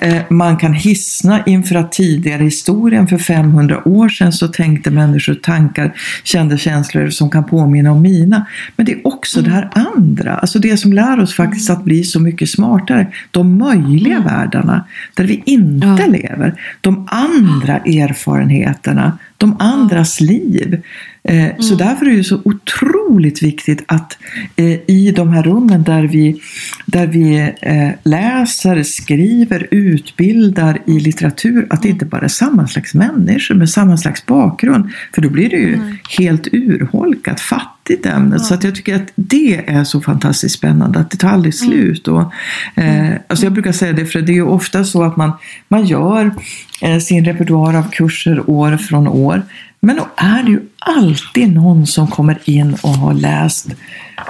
eh, 0.00 0.22
man 0.30 0.56
kan 0.56 0.72
hissna 0.72 1.42
inför 1.46 1.74
att 1.74 1.92
tidigare 1.92 2.42
historien 2.42 3.08
för 3.08 3.18
500 3.18 3.88
år 3.88 4.08
sedan 4.08 4.32
så 4.32 4.48
tänkte 4.48 4.90
människor 4.90 5.34
tankar, 5.34 5.92
kände 6.24 6.58
känslor 6.58 7.10
som 7.10 7.30
kan 7.30 7.44
påminna 7.50 7.92
om 7.92 8.02
mina. 8.02 8.46
Men 8.76 8.86
det 8.86 8.92
är 8.92 9.06
också 9.06 9.42
det 9.42 9.50
här 9.50 9.70
andra, 9.96 10.34
alltså 10.34 10.58
det 10.58 10.76
som 10.76 10.92
lär 10.92 11.20
oss 11.20 11.34
faktiskt 11.34 11.70
att 11.70 11.84
bli 11.84 12.04
så 12.04 12.20
mycket 12.20 12.50
smartare. 12.50 13.06
De 13.30 13.58
möjliga 13.58 14.20
världarna, 14.20 14.84
där 15.14 15.24
vi 15.24 15.42
inte 15.46 15.86
Ja. 15.86 16.06
lever. 16.06 16.54
De 16.80 17.08
andra 17.10 17.76
erfarenheterna, 17.76 19.18
de 19.36 19.56
andras 19.58 20.20
liv. 20.20 20.82
Eh, 21.22 21.48
Så 21.58 21.74
därför 21.74 22.06
är 22.06 22.16
det 22.16 22.24
så 22.24 22.40
otroligt 22.44 23.42
viktigt 23.42 23.84
att 23.86 24.18
eh, 24.56 24.78
i 24.86 25.12
de 25.16 25.28
här 25.28 25.42
rummen 25.42 25.82
där 25.82 26.02
vi, 26.02 26.40
där 26.86 27.06
vi 27.06 27.52
eh, 27.62 27.90
läser, 28.02 28.82
skriver, 28.82 29.66
utbildar 29.70 30.78
i 30.86 31.00
litteratur, 31.00 31.66
att 31.70 31.82
det 31.82 31.88
inte 31.88 32.04
bara 32.04 32.20
är 32.24 32.28
samma 32.28 32.68
slags 32.68 32.94
människor 32.94 33.54
med 33.54 33.70
samma 33.70 33.96
slags 33.96 34.26
bakgrund. 34.26 34.90
För 35.14 35.22
då 35.22 35.28
blir 35.30 35.50
det 35.50 35.56
ju 35.56 35.78
helt 36.18 36.48
urholkat, 36.52 37.40
fattigt 37.40 38.06
ämne. 38.06 38.38
Så 38.38 38.54
att 38.54 38.64
jag 38.64 38.74
tycker 38.74 38.96
att 38.96 39.12
det 39.14 39.64
är 39.66 39.84
så 39.84 40.00
fantastiskt 40.00 40.54
spännande, 40.54 40.98
att 40.98 41.10
det 41.10 41.16
tar 41.16 41.28
aldrig 41.28 41.54
slut. 41.54 42.08
Och, 42.08 42.32
eh, 42.74 43.12
alltså 43.26 43.46
jag 43.46 43.52
brukar 43.52 43.72
säga 43.72 43.92
det, 43.92 44.06
för 44.06 44.20
det 44.20 44.32
är 44.32 44.34
ju 44.34 44.42
ofta 44.42 44.84
så 44.84 45.02
att 45.02 45.16
man, 45.16 45.32
man 45.68 45.86
gör 45.86 46.30
eh, 46.82 46.98
sin 46.98 47.24
repertoar 47.24 47.74
av 47.76 47.90
kurser 47.90 48.50
år 48.50 48.76
från 48.76 49.08
år. 49.08 49.42
Men 49.82 49.96
då 49.96 50.08
är 50.16 50.42
det 50.42 50.50
ju 50.50 50.60
alltid 50.80 51.52
någon 51.52 51.86
som 51.86 52.06
kommer 52.06 52.38
in 52.44 52.76
och 52.82 52.90
har 52.90 53.14
läst 53.14 53.66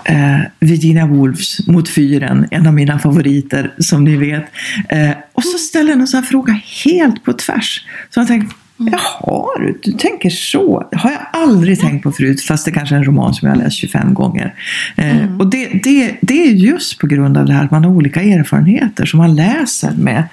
eh, 0.04 0.40
Virginia 0.60 1.06
Woolfs 1.06 1.66
Mot 1.66 1.88
fyren, 1.88 2.48
en 2.50 2.66
av 2.66 2.74
mina 2.74 2.98
favoriter 2.98 3.74
som 3.78 4.04
ni 4.04 4.16
vet. 4.16 4.44
Eh, 4.88 5.10
och 5.32 5.44
så 5.44 5.58
ställer 5.58 5.96
någon 5.96 6.06
sån 6.06 6.20
här 6.20 6.28
fråga 6.28 6.60
helt 6.84 7.24
på 7.24 7.32
tvärs. 7.32 7.86
Så 8.10 8.20
jag 8.20 8.26
tänkte, 8.28 8.54
jaha 8.92 9.46
du, 9.58 9.78
du 9.82 9.92
tänker 9.92 10.30
så. 10.30 10.88
Det 10.90 10.96
har 10.98 11.10
jag 11.10 11.20
aldrig 11.32 11.80
tänkt 11.80 12.02
på 12.02 12.12
förut, 12.12 12.42
fast 12.42 12.64
det 12.64 12.70
kanske 12.72 12.94
är 12.94 12.98
en 12.98 13.04
roman 13.04 13.34
som 13.34 13.48
jag 13.48 13.56
har 13.56 13.62
läst 13.62 13.76
25 13.76 14.14
gånger. 14.14 14.54
Eh, 14.96 15.36
Och 15.38 15.46
det, 15.50 15.66
det, 15.82 16.14
det 16.20 16.42
är 16.48 16.50
just 16.52 16.98
på 16.98 17.06
grund 17.06 17.36
av 17.36 17.46
det 17.46 17.52
här 17.52 17.64
att 17.64 17.70
man 17.70 17.84
har 17.84 17.90
olika 17.90 18.22
erfarenheter 18.22 19.06
som 19.06 19.18
man 19.18 19.34
läser 19.34 19.90
med. 19.90 20.24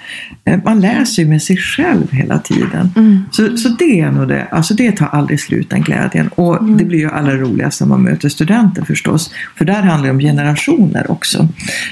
Eh, 0.44 0.58
man 0.64 0.80
läser 0.80 1.22
ju 1.22 1.28
med 1.28 1.42
sig 1.42 1.56
själv 1.56 2.12
hela 2.12 2.38
tiden. 2.38 2.90
Så, 3.30 3.56
så 3.56 3.68
det 3.68 4.00
är 4.00 4.10
nog 4.10 4.28
det, 4.28 4.46
alltså 4.50 4.74
det 4.74 4.92
tar 4.92 5.06
aldrig 5.06 5.40
slut 5.40 5.70
den 5.70 5.82
glädjen. 5.82 6.28
Och 6.28 6.64
det 6.64 6.84
blir 6.84 6.98
ju 6.98 7.10
allra 7.10 7.36
roligast 7.36 7.80
när 7.80 7.88
man 7.88 8.02
möter 8.02 8.28
studenter 8.28 8.84
förstås. 8.84 9.30
För 9.56 9.64
där 9.64 9.82
handlar 9.82 10.04
det 10.08 10.10
om 10.10 10.18
generationer 10.20 11.10
också. 11.10 11.48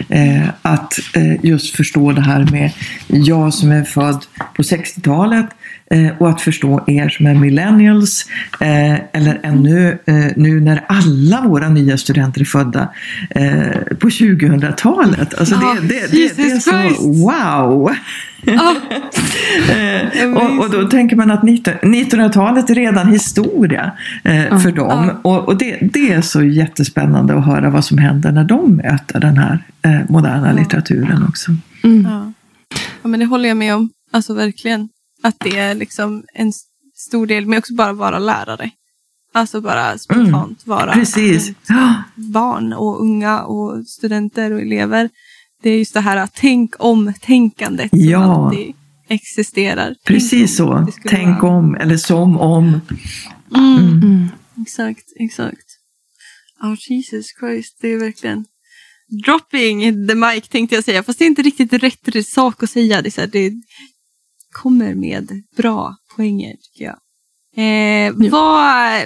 Eh, 0.09 0.49
att 0.63 0.93
eh, 1.17 1.45
just 1.45 1.77
förstå 1.77 2.13
det 2.13 2.21
här 2.21 2.49
med 2.53 2.71
jag 3.07 3.55
som 3.55 3.71
är 3.73 3.85
född 3.85 4.25
på 4.57 4.63
60-talet 4.63 5.47
eh, 5.86 5.86
och 6.19 6.29
att 6.29 6.41
förstå 6.41 6.85
er 6.87 7.09
som 7.09 7.27
är 7.27 7.35
millennials 7.35 8.27
eh, 8.61 8.95
eller 8.95 9.41
ännu 9.43 9.99
eh, 10.07 10.27
nu 10.37 10.61
när 10.61 10.85
alla 10.89 11.41
våra 11.41 11.69
nya 11.69 11.99
studenter 11.99 12.41
är 12.41 12.45
födda 12.45 12.89
eh, 13.31 13.97
på 13.99 14.09
2000-talet. 14.09 15.35
Alltså 15.35 15.55
det, 15.55 15.89
det, 15.89 16.11
det, 16.11 16.37
det 16.37 16.43
är 16.43 16.59
så 16.59 17.13
wow! 17.25 17.91
Eh, 19.69 20.33
och, 20.35 20.65
och 20.65 20.71
då 20.71 20.89
tänker 20.89 21.17
man 21.17 21.31
att 21.31 21.43
19 21.43 21.75
1900-talet 21.75 22.71
är 22.71 22.75
redan 22.75 23.13
historia 23.13 23.93
eh, 24.25 24.59
för 24.59 24.73
dem. 24.73 25.11
Och, 25.23 25.49
och 25.49 25.59
det, 25.59 25.79
det 25.93 26.13
är 26.13 26.21
så 26.21 26.43
jättespännande 26.43 27.35
att 27.35 27.47
höra 27.47 27.71
vad 27.71 27.85
som 27.85 27.99
händer 27.99 28.33
när 28.33 28.45
de 28.45 28.77
möter 28.77 29.21
den 29.21 29.39
här 29.39 29.65
eh, 29.83 30.01
moderna 30.09 30.53
litteraturen 30.53 31.23
också. 31.29 31.51
ja. 31.83 32.33
ja, 33.03 33.09
men 33.09 33.21
det 33.21 33.27
håller 33.27 33.49
jag 33.49 33.57
med 33.57 33.75
om. 33.75 33.91
Alltså 34.13 34.35
verkligen. 34.35 34.89
Att 35.23 35.37
det 35.41 35.57
är 35.59 35.75
liksom 35.75 36.25
en 36.35 36.53
stor 36.95 37.27
del, 37.27 37.47
men 37.47 37.59
också 37.59 37.75
bara 37.75 37.93
vara 37.93 38.19
lärare. 38.19 38.71
Alltså 39.33 39.61
bara 39.61 39.99
spontant 39.99 40.67
vara 40.67 40.93
Precis. 40.93 41.53
barn 42.15 42.73
och 42.73 43.01
unga 43.01 43.43
och 43.43 43.87
studenter 43.89 44.51
och 44.53 44.61
elever. 44.61 45.11
Det 45.63 45.71
är 45.71 45.79
just 45.79 45.95
det 45.95 46.01
här 46.01 46.17
att 46.17 46.35
tänk 46.35 46.75
om-tänkandet 46.79 47.91
som 47.91 47.99
Ja. 47.99 48.45
alltid 48.47 48.75
existerar. 49.09 49.95
Precis 50.05 50.57
så. 50.57 50.87
Tänk 51.05 51.43
vara- 51.43 51.53
om, 51.53 51.75
eller 51.75 51.97
som 51.97 52.39
om. 52.41 52.81
Mm. 53.57 53.79
Mm. 54.03 54.29
Exakt, 54.63 55.05
exakt. 55.21 55.67
Ja, 56.61 56.77
Jesus 56.89 57.27
Christ, 57.41 57.79
det 57.81 57.89
är 57.89 57.99
verkligen 57.99 58.45
dropping 59.27 60.09
the 60.09 60.15
mic 60.15 60.49
tänkte 60.49 60.75
jag 60.75 60.85
säga. 60.85 61.03
Fast 61.03 61.19
det 61.19 61.25
är 61.25 61.27
inte 61.27 61.43
riktigt 61.43 61.73
rätt 61.73 62.27
sak 62.27 62.63
att 62.63 62.71
säga. 62.71 63.03
Det, 63.03 63.19
är 63.19 63.21
här, 63.21 63.27
det 63.33 63.53
kommer 64.63 64.95
med 64.95 65.43
bra 65.57 65.97
poänger 66.17 66.57
tycker 66.63 66.85
jag. 66.85 66.99
Eh, 67.59 68.31
vad, 68.31 69.03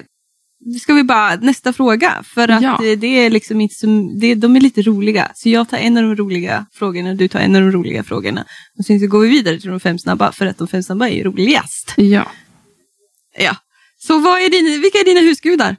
ska 0.80 0.94
vi 0.94 1.04
bara, 1.04 1.36
nästa 1.36 1.72
fråga. 1.72 2.22
För 2.34 2.48
att 2.48 2.62
Ja. 2.62 2.80
det 2.98 3.06
är 3.06 3.30
liksom 3.30 3.60
inte 3.60 3.74
som, 3.74 4.18
det, 4.18 4.34
de 4.34 4.56
är 4.56 4.60
lite 4.60 4.82
roliga. 4.82 5.30
Så 5.34 5.48
jag 5.48 5.68
tar 5.68 5.78
en 5.78 5.96
av 5.96 6.02
de 6.02 6.16
roliga 6.16 6.66
frågorna 6.72 7.10
och 7.10 7.16
du 7.16 7.28
tar 7.28 7.40
en 7.40 7.56
av 7.56 7.62
de 7.62 7.70
roliga 7.72 8.02
frågorna. 8.04 8.44
Och 8.78 8.84
sen 8.84 9.00
så 9.00 9.06
går 9.06 9.20
vi 9.20 9.28
vidare 9.28 9.60
till 9.60 9.70
de 9.70 9.80
fem 9.80 9.98
snabba. 9.98 10.32
För 10.32 10.46
att 10.46 10.58
de 10.58 10.68
fem 10.68 10.82
snabba 10.82 11.08
är 11.08 11.24
roligast. 11.24 11.94
Ja. 11.96 12.26
Ja. 13.38 13.56
Så 13.98 14.18
vad 14.18 14.40
är 14.40 14.50
din, 14.50 14.80
vilka 14.82 14.98
är 14.98 15.04
dina 15.04 15.20
husgudar? 15.20 15.76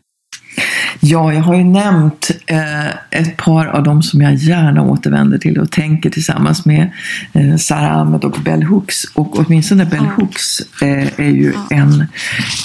Ja, 0.99 1.33
jag 1.33 1.41
har 1.41 1.55
ju 1.55 1.63
nämnt 1.63 2.31
eh, 2.45 2.87
ett 3.19 3.37
par 3.37 3.65
av 3.65 3.83
dem 3.83 4.03
som 4.03 4.21
jag 4.21 4.33
gärna 4.33 4.81
återvänder 4.81 5.37
till 5.37 5.59
och 5.59 5.71
tänker 5.71 6.09
tillsammans 6.09 6.65
med 6.65 6.91
eh, 7.33 7.55
Sarah 7.55 7.97
Ahmed 7.97 8.23
och 8.23 8.37
Bell 8.45 8.63
Hooks. 8.63 9.03
Och 9.13 9.39
åtminstone 9.39 9.85
Bell 9.85 9.99
Ja. 10.01 10.11
Hooks 10.15 10.59
eh, 10.81 11.19
är 11.19 11.31
ju 11.31 11.53
en, 11.69 12.05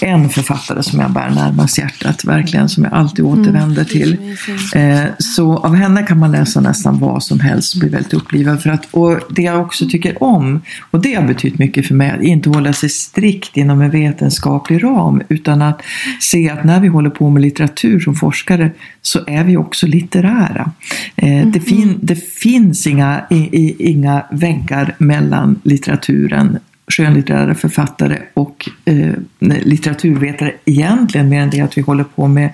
en 0.02 0.28
författare 0.28 0.82
som 0.82 1.00
jag 1.00 1.10
bär 1.10 1.30
närmast 1.30 1.78
hjärtat, 1.78 2.24
verkligen, 2.24 2.68
som 2.68 2.84
jag 2.84 2.92
alltid 2.92 3.24
återvänder 3.24 3.84
till. 3.84 4.36
Eh, 4.74 5.04
så 5.18 5.56
av 5.56 5.74
henne 5.74 6.02
kan 6.02 6.18
man 6.18 6.32
läsa 6.32 6.60
nästan 6.60 6.98
vad 6.98 7.22
som 7.22 7.40
helst 7.40 7.74
och 7.74 7.80
bli 7.80 7.88
väldigt 7.88 8.14
upplivad. 8.14 8.62
För 8.62 8.70
att, 8.70 8.88
och 8.90 9.20
det 9.30 9.42
jag 9.42 9.60
också 9.60 9.88
tycker 9.88 10.22
om, 10.22 10.60
och 10.90 11.00
det 11.00 11.14
har 11.14 11.22
betytt 11.22 11.58
mycket 11.58 11.86
för 11.86 11.94
mig, 11.94 12.10
att 12.10 12.22
inte 12.22 12.48
hålla 12.50 12.72
sig 12.72 12.88
strikt 12.88 13.56
inom 13.56 13.80
en 13.80 13.90
vetenskaplig 13.90 14.84
ram, 14.84 15.22
utan 15.28 15.62
att 15.62 15.82
se 16.20 16.50
att 16.50 16.64
när 16.64 16.80
vi 16.80 16.88
håller 16.88 17.10
på 17.10 17.30
med 17.30 17.42
litteratur 17.42 18.00
som 18.00 18.15
forskare 18.16 18.70
så 19.02 19.24
är 19.26 19.44
vi 19.44 19.56
också 19.56 19.86
litterära. 19.86 20.72
Eh, 21.16 21.46
det, 21.46 21.60
fin, 21.60 21.98
det 22.02 22.16
finns 22.16 22.86
inga, 22.86 23.22
i, 23.30 23.36
i, 23.36 23.90
inga 23.90 24.26
väggar 24.30 24.94
mellan 24.98 25.60
litteraturen 25.62 26.58
skönlitterära 26.88 27.54
författare 27.54 28.18
och 28.34 28.68
eh, 28.84 29.12
litteraturvetare 29.40 30.52
egentligen 30.64 31.28
mer 31.28 31.40
än 31.40 31.50
det 31.50 31.60
att 31.60 31.78
vi 31.78 31.82
håller 31.82 32.04
på 32.04 32.28
med, 32.28 32.50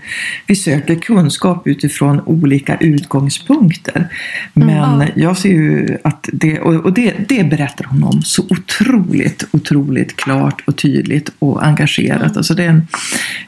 vi 0.47 0.57
söker 0.57 0.95
kunskap 0.95 1.67
utifrån 1.67 2.21
olika 2.21 2.77
utgångspunkter. 2.77 4.09
Men 4.53 5.01
Ja. 5.01 5.07
jag 5.17 5.37
ser 5.39 5.49
ju 5.49 5.99
att 6.05 6.29
det, 6.33 6.61
och, 6.61 6.93
det, 6.93 7.15
det 7.29 7.45
berättar 7.45 7.85
hon 7.85 8.05
om 8.05 8.23
så 8.23 8.43
otroligt, 8.51 9.45
otroligt 9.51 10.17
klart 10.17 10.63
och 10.67 10.77
tydligt 10.79 11.33
och 11.39 11.65
engagerat. 11.67 12.37
Alltså 12.37 12.55
det 12.55 12.65
är 12.65 12.83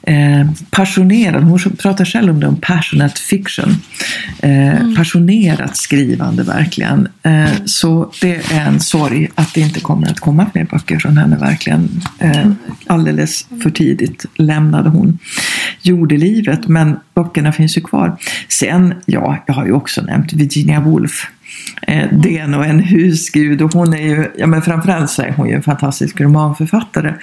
en 0.03 0.41
eh, 0.41 0.51
passionerad, 0.71 1.43
hon 1.45 1.59
pratar 1.59 2.05
själv 2.05 2.33
om 2.33 2.41
det, 2.41 2.47
om 2.47 2.57
passionate 2.61 3.21
fiction. 3.21 3.77
Eh, 4.43 4.95
Passionerat 4.97 5.77
skrivande 5.77 6.43
verkligen. 6.43 7.09
Eh, 7.23 7.47
så 7.65 8.13
det 8.21 8.53
är 8.53 8.61
en 8.67 8.81
sorg 8.81 9.29
att 9.35 9.55
det 9.55 9.61
inte 9.61 9.81
kommer 9.81 10.11
att 10.11 10.21
komma 10.21 10.47
fler 10.53 10.65
böcker 10.75 10.99
från 10.99 11.17
henne 11.17 11.37
verkligen. 11.37 11.89
Eh, 12.19 12.47
alldeles 12.87 13.47
för 13.63 13.71
tidigt 13.71 14.25
lämnade 14.35 14.89
hon 14.89 15.19
jordelivet, 15.83 16.69
men 16.69 16.97
böckerna 17.15 17.53
finns 17.53 17.77
ju 17.77 17.81
kvar. 17.81 18.17
Sen, 18.49 18.95
ja, 19.07 19.45
jag 19.47 19.55
har 19.55 19.67
ju 19.67 19.73
också 19.73 20.03
nämnt 20.03 20.33
Virginia 20.33 20.81
Woolf. 20.81 21.27
Eh, 21.83 22.09
Det 22.13 22.39
är 22.39 22.47
nog 22.47 22.65
en 22.65 22.81
husgud 22.81 23.63
och 23.63 23.73
hon 23.73 23.95
är 23.95 24.09
ju, 24.09 24.31
ja 24.39 24.47
men 24.47 24.63
framförallt 24.63 25.11
så 25.11 25.23
är 25.23 25.33
hon 25.33 25.49
ju 25.49 25.55
en 25.55 25.63
fantastisk 25.63 26.21
romanförfattare. 26.21 27.15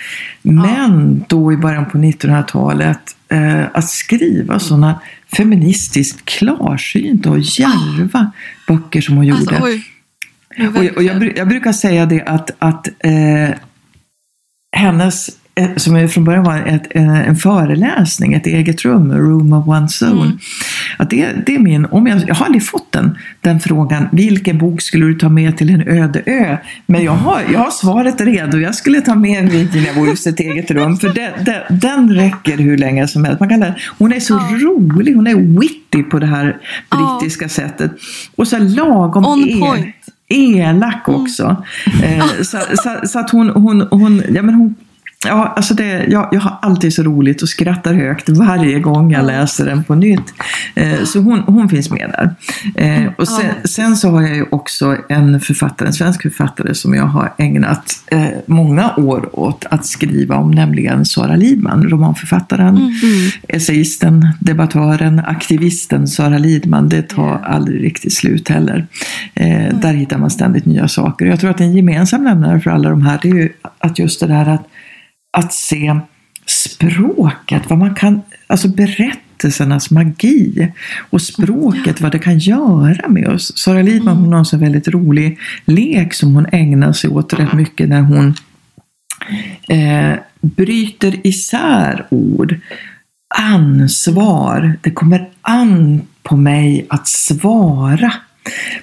Men 0.41 1.25
då 1.27 1.53
i 1.53 1.57
början 1.57 1.85
på 1.85 1.97
1900-talet 1.97 2.99
eh, 3.29 3.63
att 3.73 3.89
skriva 3.89 4.59
sådana 4.59 4.99
feministiskt 5.37 6.25
klarsynta 6.25 7.29
och 7.29 7.39
djärva 7.39 8.31
böcker 8.67 9.01
som 9.01 9.15
hon 9.15 9.25
gjorde. 9.25 9.39
Alltså. 9.55 9.81
Ja, 10.55 10.69
Och 10.75 10.83
jag, 10.83 10.97
och 10.97 11.03
jag, 11.03 11.37
jag 11.37 11.47
brukar 11.47 11.71
säga 11.71 12.05
det 12.05 12.21
att, 12.21 12.51
att 12.59 12.87
eh, 12.87 13.55
hennes 14.77 15.29
eh, 15.55 15.75
som 15.75 16.09
från 16.09 16.23
början 16.23 16.43
var 16.43 16.57
ett, 16.57 16.87
en 16.93 17.35
föreläsning, 17.35 18.33
ett 18.33 18.47
eget 18.47 18.85
rum, 18.85 19.13
room 19.13 19.53
of 19.53 19.65
one's 19.65 20.11
own. 20.11 20.21
Mm. 20.21 20.37
Att 20.97 21.09
det, 21.09 21.29
det 21.45 21.55
är 21.55 21.59
min, 21.59 21.85
om 21.85 22.07
jag, 22.07 22.21
jag 22.27 22.35
har 22.35 22.45
aldrig 22.45 22.65
fått 22.65 22.91
den, 22.91 23.17
den 23.41 23.59
frågan, 23.59 24.07
vilken 24.11 24.57
bok 24.57 24.81
skulle 24.81 25.05
du 25.05 25.13
ta 25.13 25.29
med 25.29 25.57
till 25.57 25.69
en 25.69 25.87
öde 25.87 26.21
ö? 26.25 26.57
Men 26.85 27.03
jag 27.03 27.11
har, 27.11 27.41
jag 27.53 27.59
har 27.59 27.71
svaret 27.71 28.21
redo, 28.21 28.57
jag 28.57 28.75
skulle 28.75 29.01
ta 29.01 29.15
med 29.15 29.49
Virginia 29.49 29.93
Woolfs 29.93 30.27
ett 30.27 30.39
eget 30.39 30.71
rum, 30.71 30.97
för 30.97 31.09
det, 31.09 31.33
det, 31.45 31.63
den 31.69 32.13
räcker 32.13 32.57
hur 32.57 32.77
länge 32.77 33.07
som 33.07 33.23
helst. 33.23 33.39
Man 33.39 33.49
kan, 33.49 33.65
hon 33.97 34.13
är 34.13 34.19
så 34.19 34.33
ja. 34.33 34.57
rolig, 34.57 35.15
hon 35.15 35.27
är 35.27 35.59
witty 35.59 36.03
på 36.03 36.19
det 36.19 36.25
här 36.25 36.57
brittiska 36.89 37.45
ja. 37.45 37.49
sättet. 37.49 37.91
Och 38.35 38.47
så 38.47 38.57
lagom 38.59 39.25
On 39.25 39.59
point 39.59 39.95
elak 40.31 41.07
mm. 41.07 41.21
också. 41.21 41.43
Mm. 41.43 41.57
Eh, 42.19 42.25
så, 42.41 42.57
så, 42.83 43.07
så, 43.07 43.19
att 43.19 43.29
hon, 43.29 43.49
hon, 43.49 43.81
hon, 43.91 44.23
ja, 44.29 44.41
men 44.41 44.55
hon 44.55 44.75
Ja, 45.25 45.53
alltså 45.55 45.73
det, 45.73 46.05
jag, 46.07 46.29
jag 46.31 46.41
har 46.41 46.57
alltid 46.61 46.93
så 46.93 47.03
roligt 47.03 47.41
och 47.41 47.49
skrattar 47.49 47.93
högt 47.93 48.29
varje 48.29 48.79
gång 48.79 49.11
jag 49.11 49.25
läser 49.25 49.65
den 49.65 49.83
på 49.83 49.95
nytt. 49.95 50.33
Eh, 50.75 51.03
så 51.03 51.19
hon, 51.19 51.39
hon 51.39 51.69
finns 51.69 51.89
med 51.89 52.09
där. 52.09 52.35
Eh, 52.75 53.11
och 53.17 53.27
sen, 53.27 53.45
sen, 53.65 53.97
så 53.97 54.09
har 54.09 54.21
jag 54.21 54.35
ju 54.35 54.45
också 54.51 54.97
en 55.09 55.39
författare, 55.39 55.87
en 55.87 55.93
svensk 55.93 56.21
författare 56.21 56.73
som 56.75 56.93
jag 56.93 57.05
har 57.05 57.33
ägnat 57.37 58.03
eh, 58.07 58.27
många 58.45 58.95
år 58.95 59.39
åt 59.39 59.65
att 59.69 59.85
skriva 59.85 60.35
om, 60.35 60.51
nämligen 60.51 61.05
Sara 61.05 61.35
Lidman, 61.35 61.89
romanförfattaren, 61.89 62.77
mm. 62.77 63.31
essayisten, 63.47 64.27
debattören, 64.39 65.19
aktivisten 65.19 66.07
Sara 66.07 66.37
Lidman. 66.37 66.89
Det 66.89 67.01
tar 67.01 67.39
aldrig 67.43 67.83
riktigt 67.83 68.13
slut 68.13 68.49
heller. 68.49 68.87
Eh, 69.33 69.65
mm. 69.65 69.79
Där 69.81 69.93
hittar 69.93 70.17
man 70.17 70.29
ständigt 70.29 70.65
nya 70.65 70.87
saker. 70.87 71.25
Jag 71.25 71.39
tror 71.39 71.49
att 71.49 71.59
en 71.59 71.73
gemensam 71.73 72.23
nämnare 72.23 72.59
för 72.59 72.71
alla 72.71 72.89
de 72.89 73.01
här, 73.01 73.19
det 73.21 73.29
är 73.29 73.35
ju 73.35 73.49
att 73.79 73.99
just 73.99 74.19
det 74.19 74.27
där 74.27 74.49
att 74.49 74.67
att 75.31 75.53
se 75.53 75.99
språket, 76.45 77.63
vad 77.69 77.79
man 77.79 77.95
kan, 77.95 78.21
alltså 78.47 78.67
berättelsernas 78.67 79.91
magi 79.91 80.71
och 81.09 81.21
språket, 81.21 82.01
vad 82.01 82.11
det 82.11 82.19
kan 82.19 82.39
göra 82.39 83.07
med 83.09 83.27
oss. 83.27 83.57
Sara 83.57 83.81
Lidman 83.81 84.17
hon 84.17 84.31
har 84.31 84.39
en 84.39 84.45
så 84.45 84.57
väldigt 84.57 84.87
rolig 84.87 85.39
lek 85.65 86.13
som 86.13 86.35
hon 86.35 86.45
ägnar 86.51 86.93
sig 86.93 87.09
åt 87.09 87.33
rätt 87.33 87.53
mycket 87.53 87.89
när 87.89 88.01
hon 88.01 88.33
eh, 89.69 90.19
bryter 90.41 91.27
isär 91.27 92.05
ord. 92.09 92.59
Ansvar, 93.37 94.73
det 94.81 94.91
kommer 94.91 95.29
an 95.41 96.01
på 96.23 96.37
mig 96.37 96.85
att 96.89 97.07
svara 97.07 98.13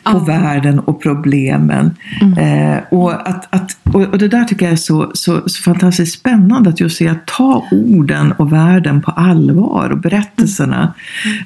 på 0.03 0.13
ja. 0.13 0.19
världen 0.19 0.79
och 0.79 1.03
problemen. 1.03 1.97
Mm. 2.21 2.39
Eh, 2.39 2.83
och, 2.91 3.29
att, 3.29 3.55
att, 3.55 3.79
och, 3.95 4.19
det 4.19 4.29
där 4.29 4.45
tycker 4.45 4.67
jag 4.67 4.73
är 4.73 4.77
så, 4.77 5.11
så, 5.15 5.49
så, 5.49 5.63
fantastiskt 5.63 6.19
spännande, 6.19 6.71
att 6.71 6.81
just 6.81 6.97
se 6.97 7.09
att 7.09 7.27
ta 7.27 7.65
orden 7.71 8.33
och 8.33 8.53
världen 8.53 9.03
på 9.03 9.11
allvar 9.11 9.91
och 9.91 9.99
berättelserna. 9.99 10.95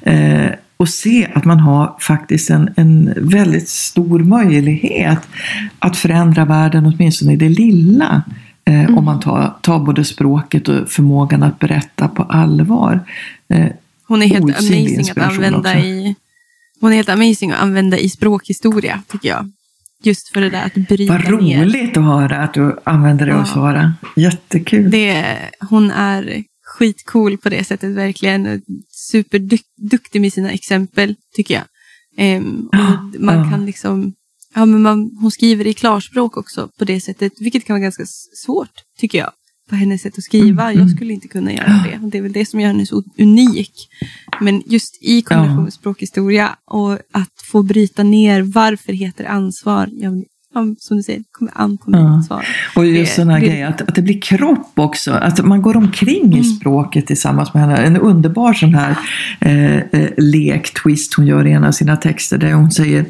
Mm. 0.03 0.41
Eh, 0.41 0.53
och 0.77 0.89
se 0.89 1.29
att 1.35 1.45
man 1.45 1.61
har 1.61 1.97
faktiskt 2.01 2.51
en, 2.51 2.71
en 2.77 3.15
väldigt 3.17 3.69
stor 3.69 4.19
möjlighet 4.19 5.19
att 5.79 5.97
förändra 5.97 6.45
världen, 6.45 6.87
åtminstone 6.87 7.33
i 7.33 7.37
det 7.37 7.49
lilla. 7.49 8.23
Eh, 8.65 8.81
mm. 8.81 8.99
Om 8.99 9.05
man 9.05 9.21
tar, 9.21 9.55
tar 9.61 9.79
både 9.79 10.05
språket 10.05 10.69
och 10.69 10.89
förmågan 10.89 11.43
att 11.43 11.59
berätta 11.59 12.09
på 12.09 12.23
allvar. 12.23 13.01
Eh, 13.49 13.67
Hon 14.07 14.23
är 14.23 14.27
helt 14.27 14.45
amazing 14.45 15.11
att 15.11 15.19
använda 15.19 15.59
också. 15.59 15.79
i 15.79 16.15
hon 16.83 16.93
är 16.93 16.97
helt 16.97 17.09
amazing 17.09 17.51
att 17.51 17.61
använda 17.61 17.99
i 17.99 18.09
språkhistoria, 18.09 19.03
tycker 19.09 19.29
jag. 19.29 19.51
Just 20.03 20.29
för 20.29 20.41
det 20.41 20.51
där 20.51 20.67
att 20.67 20.75
bryta 20.75 21.19
ner. 21.19 21.23
Vad 21.23 21.41
roligt 21.41 21.97
att 21.97 22.05
höra 22.05 22.39
att 22.39 22.55
du 22.55 22.79
använder 22.85 23.27
det 23.27 23.33
ja. 23.33 23.39
hos 23.39 23.51
Sara. 23.51 23.95
Jättekul. 24.17 24.91
Det, 24.91 25.39
hon 25.71 25.91
är 25.91 26.45
skitcool 26.65 27.39
på 27.39 27.49
det 27.49 27.65
sättet, 27.65 27.97
verkligen. 27.97 28.63
Superduktig 28.91 30.21
med 30.21 30.33
sina 30.33 30.51
exempel, 30.51 31.17
tycker 31.37 31.55
jag. 31.55 31.65
Um, 32.37 32.69
man 33.19 33.39
ja. 33.39 33.51
kan 33.51 33.67
liksom, 33.67 34.15
ja, 34.55 34.67
men 34.67 34.83
man, 34.83 35.11
hon 35.21 35.31
skriver 35.31 35.67
i 35.67 35.75
klarspråk 35.75 36.37
också 36.37 36.69
på 36.79 36.85
det 36.85 37.01
sättet, 37.01 37.33
vilket 37.41 37.65
kan 37.65 37.75
vara 37.75 37.83
ganska 37.83 38.05
svårt, 38.45 38.73
tycker 38.99 39.19
jag 39.19 39.33
på 39.71 39.77
hennes 39.77 40.03
sätt 40.03 40.19
att 40.19 40.25
skriva. 40.25 40.63
Mm. 40.63 40.75
Jag 40.75 40.83
mm. 40.83 40.97
skulle 40.97 41.13
inte 41.13 41.29
kunna 41.29 41.53
göra 41.53 41.67
det. 41.67 42.09
Det 42.09 42.19
är 42.19 42.23
väl 42.23 42.33
det 42.33 42.47
som 42.47 42.61
gör 42.61 42.69
henne 42.69 42.87
så 42.87 43.03
unik. 43.19 43.89
Men 44.41 44.63
just 44.67 44.99
i 45.03 45.23
kombinationsspråkhistoria 45.23 46.57
och 46.71 46.93
att 46.93 47.33
få 47.53 47.63
bryta 47.63 48.03
ner 48.03 48.43
varför 48.43 48.93
heter 48.93 49.25
ansvar. 49.25 49.89
Jag, 49.93 50.25
som 50.79 50.97
du 50.97 51.03
säger, 51.03 51.23
kommer 51.31 51.53
an 51.55 51.79
på 51.79 51.91
ja. 51.93 52.23
svar. 52.27 52.47
Och 52.77 52.87
just 52.87 53.15
sådana 53.15 53.41
grejer, 53.41 53.67
att, 53.67 53.83
att 53.83 53.95
det 53.95 54.03
blir 54.03 54.21
kropp 54.21 54.73
också. 54.75 55.13
Att 55.13 55.45
man 55.45 55.63
går 55.63 55.77
omkring 55.77 56.25
mm. 56.25 56.39
i 56.39 56.45
språket 56.45 57.07
tillsammans 57.07 57.55
med 57.55 57.63
henne. 57.63 57.77
En 57.77 57.97
underbar 57.97 58.53
sån 58.53 58.75
här 58.75 58.97
eh, 59.41 59.77
eh, 59.77 60.11
lek, 60.17 60.83
twist 60.83 61.15
hon 61.15 61.27
gör 61.27 61.47
i 61.47 61.53
en 61.53 61.65
av 61.65 61.73
sina 61.73 61.97
texter 61.97 62.39
där 62.39 62.53
hon 62.53 62.71
säger 62.71 63.05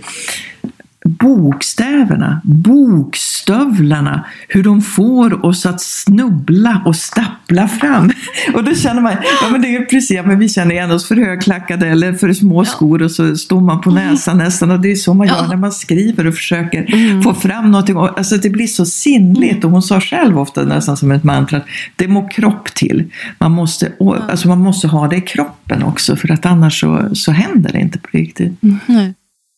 bokstäverna, 1.05 2.41
bokstövlarna, 2.45 4.27
hur 4.49 4.63
de 4.63 4.83
får 4.83 5.47
oss 5.47 5.67
att 5.67 5.81
snubbla 5.81 6.83
och 6.85 6.97
stappla 6.97 7.69
fram. 7.69 8.11
Och 8.55 8.65
då 8.65 8.75
känner 8.75 9.03
man, 9.03 9.13
ja 9.43 9.49
men 9.51 9.63
det 9.63 9.77
är 9.77 9.85
precis, 9.85 10.21
men 10.25 10.39
vi 10.39 10.49
känner 10.49 10.75
igen 10.75 10.91
oss 10.91 11.09
för 11.09 11.17
högklackade 11.17 11.89
eller 11.89 12.13
för 12.13 12.33
små 12.33 12.65
skor 12.65 13.03
och 13.03 13.11
så 13.11 13.37
står 13.37 13.61
man 13.61 13.81
på 13.81 13.91
näsan 13.91 14.39
nästan 14.39 14.71
och 14.71 14.81
det 14.81 14.91
är 14.91 14.97
så 14.97 15.15
man 15.15 15.27
gör 15.27 15.49
när 15.49 15.57
man 15.57 15.73
skriver 15.73 16.27
och 16.27 16.35
försöker 16.35 16.95
mm. 16.95 17.23
få 17.23 17.35
fram 17.35 17.71
någonting. 17.71 17.97
Alltså 17.97 18.37
det 18.37 18.51
blir 18.51 18.67
så 18.67 18.87
sinnligt 18.87 19.65
och 19.65 19.71
hon 19.71 19.83
sa 19.83 20.01
själv 20.01 20.39
ofta 20.39 20.65
nästan 20.65 20.97
som 20.97 21.13
ett 21.13 21.25
mantra 21.25 21.59
att 21.59 21.67
det 21.97 22.09
må 22.09 22.29
kropp 22.29 22.75
till. 22.75 23.11
Man 23.39 23.53
måste, 23.53 23.93
alltså 24.01 24.49
man 24.49 24.59
måste 24.59 24.89
ha 24.89 25.09
det 25.09 25.17
i 25.17 25.21
kroppen 25.21 25.83
också 25.83 26.17
för 26.17 26.33
att 26.33 26.47
annars 26.47 26.81
så, 26.81 27.15
så 27.15 27.33
händer 27.33 27.73
det 27.73 27.81
inte 27.81 27.99
på 27.99 28.09
riktigt. 28.13 28.63
Mm. 28.63 28.79
Nej. 28.87 29.15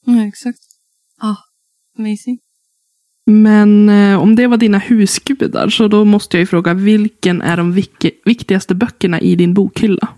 Nej, 0.07 0.29
exakt. 0.29 0.59
Ah, 1.25 1.37
amazing. 1.99 2.39
Men 3.27 3.89
eh, 3.89 4.19
om 4.19 4.37
det 4.37 4.47
var 4.47 4.57
dina 4.57 4.79
husgudar 4.79 5.69
så 5.69 5.89
då 5.89 6.05
måste 6.05 6.37
jag 6.37 6.41
ju 6.41 6.47
fråga 6.47 6.75
vilken 6.75 7.43
är 7.43 7.57
de 7.57 7.73
vik 7.73 8.05
viktigaste 8.25 8.75
böckerna 8.75 9.21
i 9.21 9.37
din 9.37 9.55
bokhylla? 9.55 10.09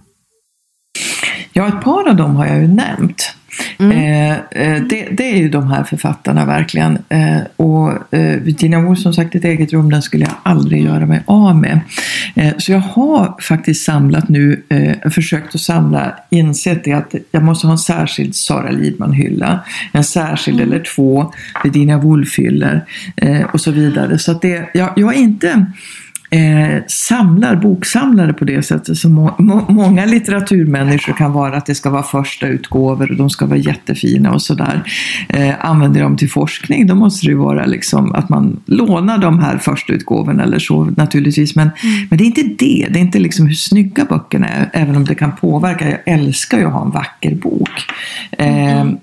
Ja, 1.52 1.68
ett 1.68 1.84
par 1.84 2.08
av 2.08 2.16
dem 2.16 2.36
har 2.36 2.46
jag 2.46 2.60
ju 2.60 2.68
nämnt. 2.68 3.34
Mm. 3.78 3.90
Eh, 3.90 4.32
eh, 4.32 4.82
det, 4.82 5.08
det, 5.10 5.32
är 5.32 5.36
ju 5.36 5.48
de 5.48 5.66
här 5.66 5.84
författarna 5.84 6.44
verkligen. 6.44 6.98
Eh, 7.08 7.38
och 7.56 8.14
eh, 8.14 8.40
Virginia 8.40 8.80
Woolf 8.80 8.98
som 8.98 9.14
sagt, 9.14 9.34
ett 9.34 9.44
eget 9.44 9.72
rum, 9.72 9.90
den 9.90 10.02
skulle 10.02 10.24
jag 10.24 10.34
aldrig 10.42 10.84
göra 10.84 11.06
mig 11.06 11.22
av 11.26 11.56
med. 11.56 11.80
Eh, 12.34 12.52
så 12.58 12.72
jag 12.72 12.78
har 12.78 13.34
faktiskt 13.40 13.84
samlat 13.84 14.28
nu, 14.28 14.62
eh, 14.68 15.10
försökt 15.10 15.54
att 15.54 15.60
samla, 15.60 16.14
insett 16.30 16.84
det 16.84 16.92
att 16.92 17.14
jag 17.30 17.42
måste 17.42 17.66
ha 17.66 17.72
en 17.72 17.78
särskild 17.78 18.36
Sara 18.36 18.70
Lidman-hylla, 18.70 19.60
en 19.92 20.04
särskild 20.04 20.60
mm. 20.60 20.72
eller 20.72 20.84
två 20.84 21.32
Virginia 21.64 21.98
Woolf-hyllor 21.98 22.80
och 23.52 23.60
så 23.60 23.70
vidare. 23.70 24.18
Så 24.18 24.32
att 24.32 24.42
det, 24.42 24.70
jag, 24.74 24.92
jag 24.96 25.14
är 25.14 25.18
inte 25.18 25.66
eh, 26.36 26.82
samlar, 26.86 27.56
boksamlare 27.56 28.32
på 28.32 28.44
det 28.44 28.62
sättet 28.62 28.98
som 28.98 29.12
må, 29.12 29.34
må, 29.38 29.66
många 29.68 30.04
litteraturmänniskor 30.06 31.12
kan 31.12 31.32
vara, 31.32 31.56
att 31.56 31.66
det 31.66 31.74
ska 31.74 31.90
vara 31.90 32.02
första 32.02 32.46
utgåvor 32.46 33.10
och 33.10 33.16
de 33.16 33.30
ska 33.30 33.46
vara 33.46 33.58
jättefina 33.58 34.32
och 34.32 34.42
sådär. 34.42 34.82
Eh, 35.28 35.54
använder 35.60 36.02
de 36.02 36.16
till 36.16 36.30
forskning, 36.30 36.86
då 36.86 36.94
måste 36.94 37.26
det 37.26 37.30
ju 37.30 37.38
vara 37.38 37.66
liksom 37.66 38.14
att 38.14 38.28
man 38.28 38.60
lånar 38.66 39.18
de 39.18 39.38
här 39.38 39.58
första 39.58 39.92
utgåvorna 39.92 40.42
eller 40.42 40.58
så 40.58 40.84
naturligtvis. 40.84 41.56
Men, 41.56 41.70
mm. 41.82 42.06
men 42.10 42.18
det 42.18 42.24
är 42.24 42.26
inte 42.26 42.42
det, 42.42 42.86
det 42.90 42.98
är 42.98 43.02
inte 43.02 43.18
liksom 43.18 43.46
hur 43.46 43.54
snygga 43.54 44.04
böckerna 44.04 44.48
är, 44.48 44.70
även 44.72 44.96
om 44.96 45.04
det 45.04 45.14
kan 45.14 45.36
påverka. 45.36 45.90
Jag 45.90 46.00
älskar 46.04 46.58
ju 46.58 46.66
att 46.66 46.72
ha 46.72 46.84
en 46.84 46.90
vacker 46.90 47.34
bok. 47.34 47.70
Eh, 48.32 48.80
mm 48.80 48.96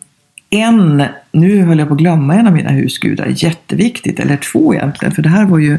en, 0.53 1.03
nu 1.31 1.61
höll 1.61 1.79
jag 1.79 1.87
på 1.87 1.93
att 1.93 1.99
glömma 1.99 2.35
en 2.35 2.47
av 2.47 2.53
mina 2.53 2.69
husgudar, 2.69 3.27
jätteviktigt, 3.29 4.19
eller 4.19 4.37
två 4.37 4.73
egentligen, 4.73 5.15
för 5.15 5.21
det 5.21 5.29
här 5.29 5.45
var 5.45 5.59
ju 5.59 5.73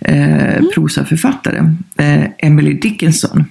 eh, 0.00 0.56
mm. 0.56 0.70
prosaförfattare, 0.74 1.74
eh, 1.96 2.24
Emily 2.38 2.74
Dickinson. 2.74 3.44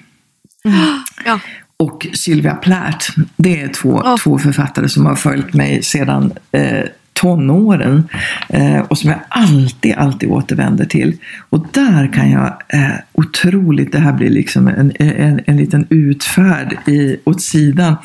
Mm. 0.65 0.79
Ja. 1.25 1.39
Och 1.77 2.07
Sylvia 2.13 2.55
Plath. 2.55 3.09
Det 3.37 3.61
är 3.61 3.67
två, 3.67 3.89
oh. 3.89 4.17
två 4.17 4.39
författare 4.39 4.89
som 4.89 5.05
har 5.05 5.15
följt 5.15 5.53
mig 5.53 5.83
sedan 5.83 6.31
eh, 6.51 6.83
tonåren 7.21 8.09
eh, 8.49 8.79
och 8.79 8.97
som 8.97 9.09
jag 9.09 9.19
alltid, 9.29 9.95
alltid 9.95 10.29
återvänder 10.29 10.85
till. 10.85 11.17
Och 11.49 11.67
där 11.71 12.13
kan 12.13 12.31
jag 12.31 12.45
eh, 12.67 12.95
otroligt, 13.13 13.91
det 13.91 13.99
här 13.99 14.13
blir 14.13 14.29
liksom 14.29 14.67
en, 14.67 14.91
en, 14.99 15.41
en 15.45 15.57
liten 15.57 15.87
utfärd 15.89 16.77
i, 16.87 17.17
åt 17.23 17.41
sidan, 17.41 17.95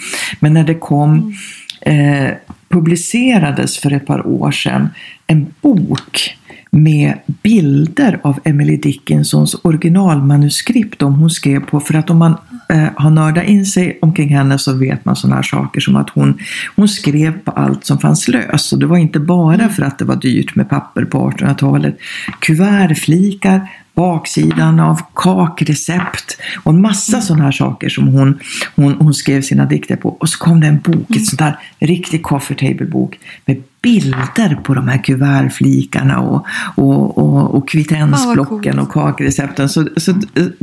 men 0.40 0.54
när 0.54 0.64
det 0.64 0.74
kom 0.74 1.36
mm. 1.80 2.26
eh, 2.26 2.34
publicerades 2.72 3.78
för 3.78 3.92
ett 3.92 4.06
par 4.06 4.26
år 4.26 4.50
sedan 4.50 4.88
en 5.26 5.46
bok 5.60 6.36
med 6.70 7.18
bilder 7.26 8.20
av 8.22 8.40
Emily 8.44 8.76
Dickinsons 8.76 9.56
originalmanuskript 9.62 11.02
om 11.02 11.14
hon 11.14 11.30
skrev 11.30 11.60
på. 11.60 11.80
För 11.80 11.94
att 11.94 12.10
om 12.10 12.18
man 12.18 12.36
eh, 12.68 12.88
har 12.96 13.10
nördat 13.10 13.44
in 13.44 13.66
sig 13.66 13.98
omkring 14.02 14.28
henne 14.28 14.58
så 14.58 14.72
vet 14.72 15.04
man 15.04 15.16
sådana 15.16 15.36
här 15.36 15.42
saker 15.42 15.80
som 15.80 15.96
att 15.96 16.10
hon, 16.10 16.38
hon 16.76 16.88
skrev 16.88 17.38
på 17.38 17.50
allt 17.50 17.84
som 17.84 17.98
fanns 17.98 18.28
lös. 18.28 18.72
Och 18.72 18.78
det 18.78 18.86
var 18.86 18.96
inte 18.96 19.20
bara 19.20 19.68
för 19.68 19.82
att 19.82 19.98
det 19.98 20.04
var 20.04 20.16
dyrt 20.16 20.54
med 20.54 20.70
papper 20.70 21.04
på 21.04 21.30
1800-talet. 21.30 21.98
Kuvertflikar, 22.40 23.68
baksidan 23.94 24.80
av 24.80 25.00
kakrecept 25.14 26.38
och 26.62 26.72
en 26.72 26.80
massa 26.80 27.12
mm. 27.12 27.22
sådana 27.22 27.44
här 27.44 27.52
saker 27.52 27.88
som 27.88 28.08
hon, 28.08 28.38
hon, 28.76 28.94
hon 28.94 29.14
skrev 29.14 29.42
sina 29.42 29.64
dikter 29.64 29.96
på. 29.96 30.08
Och 30.08 30.28
så 30.28 30.38
kom 30.38 30.60
det 30.60 30.66
en 30.66 30.80
bok, 30.80 31.10
mm. 31.10 31.22
ett 31.22 31.26
sånt 31.26 31.38
där 31.38 31.58
riktig 31.78 32.22
coffee 32.22 32.54
table-bok 32.54 33.18
med 33.44 33.62
bilder 33.82 34.54
på 34.62 34.74
de 34.74 34.88
här 34.88 34.98
kuvertflikarna 34.98 36.20
och, 36.20 36.46
och, 36.74 37.18
och, 37.18 37.54
och 37.54 37.68
kvittensblocken 37.68 38.78
och 38.78 38.92
kakrecepten. 38.92 39.68
Så, 39.68 39.88
så, 39.96 40.14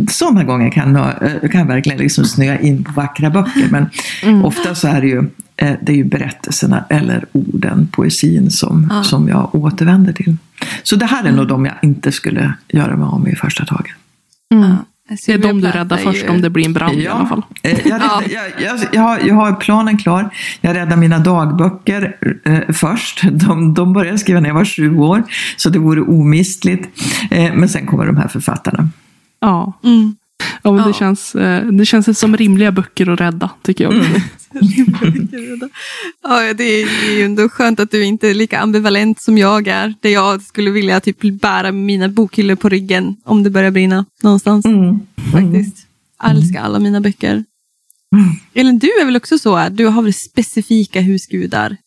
sådana 0.09 0.43
gånger 0.43 0.71
kan 0.71 0.95
jag, 0.95 1.51
kan 1.51 1.67
verkligen 1.67 1.99
liksom 1.99 2.25
snöa 2.25 2.59
in 2.59 2.83
på 2.83 2.91
vackra 2.91 3.29
böcker. 3.29 3.67
Men 3.71 3.89
mm. 4.23 4.45
ofta 4.45 4.75
så 4.75 4.87
är 4.87 5.01
det 5.01 5.07
ju, 5.07 5.29
eh, 5.57 5.73
det 5.81 5.91
är 5.91 5.95
ju 5.95 6.03
berättelserna 6.03 6.85
eller 6.89 7.25
orden, 7.31 7.87
poesin 7.91 8.51
som, 8.51 8.87
ja. 8.89 9.03
som 9.03 9.29
jag 9.29 9.55
återvänder 9.55 10.13
till. 10.13 10.37
Så 10.83 10.95
det 10.95 11.05
här 11.05 11.19
är 11.19 11.27
mm. 11.29 11.35
nog 11.35 11.47
de 11.47 11.65
jag 11.65 11.75
inte 11.81 12.11
skulle 12.11 12.53
göra 12.67 12.97
mig 12.97 13.05
av 13.05 13.21
med 13.21 13.33
i 13.33 13.35
första 13.35 13.65
taget. 13.65 13.95
Mm. 14.53 14.75
Det 15.25 15.33
är 15.33 15.37
de 15.37 15.61
du 15.61 15.67
räddar 15.67 15.97
först 15.97 16.23
ju... 16.23 16.29
om 16.29 16.41
det 16.41 16.49
blir 16.49 16.65
en 16.65 16.73
brand 16.73 16.95
ja. 16.95 17.01
i 17.01 17.07
alla 17.07 17.25
fall. 17.25 17.43
Eh, 17.63 17.71
jag, 17.87 17.95
räddar, 17.95 18.23
jag, 18.29 18.51
jag, 18.59 18.79
jag, 18.91 19.01
har, 19.01 19.19
jag 19.19 19.35
har 19.35 19.53
planen 19.53 19.97
klar. 19.97 20.29
Jag 20.61 20.75
räddar 20.75 20.97
mina 20.97 21.19
dagböcker 21.19 22.17
eh, 22.45 22.59
först. 22.73 23.23
De, 23.31 23.73
de 23.73 23.93
började 23.93 24.17
skriva 24.17 24.39
när 24.39 24.49
jag 24.49 24.55
var 24.55 24.65
sju 24.65 24.97
år, 24.97 25.23
så 25.57 25.69
det 25.69 25.79
vore 25.79 26.01
omistligt. 26.01 27.01
Eh, 27.31 27.53
men 27.53 27.69
sen 27.69 27.85
kommer 27.85 28.05
de 28.05 28.17
här 28.17 28.27
författarna. 28.27 28.89
Ja. 29.39 29.79
Mm. 29.83 30.15
Ja, 30.63 30.71
men 30.71 30.81
ja. 30.81 30.87
Det, 30.87 30.93
känns, 30.93 31.35
eh, 31.35 31.65
det 31.65 31.85
känns 31.85 32.19
som 32.19 32.37
rimliga 32.37 32.71
böcker 32.71 33.09
att 33.09 33.21
rädda, 33.21 33.49
tycker 33.61 33.83
jag. 33.83 33.93
Mm. 33.93 34.21
ja, 36.23 36.53
det 36.53 36.63
är 36.63 37.17
ju 37.17 37.23
ändå 37.23 37.49
skönt 37.49 37.79
att 37.79 37.91
du 37.91 38.03
inte 38.03 38.29
är 38.29 38.33
lika 38.33 38.59
ambivalent 38.59 39.21
som 39.21 39.37
jag 39.37 39.67
är. 39.67 39.93
Där 40.01 40.09
jag 40.09 40.41
skulle 40.41 40.71
vilja 40.71 40.99
typ 40.99 41.41
bära 41.41 41.71
mina 41.71 42.07
bokhyllor 42.07 42.55
på 42.55 42.69
ryggen 42.69 43.15
om 43.23 43.43
det 43.43 43.49
börjar 43.49 43.71
brinna 43.71 44.05
någonstans. 44.23 44.65
Mm. 44.65 44.99
Faktiskt. 45.31 45.87
Jag 46.21 46.31
älskar 46.31 46.61
alla 46.61 46.79
mina 46.79 47.01
böcker. 47.01 47.43
Mm. 48.15 48.29
Elin, 48.53 48.79
du 48.79 48.87
är 48.87 49.05
väl 49.05 49.15
också 49.15 49.37
så? 49.37 49.69
Du 49.69 49.85
har 49.85 50.01
väl 50.01 50.13
specifika 50.13 51.01
husgudar 51.01 51.77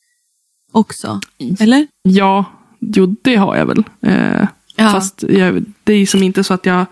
också? 0.72 1.20
Eller? 1.60 1.86
Ja, 2.02 2.44
jo 2.80 3.16
det 3.22 3.36
har 3.36 3.56
jag 3.56 3.66
väl. 3.66 3.84
Eh, 4.00 4.46
ja. 4.76 4.90
Fast 4.90 5.24
jag, 5.28 5.64
det 5.84 5.92
är 5.92 6.06
som 6.06 6.22
inte 6.22 6.44
så 6.44 6.54
att 6.54 6.66
jag 6.66 6.86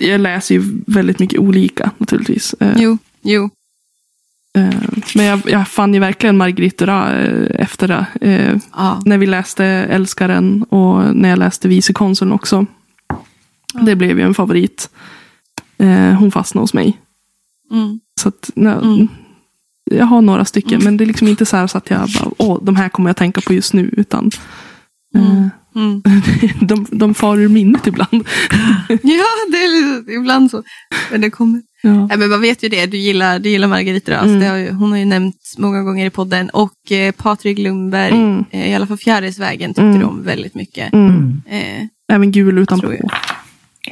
jag 0.00 0.20
läser 0.20 0.54
ju 0.54 0.62
väldigt 0.86 1.18
mycket 1.18 1.40
olika 1.40 1.90
naturligtvis. 1.98 2.54
Eh, 2.60 2.76
jo, 2.76 2.98
jo. 3.22 3.50
Eh, 4.56 4.74
men 5.14 5.24
jag, 5.24 5.40
jag 5.46 5.68
fann 5.68 5.94
ju 5.94 6.00
verkligen 6.00 6.36
Marguerite 6.36 6.84
Duras 6.84 7.10
eh, 7.10 7.62
efter 7.62 7.88
det. 7.88 8.06
Ja. 8.72 9.02
När 9.04 9.18
vi 9.18 9.26
läste 9.26 9.64
Älskaren 9.64 10.62
och 10.62 11.16
när 11.16 11.28
jag 11.28 11.38
läste 11.38 11.68
Vicekonsuln 11.68 12.32
också. 12.32 12.66
Ja. 13.74 13.80
Det 13.80 13.96
blev 13.96 14.18
ju 14.18 14.24
en 14.24 14.34
favorit. 14.34 14.90
Hon 16.18 16.32
fastnade 16.32 16.62
hos 16.62 16.74
mig. 16.74 17.00
Mm. 17.70 18.00
Så 18.20 18.28
att, 18.28 18.50
nej, 18.54 18.74
mm. 18.82 19.08
Jag 19.90 20.06
har 20.06 20.22
några 20.22 20.44
stycken, 20.44 20.74
mm. 20.74 20.84
men 20.84 20.96
det 20.96 21.04
är 21.04 21.06
liksom 21.06 21.28
inte 21.28 21.46
så, 21.46 21.68
så 21.68 21.78
att 21.78 21.90
jag 21.90 22.00
bara, 22.00 22.30
åh, 22.38 22.58
de 22.62 22.76
här 22.76 22.88
kommer 22.88 23.10
jag 23.10 23.16
tänka 23.16 23.40
på 23.40 23.54
just 23.54 23.72
nu. 23.72 23.90
Utan 23.96 24.30
mm. 25.14 25.50
Mm. 25.74 26.02
De, 26.60 26.86
de 26.90 27.14
far 27.14 27.38
ur 27.38 27.48
minnet 27.48 27.86
ibland. 27.86 28.10
ja, 28.88 29.26
det 29.50 29.56
är 29.56 30.10
ibland 30.10 30.50
så. 30.50 30.62
Men 31.10 31.20
det 31.20 31.30
kommer. 31.30 31.62
Ja. 31.82 32.06
Nej, 32.06 32.18
men 32.18 32.30
man 32.30 32.40
vet 32.40 32.62
ju 32.62 32.68
det, 32.68 32.86
du 32.86 32.96
gillar, 32.96 33.38
du 33.38 33.50
gillar 33.50 33.68
Margarita 33.68 34.12
Ras. 34.12 34.24
Mm. 34.24 34.50
Har 34.50 34.56
ju, 34.56 34.70
hon 34.70 34.90
har 34.90 34.98
ju 34.98 35.04
nämnt 35.04 35.36
många 35.58 35.82
gånger 35.82 36.06
i 36.06 36.10
podden. 36.10 36.50
Och 36.50 36.92
eh, 36.92 37.12
Patrik 37.12 37.58
Lundberg, 37.58 38.12
mm. 38.12 38.44
eh, 38.50 38.70
i 38.70 38.74
alla 38.74 38.86
fall 38.86 38.96
Fjärilsvägen, 38.96 39.70
tyckte 39.70 39.82
mm. 39.82 40.00
de 40.00 40.22
väldigt 40.22 40.54
mycket. 40.54 40.92
Mm. 40.92 41.42
Eh, 41.46 41.82
Även 42.12 42.32
Gul 42.32 42.58
utanpå. 42.58 42.92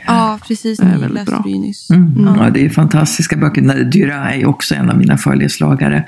Ja, 0.07 0.39
precis. 0.49 0.81
Är 0.81 0.99
väldigt 0.99 1.27
bra. 1.27 1.43
Nyss. 1.47 1.91
Mm. 1.91 2.27
Ja. 2.27 2.45
ja. 2.45 2.51
det 2.51 2.65
är 2.65 2.71
fantastiska 2.71 3.37
böcker. 3.37 3.85
Dyra 3.85 4.35
är 4.35 4.47
också 4.47 4.75
en 4.75 4.91
av 4.91 4.99
mina 4.99 5.19
följeslagare. 5.19 6.05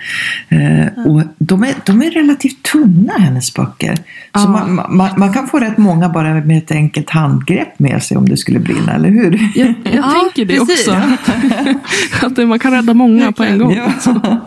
Eh, 0.48 0.80
ja. 0.80 0.88
och 1.06 1.22
de, 1.38 1.62
är, 1.62 1.74
de 1.86 2.02
är 2.02 2.10
relativt 2.10 2.62
tunna, 2.62 3.12
hennes 3.12 3.54
böcker. 3.54 3.98
Ja. 4.32 4.40
Så 4.40 4.48
man, 4.48 4.74
man, 4.74 5.10
man, 5.16 5.32
kan 5.32 5.48
få 5.48 5.58
rätt 5.58 5.78
många 5.78 6.08
bara 6.08 6.34
med 6.34 6.58
ett 6.58 6.70
enkelt 6.70 7.10
handgrepp 7.10 7.78
med 7.78 8.02
sig 8.02 8.16
om 8.16 8.28
det 8.28 8.36
skulle 8.36 8.58
brinna, 8.58 8.92
eller 8.92 9.10
hur? 9.10 9.50
Jag, 9.54 9.74
jag 9.82 10.12
tänker 10.12 10.44
det 10.44 10.58
precis. 10.58 10.88
också. 10.88 12.26
att 12.26 12.48
man 12.48 12.58
kan 12.58 12.72
rädda 12.72 12.94
många 12.94 13.32
på 13.32 13.42
en 13.42 13.58
gång. 13.58 13.74
Ja. 13.74 13.92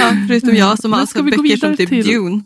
ja, 0.00 0.12
förutom 0.28 0.54
jag 0.54 0.78
som 0.78 0.92
har 0.92 1.00
alltså 1.00 1.22
böcker 1.22 1.56
som 1.56 1.76
typ 1.76 1.88
till... 1.88 2.06
Dune. 2.06 2.42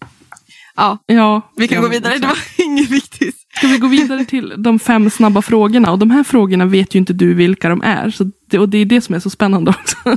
Ja, 0.77 0.99
ja 1.07 1.53
vi 1.57 1.69
kan 1.69 1.83
gå 1.83 1.89
vidare. 1.89 2.19
Det 2.19 2.27
var 2.27 2.39
inget 2.57 2.91
viktigt. 2.91 3.37
Ska 3.57 3.67
vi 3.67 3.79
gå 3.79 3.87
vidare 3.87 4.25
till 4.29 4.55
de 4.59 4.79
fem 4.79 5.11
snabba 5.11 5.43
frågorna? 5.43 5.93
Och 5.93 5.99
de 5.99 6.11
här 6.11 6.25
frågorna 6.25 6.65
vet 6.67 6.95
ju 6.95 6.99
inte 6.99 7.13
du 7.13 7.35
vilka 7.35 7.69
de 7.69 7.83
är. 7.83 8.11
Så 8.11 8.31
det, 8.51 8.59
och 8.59 8.69
det 8.69 8.79
är 8.79 8.85
det 8.85 9.01
som 9.01 9.15
är 9.15 9.19
så 9.19 9.31
spännande 9.31 9.71
också. 9.71 9.97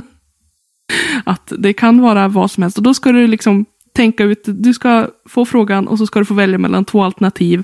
Att 1.24 1.52
det 1.58 1.72
kan 1.72 2.00
vara 2.00 2.28
vad 2.28 2.50
som 2.50 2.62
helst. 2.62 2.76
Och 2.76 2.82
då 2.82 2.94
ska 2.94 3.12
du 3.12 3.26
liksom 3.26 3.64
tänka 3.94 4.24
ut, 4.24 4.42
du 4.46 4.74
ska 4.74 5.08
få 5.28 5.44
frågan 5.44 5.88
och 5.88 5.98
så 5.98 6.06
ska 6.06 6.18
du 6.18 6.24
få 6.24 6.34
välja 6.34 6.58
mellan 6.58 6.84
två 6.84 7.02
alternativ. 7.02 7.62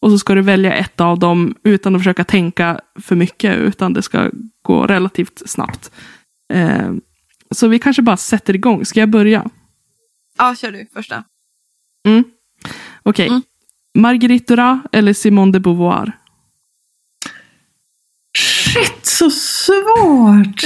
Och 0.00 0.10
så 0.10 0.18
ska 0.18 0.34
du 0.34 0.42
välja 0.42 0.74
ett 0.74 1.00
av 1.00 1.18
dem 1.18 1.54
utan 1.62 1.94
att 1.94 2.00
försöka 2.00 2.24
tänka 2.24 2.80
för 3.00 3.16
mycket. 3.16 3.58
Utan 3.58 3.92
det 3.92 4.02
ska 4.02 4.30
gå 4.62 4.86
relativt 4.86 5.42
snabbt. 5.46 5.90
Eh, 6.52 6.92
så 7.50 7.68
vi 7.68 7.78
kanske 7.78 8.02
bara 8.02 8.16
sätter 8.16 8.54
igång. 8.54 8.84
Ska 8.84 9.00
jag 9.00 9.10
börja? 9.10 9.50
Ja, 10.38 10.54
kör 10.54 10.72
du 10.72 10.86
första. 10.94 11.24
Mm. 12.06 12.24
Okej. 13.02 13.26
Okay. 13.26 13.28
Mm. 13.28 13.42
Marguerite 13.94 14.54
Duras 14.54 14.80
eller 14.92 15.12
Simone 15.12 15.52
de 15.52 15.60
Beauvoir? 15.60 16.12
Shit, 18.38 19.06
så 19.06 19.30
svårt! 19.30 20.64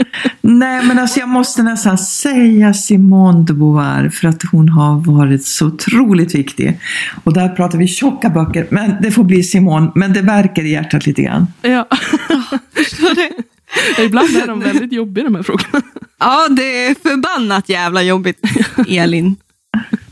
Nej, 0.40 0.84
men 0.86 0.98
alltså 0.98 1.20
jag 1.20 1.28
måste 1.28 1.62
nästan 1.62 1.98
säga 1.98 2.74
Simone 2.74 3.44
de 3.44 3.52
Beauvoir 3.58 4.08
för 4.08 4.28
att 4.28 4.42
hon 4.52 4.68
har 4.68 5.00
varit 5.00 5.46
så 5.46 5.66
otroligt 5.66 6.34
viktig. 6.34 6.80
Och 7.24 7.32
där 7.32 7.48
pratar 7.48 7.78
vi 7.78 7.88
tjocka 7.88 8.30
böcker, 8.30 8.66
men 8.70 8.96
det 9.02 9.10
får 9.10 9.24
bli 9.24 9.42
Simone. 9.42 9.92
Men 9.94 10.12
det 10.12 10.22
verkar 10.22 10.62
i 10.62 10.70
hjärtat 10.70 11.06
lite 11.06 11.22
grann. 11.22 11.46
Ja, 11.62 11.88
det. 13.14 14.02
Ibland 14.02 14.36
är 14.36 14.46
de 14.46 14.60
väldigt 14.60 14.92
jobbiga 14.92 15.24
de 15.24 15.34
här 15.34 15.42
frågorna. 15.42 15.82
Ja, 16.18 16.48
det 16.48 16.86
är 16.86 16.94
förbannat 16.94 17.68
jävla 17.68 18.02
jobbigt, 18.02 18.40
Elin. 18.88 19.36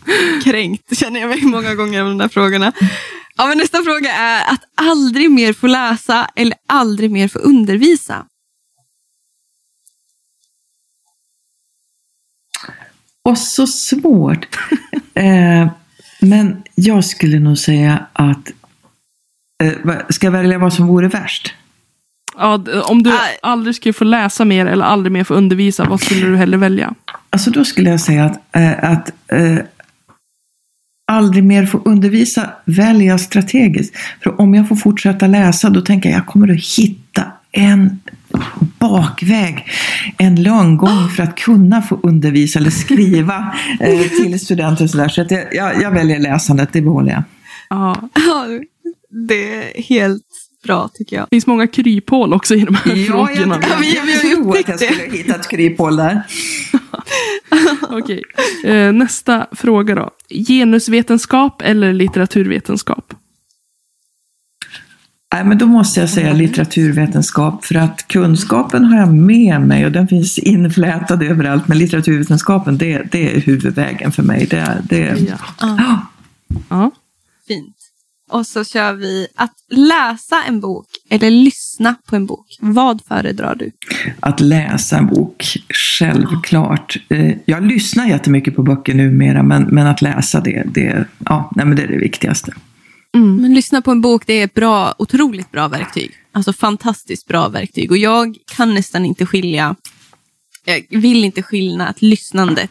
Kränkt 0.44 0.98
känner 0.98 1.20
jag 1.20 1.28
mig 1.28 1.42
många 1.42 1.74
gånger 1.74 2.00
av 2.00 2.06
de 2.06 2.18
där 2.18 2.28
frågorna. 2.28 2.72
Ja, 3.36 3.46
men 3.46 3.58
nästa 3.58 3.82
fråga 3.82 4.12
är 4.12 4.52
att 4.52 4.60
aldrig 4.74 5.30
mer 5.30 5.52
få 5.52 5.66
läsa 5.66 6.28
eller 6.36 6.56
aldrig 6.66 7.10
mer 7.10 7.28
få 7.28 7.38
undervisa. 7.38 8.26
Och 13.22 13.38
så 13.38 13.66
svårt. 13.66 14.58
eh, 15.14 15.68
men 16.20 16.62
jag 16.74 17.04
skulle 17.04 17.38
nog 17.38 17.58
säga 17.58 18.06
att, 18.12 18.52
eh, 19.62 19.98
ska 20.08 20.26
jag 20.26 20.32
välja 20.32 20.58
vad 20.58 20.72
som 20.72 20.86
vore 20.86 21.08
värst? 21.08 21.54
Ja, 22.36 22.64
om 22.84 23.02
du 23.02 23.12
aldrig 23.42 23.74
skulle 23.74 23.92
få 23.92 24.04
läsa 24.04 24.44
mer 24.44 24.66
eller 24.66 24.84
aldrig 24.84 25.12
mer 25.12 25.24
få 25.24 25.34
undervisa, 25.34 25.84
vad 25.84 26.00
skulle 26.00 26.26
du 26.26 26.36
hellre 26.36 26.56
välja? 26.56 26.94
Alltså 27.30 27.50
då 27.50 27.64
skulle 27.64 27.90
jag 27.90 28.00
säga 28.00 28.24
att, 28.24 28.56
eh, 28.56 28.90
att 28.92 29.10
aldrig 31.08 31.44
mer 31.44 31.66
få 31.66 31.82
undervisa 31.84 32.50
väljer 32.64 33.08
jag 33.08 33.20
strategiskt. 33.20 33.94
För 34.22 34.40
om 34.40 34.54
jag 34.54 34.68
får 34.68 34.76
fortsätta 34.76 35.26
läsa 35.26 35.70
då 35.70 35.80
tänker 35.80 36.10
jag 36.10 36.18
jag 36.18 36.26
kommer 36.26 36.52
att 36.52 36.64
hitta 36.78 37.24
en 37.52 38.00
bakväg, 38.78 39.66
en 40.18 40.42
lönngång 40.42 41.08
för 41.16 41.22
att 41.22 41.36
kunna 41.36 41.82
få 41.82 42.00
undervisa 42.02 42.58
eller 42.58 42.70
skriva 42.70 43.54
eh, 43.80 44.00
till 44.00 44.40
studenter. 44.40 44.84
Och 44.84 44.90
så 44.90 44.98
där. 44.98 45.08
så 45.08 45.22
att 45.22 45.30
jag, 45.30 45.54
jag, 45.54 45.82
jag 45.82 45.90
väljer 45.90 46.18
läsandet, 46.18 46.68
det 46.72 46.80
behåller 46.80 47.12
jag. 47.12 47.22
Ja, 47.68 47.96
det 49.28 49.54
är 49.54 49.82
helt 49.82 50.47
bra 50.68 50.88
tycker 50.94 51.16
jag. 51.16 51.24
Det 51.24 51.36
finns 51.36 51.46
många 51.46 51.66
kryphål 51.66 52.32
också 52.32 52.54
i 52.54 52.64
de 52.64 52.74
här 52.74 52.96
ja, 52.96 53.06
frågorna. 53.06 53.58
Jag, 53.62 53.70
jag, 53.70 53.84
jag, 53.84 54.08
jag, 54.08 54.08
jag 54.08 54.20
tror 54.20 54.58
att 54.58 54.68
jag 54.68 54.80
skulle 54.80 55.16
hitta 55.16 55.34
ett 55.34 55.48
kryphål 55.48 55.96
där. 55.96 56.22
Okej, 57.90 58.22
eh, 58.64 58.92
nästa 58.92 59.46
fråga 59.52 59.94
då. 59.94 60.10
Genusvetenskap 60.28 61.62
eller 61.62 61.92
litteraturvetenskap? 61.92 63.14
Nej, 65.34 65.44
men 65.44 65.58
då 65.58 65.66
måste 65.66 66.00
jag 66.00 66.10
säga 66.10 66.32
litteraturvetenskap 66.32 67.64
för 67.64 67.74
att 67.74 68.08
kunskapen 68.08 68.84
har 68.84 68.98
jag 68.98 69.14
med 69.14 69.60
mig 69.60 69.86
och 69.86 69.92
den 69.92 70.08
finns 70.08 70.38
inflätad 70.38 71.22
överallt. 71.22 71.68
Men 71.68 71.78
litteraturvetenskapen, 71.78 72.78
det, 72.78 73.02
det 73.12 73.36
är 73.36 73.40
huvudvägen 73.40 74.12
för 74.12 74.22
mig. 74.22 74.46
Det, 74.46 74.82
det, 74.88 75.16
ja. 75.28 75.66
Ah. 75.66 75.96
ja. 76.68 76.90
Och 78.28 78.46
så 78.46 78.64
kör 78.64 78.92
vi 78.92 79.26
att 79.34 79.54
läsa 79.70 80.42
en 80.48 80.60
bok 80.60 80.86
eller 81.10 81.30
lyssna 81.30 81.94
på 82.06 82.16
en 82.16 82.26
bok. 82.26 82.46
Vad 82.60 83.00
föredrar 83.08 83.54
du? 83.54 83.72
Att 84.20 84.40
läsa 84.40 84.98
en 84.98 85.06
bok, 85.06 85.56
självklart. 85.98 86.96
Eh, 87.08 87.34
Jag 87.44 87.62
lyssnar 87.66 88.06
jättemycket 88.08 88.56
på 88.56 88.62
böcker 88.62 88.94
numera, 88.94 89.42
men, 89.42 89.62
men 89.62 89.86
att 89.86 90.02
läsa 90.02 90.40
det, 90.40 90.62
det, 90.74 91.04
ja, 91.24 91.50
nej, 91.56 91.66
men 91.66 91.76
det 91.76 91.82
är 91.82 91.88
det 91.88 91.98
viktigaste. 91.98 92.54
Men 93.12 93.54
lyssna 93.54 93.82
på 93.82 93.90
en 93.90 94.00
bok, 94.00 94.26
det 94.26 94.32
är 94.32 94.44
ett 94.44 94.54
bra, 94.54 94.94
otroligt 94.98 95.50
bra 95.50 95.68
verktyg. 95.68 96.10
Alltså 96.32 96.52
fantastiskt 96.52 97.26
bra 97.28 97.48
verktyg. 97.48 97.90
Och 97.90 97.96
jag 97.98 98.36
kan 98.56 98.74
nästan 98.74 99.04
inte 99.04 99.26
skilja, 99.26 99.76
jag 100.64 101.00
vill 101.00 101.24
inte 101.24 101.42
skilja 101.42 101.86
att 101.86 102.02
lyssnandet, 102.02 102.70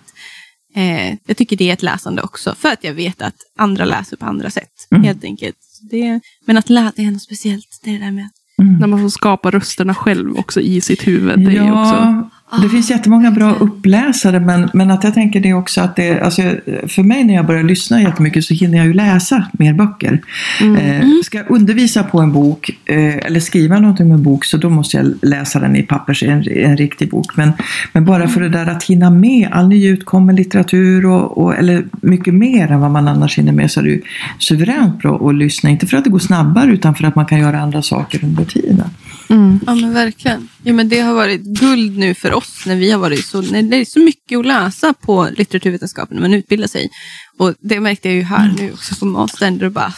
eh, 0.76 1.10
jag 1.26 1.38
tycker 1.38 1.56
det 1.58 1.70
är 1.70 1.74
ett 1.74 1.84
läsande 1.84 2.22
också. 2.22 2.56
För 2.60 2.70
att 2.70 2.84
jag 2.84 2.94
vet 2.94 3.22
att 3.22 3.36
andra 3.58 3.86
läser 3.86 4.18
på 4.18 4.26
andra 4.26 4.50
sätt. 4.50 4.72
Mm. 4.92 5.04
Helt 5.04 5.24
enkelt. 5.24 5.58
Det, 5.92 6.20
men 6.46 6.58
att 6.58 6.70
läsa 6.70 7.02
är 7.02 7.12
något 7.12 7.22
speciellt. 7.22 7.80
Det 7.84 7.90
är 7.90 8.00
det 8.00 8.06
där 8.06 8.12
med 8.12 8.26
att 8.26 8.80
När 8.80 8.88
man 8.88 9.02
får 9.02 9.10
skapa 9.10 9.52
rösterna 9.52 9.96
själv 9.96 10.38
också 10.38 10.62
i 10.62 10.82
sitt 10.82 11.08
huvud. 11.08 11.40
Det 11.40 11.52
är 11.58 11.66
ju 11.66 11.72
också... 11.72 12.30
Ja, 12.52 12.58
det 12.58 12.70
finns 12.70 12.90
jättemånga 12.90 13.32
bra 13.32 13.56
uppläsare, 13.56 14.40
men, 14.40 14.70
men 14.74 14.92
att 14.92 15.04
jag 15.04 15.14
tänker 15.14 15.40
det 15.40 15.54
också 15.54 15.82
att 15.82 15.96
det, 15.96 16.22
alltså, 16.22 16.42
för 16.88 17.04
mig 17.04 17.24
när 17.24 17.34
jag 17.34 17.46
börjar 17.46 17.64
lyssna 17.64 18.02
jättemycket 18.02 18.44
så 18.44 18.54
hinner 18.54 18.78
jag 18.78 18.88
ju 18.88 18.94
läsa 18.94 19.48
mer 19.52 19.74
böcker. 19.74 20.22
Eh, 20.62 21.08
ska 21.24 21.38
jag 21.38 21.52
undervisa 21.52 22.04
på 22.04 22.20
en 22.20 22.32
bok 22.32 22.70
eh, 22.86 23.18
eller 23.18 23.40
skriva 23.40 23.80
någonting 23.80 24.08
med 24.08 24.16
en 24.16 24.24
bok 24.24 24.46
så 24.46 24.58
då 24.58 24.70
måste 24.70 24.98
jag 24.98 25.14
läsa 25.22 25.60
den 25.60 25.76
i 25.76 25.84
pappers, 25.84 26.24
en, 26.24 26.48
en 26.52 26.78
riktig 26.78 27.10
bok. 27.10 27.38
Men, 27.38 27.52
men 27.94 28.06
bara 28.06 28.28
för 28.28 28.42
det 28.42 28.50
där 28.50 28.68
att 28.68 28.84
hinna 28.84 29.10
med 29.10 29.50
all 29.52 29.68
nyutkommen 29.68 30.36
litteratur 30.36 31.06
och, 31.06 31.38
och, 31.38 31.56
eller 31.56 31.86
mycket 32.02 32.34
mer 32.34 32.72
än 32.72 32.80
vad 32.80 32.92
man 32.92 33.08
annars 33.08 33.38
hinner 33.38 33.54
med 33.54 33.72
så 33.72 33.80
är 33.80 33.84
det 33.84 33.90
ju 33.90 34.02
suveränt 34.40 35.00
bra 35.00 35.30
att 35.30 35.36
lyssna. 35.36 35.70
Inte 35.70 35.88
för 35.88 35.98
att 35.98 36.04
det 36.04 36.10
går 36.10 36.20
snabbare 36.20 36.72
utan 36.72 36.96
för 36.96 37.04
att 37.04 37.16
man 37.16 37.26
kan 37.26 37.40
göra 37.40 37.60
andra 37.60 37.82
saker 37.82 38.24
under 38.24 38.46
tiden. 38.46 38.90
Mm. 39.30 39.60
Ja 39.68 39.76
men 39.76 39.94
verkligen. 39.94 40.50
Ja, 40.64 40.74
men 40.74 40.90
det 40.90 41.00
har 41.00 41.14
varit 41.14 41.42
guld 41.42 41.98
nu 41.98 42.14
för 42.14 42.34
oss 42.34 42.64
när 42.66 42.76
vi 42.76 42.92
har 42.92 43.00
varit 43.00 43.26
så, 43.26 43.42
när 43.42 43.62
det 43.64 43.78
är 43.78 43.86
så 43.86 44.00
mycket 44.00 44.40
att 44.40 44.46
läsa 44.46 44.94
på 44.94 45.30
litteraturvetenskapen 45.38 46.16
när 46.16 46.22
man 46.22 46.34
utbildar 46.34 46.68
sig. 46.68 46.90
Och 47.38 47.54
det 47.60 47.80
märkte 47.80 48.08
jag 48.10 48.16
ju 48.16 48.22
här 48.24 48.54
nu 48.58 48.74
också 48.74 48.96
på 48.96 49.06
mastern. 49.06 49.58
Där 49.58 49.66
det 49.66 49.70
bara, 49.72 49.94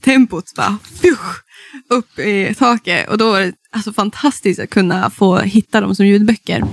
tempot 0.00 0.44
bara 0.56 0.78
pjusch, 1.00 1.42
upp 1.88 2.18
i 2.18 2.54
taket. 2.58 3.08
Och 3.08 3.18
då 3.18 3.30
var 3.30 3.40
det 3.40 3.52
alltså 3.70 3.92
fantastiskt 3.92 4.60
att 4.60 4.70
kunna 4.70 5.10
få 5.10 5.38
hitta 5.38 5.80
dem 5.80 5.94
som 5.94 6.06
ljudböcker. 6.06 6.64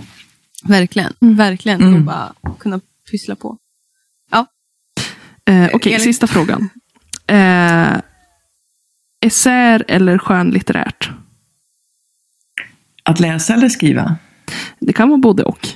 Verkligen, 0.63 1.13
verkligen. 1.19 1.81
Mm. 1.81 1.95
Och 1.95 2.01
bara 2.01 2.33
kunna 2.59 2.79
pyssla 3.11 3.35
på. 3.35 3.57
Eh, 5.49 5.69
Okej, 5.73 5.93
Elin- 5.93 6.03
sista 6.03 6.27
frågan. 6.27 6.69
Eh, 7.27 7.97
essäer 9.25 9.85
eller 9.87 10.17
skönlitterärt? 10.17 11.09
Att 13.07 13.19
läsa 13.19 13.53
eller 13.53 13.69
skriva? 13.69 14.15
Det 14.79 14.93
kan 14.93 15.09
vara 15.09 15.17
både 15.17 15.43
och. 15.43 15.67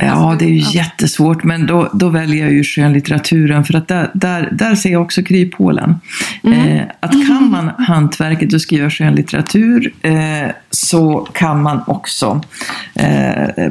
Ja, 0.00 0.36
det 0.38 0.44
är 0.44 0.48
ju 0.48 0.78
jättesvårt, 0.78 1.44
men 1.44 1.66
då, 1.66 1.90
då 1.92 2.08
väljer 2.08 2.44
jag 2.44 2.52
ju 2.52 2.64
skönlitteraturen 2.64 3.64
för 3.64 3.74
att 3.74 3.88
där, 3.88 4.10
där, 4.14 4.48
där 4.52 4.74
ser 4.74 4.90
jag 4.90 5.02
också 5.02 5.22
kryphålen. 5.22 5.94
Eh, 6.44 6.82
att 7.00 7.10
kan 7.10 7.50
man 7.50 7.70
hantverket 7.78 8.52
och 8.52 8.60
skriva 8.60 8.90
skönlitteratur 8.90 9.92
eh, 10.02 10.50
så 10.70 11.28
kan 11.34 11.62
man 11.62 11.80
också 11.86 12.42
eh, 12.94 13.68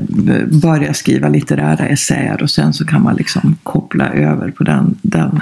börja 0.47 0.93
skriva 0.93 1.29
litterära 1.29 1.87
essäer 1.87 2.43
och 2.43 2.49
sen 2.49 2.73
så 2.73 2.85
kan 2.85 3.03
man 3.03 3.15
liksom 3.15 3.57
koppla 3.63 4.09
över 4.09 4.51
på 4.51 4.63
den, 4.63 4.97
den 5.01 5.41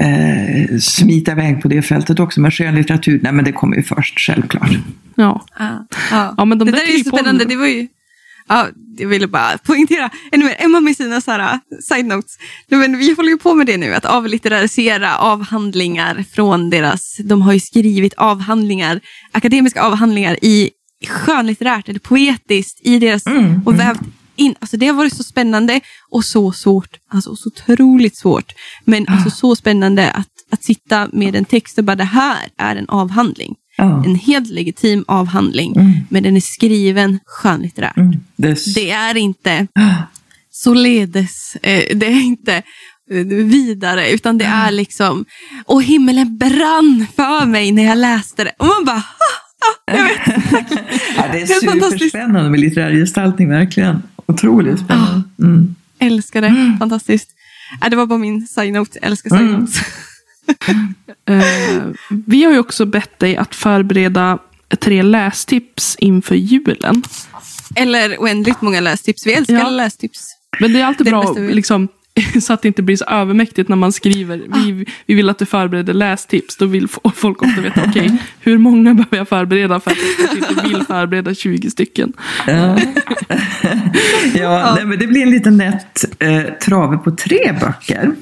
eh, 0.00 0.78
smita 0.78 1.32
iväg 1.32 1.62
på 1.62 1.68
det 1.68 1.82
fältet 1.82 2.20
också. 2.20 2.40
Men 2.40 2.50
skönlitteratur, 2.50 3.20
nej 3.22 3.32
men 3.32 3.44
det 3.44 3.52
kommer 3.52 3.76
ju 3.76 3.82
först, 3.82 4.20
självklart. 4.20 4.70
Ja. 5.14 5.44
Ja, 5.58 5.86
ja. 6.36 6.44
Men 6.44 6.58
de 6.58 6.64
det 6.64 6.70
där 6.70 6.78
där 6.78 6.94
är 6.94 6.98
ju 6.98 7.04
spännande. 7.04 7.44
Det 7.44 7.56
var 7.56 7.66
ju, 7.66 7.86
ja, 8.48 8.68
jag 8.98 9.08
ville 9.08 9.26
bara 9.26 9.58
poängtera 9.58 10.10
ännu 10.32 10.44
mer. 10.44 10.56
Emma 10.58 10.80
med 10.80 10.96
sina 10.96 11.20
så 11.20 11.30
här, 11.30 11.60
side 11.82 12.06
notes. 12.06 12.38
Men 12.68 12.98
vi 12.98 13.14
håller 13.14 13.30
ju 13.30 13.38
på 13.38 13.54
med 13.54 13.66
det 13.66 13.76
nu, 13.76 13.94
att 13.94 14.04
avlitterarisera 14.04 15.18
avhandlingar 15.18 16.24
från 16.34 16.70
deras... 16.70 17.16
De 17.24 17.42
har 17.42 17.52
ju 17.52 17.60
skrivit 17.60 18.14
avhandlingar, 18.14 19.00
akademiska 19.32 19.82
avhandlingar 19.82 20.44
i 20.44 20.70
skönlitterärt 21.08 21.88
eller 21.88 22.00
poetiskt 22.00 22.80
i 22.86 22.98
deras 22.98 23.26
Mm, 23.26 23.62
och 23.66 23.78
vävt 23.78 24.00
in. 24.36 24.54
Alltså 24.60 24.76
det 24.76 24.86
har 24.86 24.94
varit 24.94 25.16
så 25.16 25.22
spännande 25.22 25.80
och 26.10 26.24
så 26.24 26.52
svårt. 26.52 26.96
Alltså 27.08 27.36
så 27.36 27.48
otroligt 27.48 28.16
svårt. 28.16 28.52
Men 28.84 29.08
alltså 29.08 29.30
så 29.30 29.56
spännande 29.56 30.10
att, 30.10 30.28
att 30.50 30.64
sitta 30.64 31.08
med 31.12 31.36
en 31.36 31.44
text 31.44 31.78
och 31.78 31.84
bara 31.84 31.96
det 31.96 32.04
här 32.04 32.48
är 32.58 32.76
en 32.76 32.88
avhandling. 32.88 33.54
Ja. 33.76 34.04
En 34.06 34.14
helt 34.14 34.48
legitim 34.50 35.04
avhandling. 35.08 35.76
Mm. 35.76 35.92
Men 36.08 36.22
den 36.22 36.36
är 36.36 36.40
skriven 36.40 37.18
skönlitterärt. 37.26 37.96
Mm, 37.96 38.16
det 38.36 38.48
är 38.48 38.74
Det 38.74 38.90
är 38.90 39.16
inte 39.16 39.66
således, 40.50 41.56
eh, 41.56 41.96
det 41.96 42.06
är 42.06 42.22
inte 42.24 42.54
eh, 43.10 43.24
vidare, 43.26 44.10
utan 44.10 44.38
det 44.38 44.44
är 44.44 44.70
liksom, 44.70 45.24
och 45.64 45.82
himmelen 45.82 46.38
brann 46.38 47.06
för 47.16 47.46
mig 47.46 47.72
när 47.72 47.84
jag 47.84 47.98
läste 47.98 48.44
det. 48.44 48.52
Och 48.58 48.66
man 48.66 48.84
bara, 48.84 48.96
"Ah, 48.96 49.92
ah, 49.92 49.96
jag 49.96 50.02
vet. 50.04 50.70
Ja, 51.16 51.24
det 51.32 51.40
är 51.42 51.46
superspännande 51.46 52.50
med 52.50 52.60
litterär 52.60 52.92
gestaltning, 52.94 53.48
verkligen. 53.48 54.02
Otroligt 54.26 54.80
spännande. 54.80 55.22
Mm. 55.38 55.74
älskar 55.98 56.40
det, 56.40 56.76
fantastiskt. 56.78 57.30
Äh, 57.84 57.90
det 57.90 57.96
var 57.96 58.06
bara 58.06 58.18
min 58.18 58.46
side-note, 58.46 58.98
älskar 59.02 59.30
side-notes. 59.30 59.76
Eh, 61.28 61.84
vi 62.26 62.44
har 62.44 62.52
ju 62.52 62.58
också 62.58 62.86
bett 62.86 63.18
dig 63.18 63.36
att 63.36 63.54
förbereda 63.54 64.38
tre 64.80 65.02
lästips 65.02 65.96
inför 65.98 66.34
julen. 66.34 67.02
Eller 67.76 68.16
oändligt 68.18 68.62
många 68.62 68.80
lästips, 68.80 69.26
vi 69.26 69.32
älskar 69.32 69.54
Ja. 69.54 69.70
lästips. 69.70 70.28
Men 70.60 70.72
det 70.72 70.80
är 70.80 70.84
alltid 70.84 71.06
Det 71.06 71.10
bra 71.10 71.32
liksom, 71.38 71.88
så 72.42 72.52
att 72.52 72.62
det 72.62 72.68
inte 72.68 72.82
blir 72.82 72.96
så 72.96 73.04
övermäktigt 73.04 73.68
när 73.68 73.76
man 73.76 73.92
skriver. 73.92 74.42
Vi, 74.54 74.86
vi 75.06 75.14
vill 75.14 75.28
att 75.30 75.38
du 75.38 75.46
förbereder 75.46 75.94
lästips. 75.94 76.56
Då 76.56 76.66
vill 76.66 76.88
folk 77.14 77.42
ofta 77.42 77.60
veta, 77.60 77.84
okej, 77.88 78.16
hur 78.40 78.58
många 78.58 78.94
behöver 78.94 79.16
jag 79.16 79.28
förbereda 79.28 79.80
för 79.80 79.90
att 79.90 79.96
jag 80.18 80.36
inte 80.36 80.68
vill 80.68 80.82
förbereda 80.86 81.34
20 81.34 81.70
stycken. 81.70 82.12
Ja, 82.46 82.52
ja 84.34 84.74
nej, 84.76 84.84
men 84.84 84.98
det 84.98 85.06
blir 85.06 85.22
en 85.22 85.30
liten 85.30 85.56
nätt 85.56 86.04
eh, 86.18 86.42
trave 86.44 86.96
på 86.98 87.10
tre 87.10 87.52
böcker. 87.60 88.12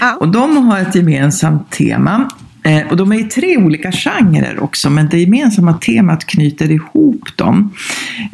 Ja. 0.00 0.16
Och 0.20 0.28
de 0.28 0.56
har 0.56 0.78
ett 0.78 0.94
gemensamt 0.94 1.70
tema. 1.70 2.30
Eh, 2.66 2.86
och 2.90 2.96
de 2.96 3.12
är 3.12 3.20
i 3.20 3.24
tre 3.24 3.56
olika 3.56 3.92
genrer 3.92 4.62
också, 4.62 4.90
men 4.90 5.08
det 5.08 5.18
gemensamma 5.18 5.74
temat 5.74 6.26
knyter 6.26 6.70
ihop 6.70 7.36
dem. 7.36 7.72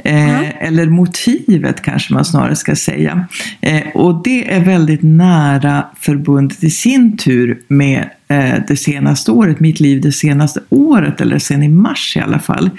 Eh, 0.04 0.64
Eller 0.66 0.86
motivet 0.86 1.82
kanske 1.82 2.14
man 2.14 2.24
snarare 2.24 2.56
ska 2.56 2.76
säga. 2.76 3.26
Eh, 3.60 3.82
och 3.94 4.22
det 4.24 4.52
är 4.52 4.64
väldigt 4.64 5.02
nära 5.02 5.84
förbundet 6.00 6.64
i 6.64 6.70
sin 6.70 7.16
tur 7.16 7.60
med 7.68 8.10
eh, 8.28 8.54
det 8.68 8.76
senaste 8.76 9.32
året, 9.32 9.60
mitt 9.60 9.80
liv 9.80 10.00
det 10.00 10.12
senaste 10.12 10.60
året, 10.68 11.20
eller 11.20 11.38
sen 11.38 11.62
i 11.62 11.68
mars 11.68 12.16
i 12.16 12.20
alla 12.20 12.38
fall, 12.38 12.70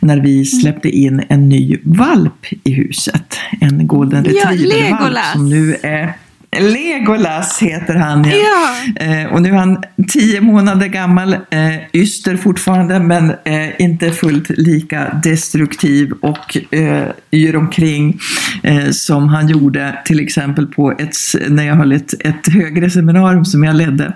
när 0.00 0.20
vi 0.20 0.44
släppte 0.44 0.88
in 0.88 1.22
en 1.28 1.48
ny 1.48 1.78
valp 1.82 2.46
i 2.64 2.72
huset. 2.72 3.38
En 3.60 3.86
golden 3.86 4.24
retriever-valp 4.24 5.18
som 5.32 5.48
nu 5.48 5.76
är 5.82 6.12
Legolas 6.58 7.62
heter 7.62 7.94
han. 7.94 8.24
Ja. 8.24 8.36
Ja. 8.96 9.04
Eh, 9.04 9.32
och 9.32 9.42
nu 9.42 9.48
är 9.48 9.54
han 9.54 9.82
tio 10.08 10.40
månader 10.40 10.86
gammal, 10.86 11.32
eh, 11.32 11.40
yster 11.92 12.36
fortfarande, 12.36 13.00
men 13.00 13.30
eh, 13.44 13.80
inte 13.80 14.10
fullt 14.10 14.48
lika 14.48 15.20
destruktiv 15.22 16.12
och 16.20 16.74
eh, 16.74 17.08
yr 17.32 17.56
omkring 17.56 18.20
eh, 18.62 18.90
som 18.90 19.28
han 19.28 19.48
gjorde 19.48 19.98
till 20.04 20.20
exempel 20.20 20.66
på 20.66 20.92
ett, 20.92 21.16
när 21.48 21.62
jag 21.62 21.74
höll 21.74 21.92
ett, 21.92 22.14
ett 22.26 22.52
högre 22.52 22.90
seminarium 22.90 23.44
som 23.44 23.64
jag 23.64 23.76
ledde. 23.76 24.12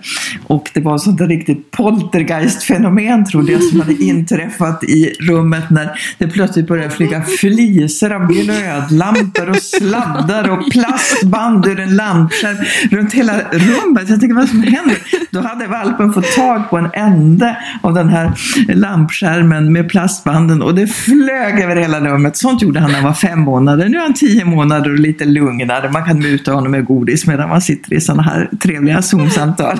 Och 0.46 0.70
det 0.74 0.80
var 0.80 0.98
sånt 0.98 1.18
där 1.18 1.26
riktigt 1.26 1.70
poltergeist-fenomen 1.70 3.24
trodde 3.24 3.52
jag 3.52 3.62
som 3.62 3.80
hade 3.80 3.94
inträffat 4.04 4.84
i 4.84 5.16
rummet 5.20 5.70
när 5.70 5.90
det 6.18 6.28
plötsligt 6.28 6.68
började 6.68 6.90
flyga 6.90 7.22
flisor 7.22 8.12
av 8.12 8.26
glödlampor 8.26 9.50
och 9.50 9.62
sladdar 9.62 10.50
och 10.50 10.70
plastband 10.72 11.66
ur 11.66 11.80
en 11.80 11.96
lampskärm 12.24 12.56
runt 12.90 13.12
hela 13.12 13.40
rummet. 13.52 14.08
Jag 14.08 14.20
tänkte 14.20 14.34
vad 14.34 14.48
som 14.48 14.62
händer? 14.62 14.96
Då 15.30 15.40
hade 15.40 15.66
valpen 15.66 16.12
fått 16.12 16.32
tag 16.32 16.70
på 16.70 16.78
en 16.78 16.90
ände 16.92 17.56
av 17.80 17.94
den 17.94 18.08
här 18.08 18.32
lampskärmen 18.68 19.72
med 19.72 19.88
plastbanden 19.88 20.62
och 20.62 20.74
det 20.74 20.86
flög 20.86 21.60
över 21.60 21.76
hela 21.76 22.00
rummet. 22.00 22.36
Sånt 22.36 22.62
gjorde 22.62 22.80
han 22.80 22.90
när 22.90 22.96
han 22.96 23.04
var 23.04 23.14
fem 23.14 23.40
månader. 23.40 23.88
Nu 23.88 23.96
är 23.96 24.02
han 24.02 24.14
tio 24.14 24.44
månader 24.44 24.90
och 24.90 24.98
lite 24.98 25.24
lugnare. 25.24 25.90
Man 25.90 26.04
kan 26.04 26.18
muta 26.18 26.52
honom 26.52 26.70
med 26.70 26.84
godis 26.84 27.26
medan 27.26 27.48
man 27.48 27.60
sitter 27.60 27.94
i 27.94 28.00
sådana 28.00 28.22
här 28.22 28.50
trevliga 28.62 29.02
Zoom-samtal. 29.02 29.78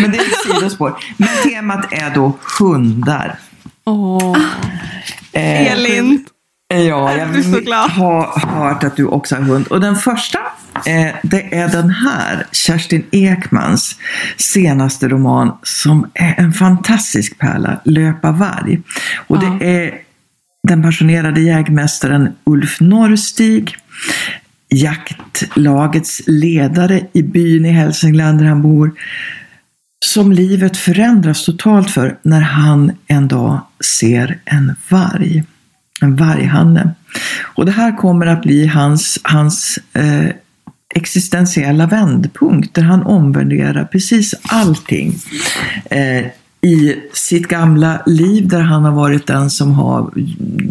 Men 0.00 0.10
det 0.10 0.18
är 0.18 0.22
ett 0.22 0.56
sidospår. 0.56 0.94
Men 1.16 1.28
temat 1.44 1.92
är 1.92 2.14
då 2.14 2.38
hundar. 2.58 3.38
Åh. 3.84 4.36
Eh, 5.32 5.72
Elin. 5.72 6.24
Ja, 6.84 7.12
jag 7.12 7.26
har 7.88 8.46
hört 8.48 8.84
att 8.84 8.96
du 8.96 9.04
också 9.04 9.34
har 9.36 9.42
hund. 9.42 9.66
Och 9.66 9.80
den 9.80 9.96
första, 9.96 10.38
eh, 10.86 11.14
det 11.22 11.54
är 11.54 11.68
den 11.68 11.90
här, 11.90 12.46
Kerstin 12.52 13.04
Ekmans 13.10 13.96
senaste 14.36 15.08
roman 15.08 15.52
som 15.62 16.10
är 16.14 16.34
en 16.38 16.52
fantastisk 16.52 17.38
pärla, 17.38 17.80
Löpa 17.84 18.30
varg. 18.30 18.80
Och 19.26 19.36
Ja. 19.36 19.58
det 19.58 19.66
är 19.84 19.94
den 20.68 20.82
passionerade 20.82 21.40
jägmästaren 21.40 22.28
Ulf 22.44 22.80
Norrstig, 22.80 23.76
jaktlagets 24.68 26.22
ledare 26.26 27.00
i 27.12 27.22
byn 27.22 27.66
i 27.66 27.70
Hälsingland 27.70 28.38
där 28.38 28.46
han 28.46 28.62
bor, 28.62 28.92
som 30.04 30.32
livet 30.32 30.76
förändras 30.76 31.44
totalt 31.44 31.90
för 31.90 32.18
när 32.22 32.40
han 32.40 32.92
en 33.06 33.28
dag 33.28 33.60
ser 33.98 34.38
en 34.44 34.76
varg. 34.88 35.44
En 36.00 36.16
varghanne. 36.16 36.94
Och 37.54 37.66
det 37.66 37.72
här 37.72 37.96
kommer 37.96 38.26
att 38.26 38.42
bli 38.42 38.66
hans, 38.66 39.18
hans 39.22 39.78
eh, 39.92 40.30
existentiella 40.94 41.86
vändpunkt 41.86 42.74
där 42.74 42.82
han 42.82 43.02
omvärderar 43.02 43.84
precis 43.84 44.34
allting. 44.42 45.14
Eh, 45.90 46.26
i 46.66 47.02
sitt 47.12 47.48
gamla 47.48 48.02
liv 48.06 48.48
där 48.48 48.60
han 48.60 48.84
har 48.84 48.92
varit 48.92 49.26
den 49.26 49.50
som 49.50 49.74
har 49.74 50.10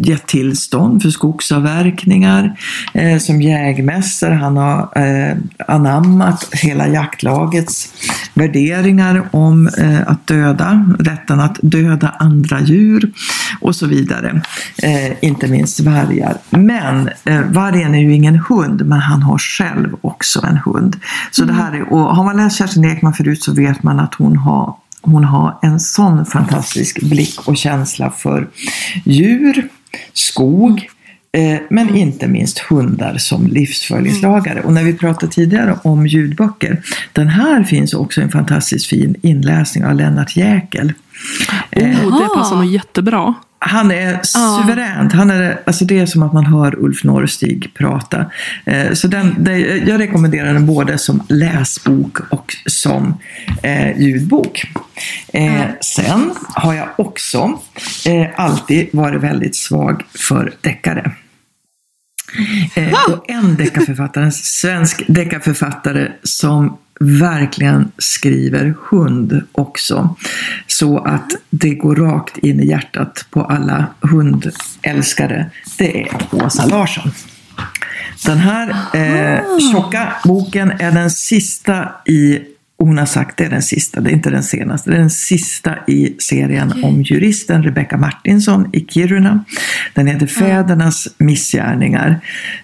gett 0.00 0.26
tillstånd 0.26 1.02
för 1.02 1.10
skogsavverkningar 1.10 2.58
eh, 2.94 3.18
som 3.18 3.42
jägmästare. 3.42 4.34
Han 4.34 4.56
har 4.56 4.88
eh, 4.96 5.36
anammat 5.68 6.48
hela 6.52 6.88
jaktlagets 6.88 7.88
värderingar 8.34 9.28
om 9.30 9.68
eh, 9.78 10.08
att 10.08 10.26
döda, 10.26 10.94
rätten 10.98 11.40
att 11.40 11.58
döda 11.62 12.14
andra 12.18 12.60
djur 12.60 13.12
och 13.60 13.76
så 13.76 13.86
vidare. 13.86 14.42
Eh, 14.82 15.24
inte 15.24 15.48
minst 15.48 15.80
vargar. 15.80 16.36
Men 16.50 17.10
eh, 17.24 17.40
vargen 17.40 17.94
är 17.94 18.00
ju 18.00 18.14
ingen 18.14 18.38
hund, 18.48 18.86
men 18.86 19.00
han 19.00 19.22
har 19.22 19.38
själv 19.38 19.96
också 20.00 20.46
en 20.46 20.56
hund. 20.56 20.96
Så 21.30 21.44
det 21.44 21.52
här 21.52 21.72
är, 21.72 21.92
och 21.92 22.16
har 22.16 22.24
man 22.24 22.36
läst 22.36 22.58
Kerstin 22.58 22.84
Ekman 22.84 23.14
förut 23.14 23.42
så 23.42 23.54
vet 23.54 23.82
man 23.82 24.00
att 24.00 24.14
hon 24.14 24.36
har 24.36 24.74
hon 25.06 25.24
har 25.24 25.58
en 25.62 25.80
sån 25.80 26.26
fantastisk 26.26 27.02
blick 27.02 27.48
och 27.48 27.56
känsla 27.56 28.10
för 28.10 28.48
djur, 29.04 29.68
skog, 30.12 30.88
eh, 31.32 31.58
men 31.70 31.96
inte 31.96 32.26
minst 32.26 32.58
hundar 32.58 33.18
som 33.18 33.46
livsföljningslagare. 33.46 34.60
Och 34.60 34.72
när 34.72 34.84
vi 34.84 34.92
pratade 34.94 35.32
tidigare 35.32 35.78
om 35.82 36.06
ljudböcker, 36.06 36.82
den 37.12 37.28
här 37.28 37.64
finns 37.64 37.94
också 37.94 38.20
en 38.20 38.30
fantastiskt 38.30 38.86
fin 38.86 39.14
inläsning 39.22 39.84
av 39.84 39.94
Lennart 39.94 40.36
Jäkel. 40.36 40.92
Oh, 41.76 42.18
det 42.20 42.34
passar 42.34 42.56
nog 42.56 42.64
jättebra. 42.64 43.34
Han 43.58 43.90
är 43.90 44.20
suveränt. 44.22 45.12
Han 45.12 45.30
är, 45.30 45.60
alltså 45.66 45.84
det 45.84 45.98
är 45.98 46.06
som 46.06 46.22
att 46.22 46.32
man 46.32 46.46
hör 46.46 46.78
Ulf 46.78 47.04
Norrstig 47.04 47.74
prata. 47.74 48.26
Eh, 48.64 48.92
Så 48.92 49.08
den, 49.08 49.46
jag 49.86 50.00
rekommenderar 50.00 50.52
den 50.52 50.66
både 50.66 50.98
som 50.98 51.22
läsbok 51.28 52.18
och 52.30 52.56
som 52.66 53.14
eh, 53.62 54.00
ljudbok. 54.00 54.62
Sen 55.80 56.32
har 56.54 56.74
jag 56.74 56.88
också 56.96 57.58
alltid 58.36 58.88
varit 58.92 59.22
väldigt 59.22 59.56
svag 59.56 60.04
för 60.28 60.52
deckare. 60.60 61.12
Eh, 62.74 62.92
och 63.08 63.30
en 63.30 63.56
deckarförfattare, 63.56 64.24
en 64.24 64.32
svensk 64.32 65.02
deckarförfattare 65.08 66.12
som 66.22 66.76
verkligen 67.00 67.92
skriver 67.98 68.74
hund 68.90 69.42
också. 69.52 70.16
Så 70.66 70.98
att 70.98 71.30
det 71.50 71.74
går 71.74 71.96
rakt 71.96 72.38
in 72.38 72.60
i 72.60 72.66
hjärtat 72.66 73.26
på 73.30 73.42
alla 73.42 73.86
hundälskare. 74.00 75.50
Det 75.78 76.02
är 76.02 76.16
Åsa 76.30 76.66
Larsson. 76.66 77.12
Den 78.26 78.38
här 78.38 78.68
eh, 78.94 79.40
tjocka 79.72 80.12
boken 80.24 80.72
är 80.78 80.92
den 80.92 81.10
sista 81.10 81.88
i 82.04 82.40
och 82.78 82.86
hon 82.86 82.98
har 82.98 83.06
sagt 83.06 83.36
det 83.36 83.44
är 83.44 83.50
den 83.50 83.62
sista, 83.62 84.00
det 84.00 84.10
är 84.10 84.12
inte 84.12 84.30
den 84.30 84.42
senaste. 84.42 84.90
Det 84.90 84.96
är 84.96 85.00
den 85.00 85.10
sista 85.10 85.74
i 85.86 86.16
serien 86.18 86.84
om 86.84 87.02
juristen 87.02 87.62
Rebecca 87.62 87.96
Martinsson 87.96 88.70
i 88.72 88.80
Kiruna. 88.80 89.44
Den 89.94 90.06
heter 90.06 90.26
Fädernas 90.26 91.08
missgärningar. 91.18 92.20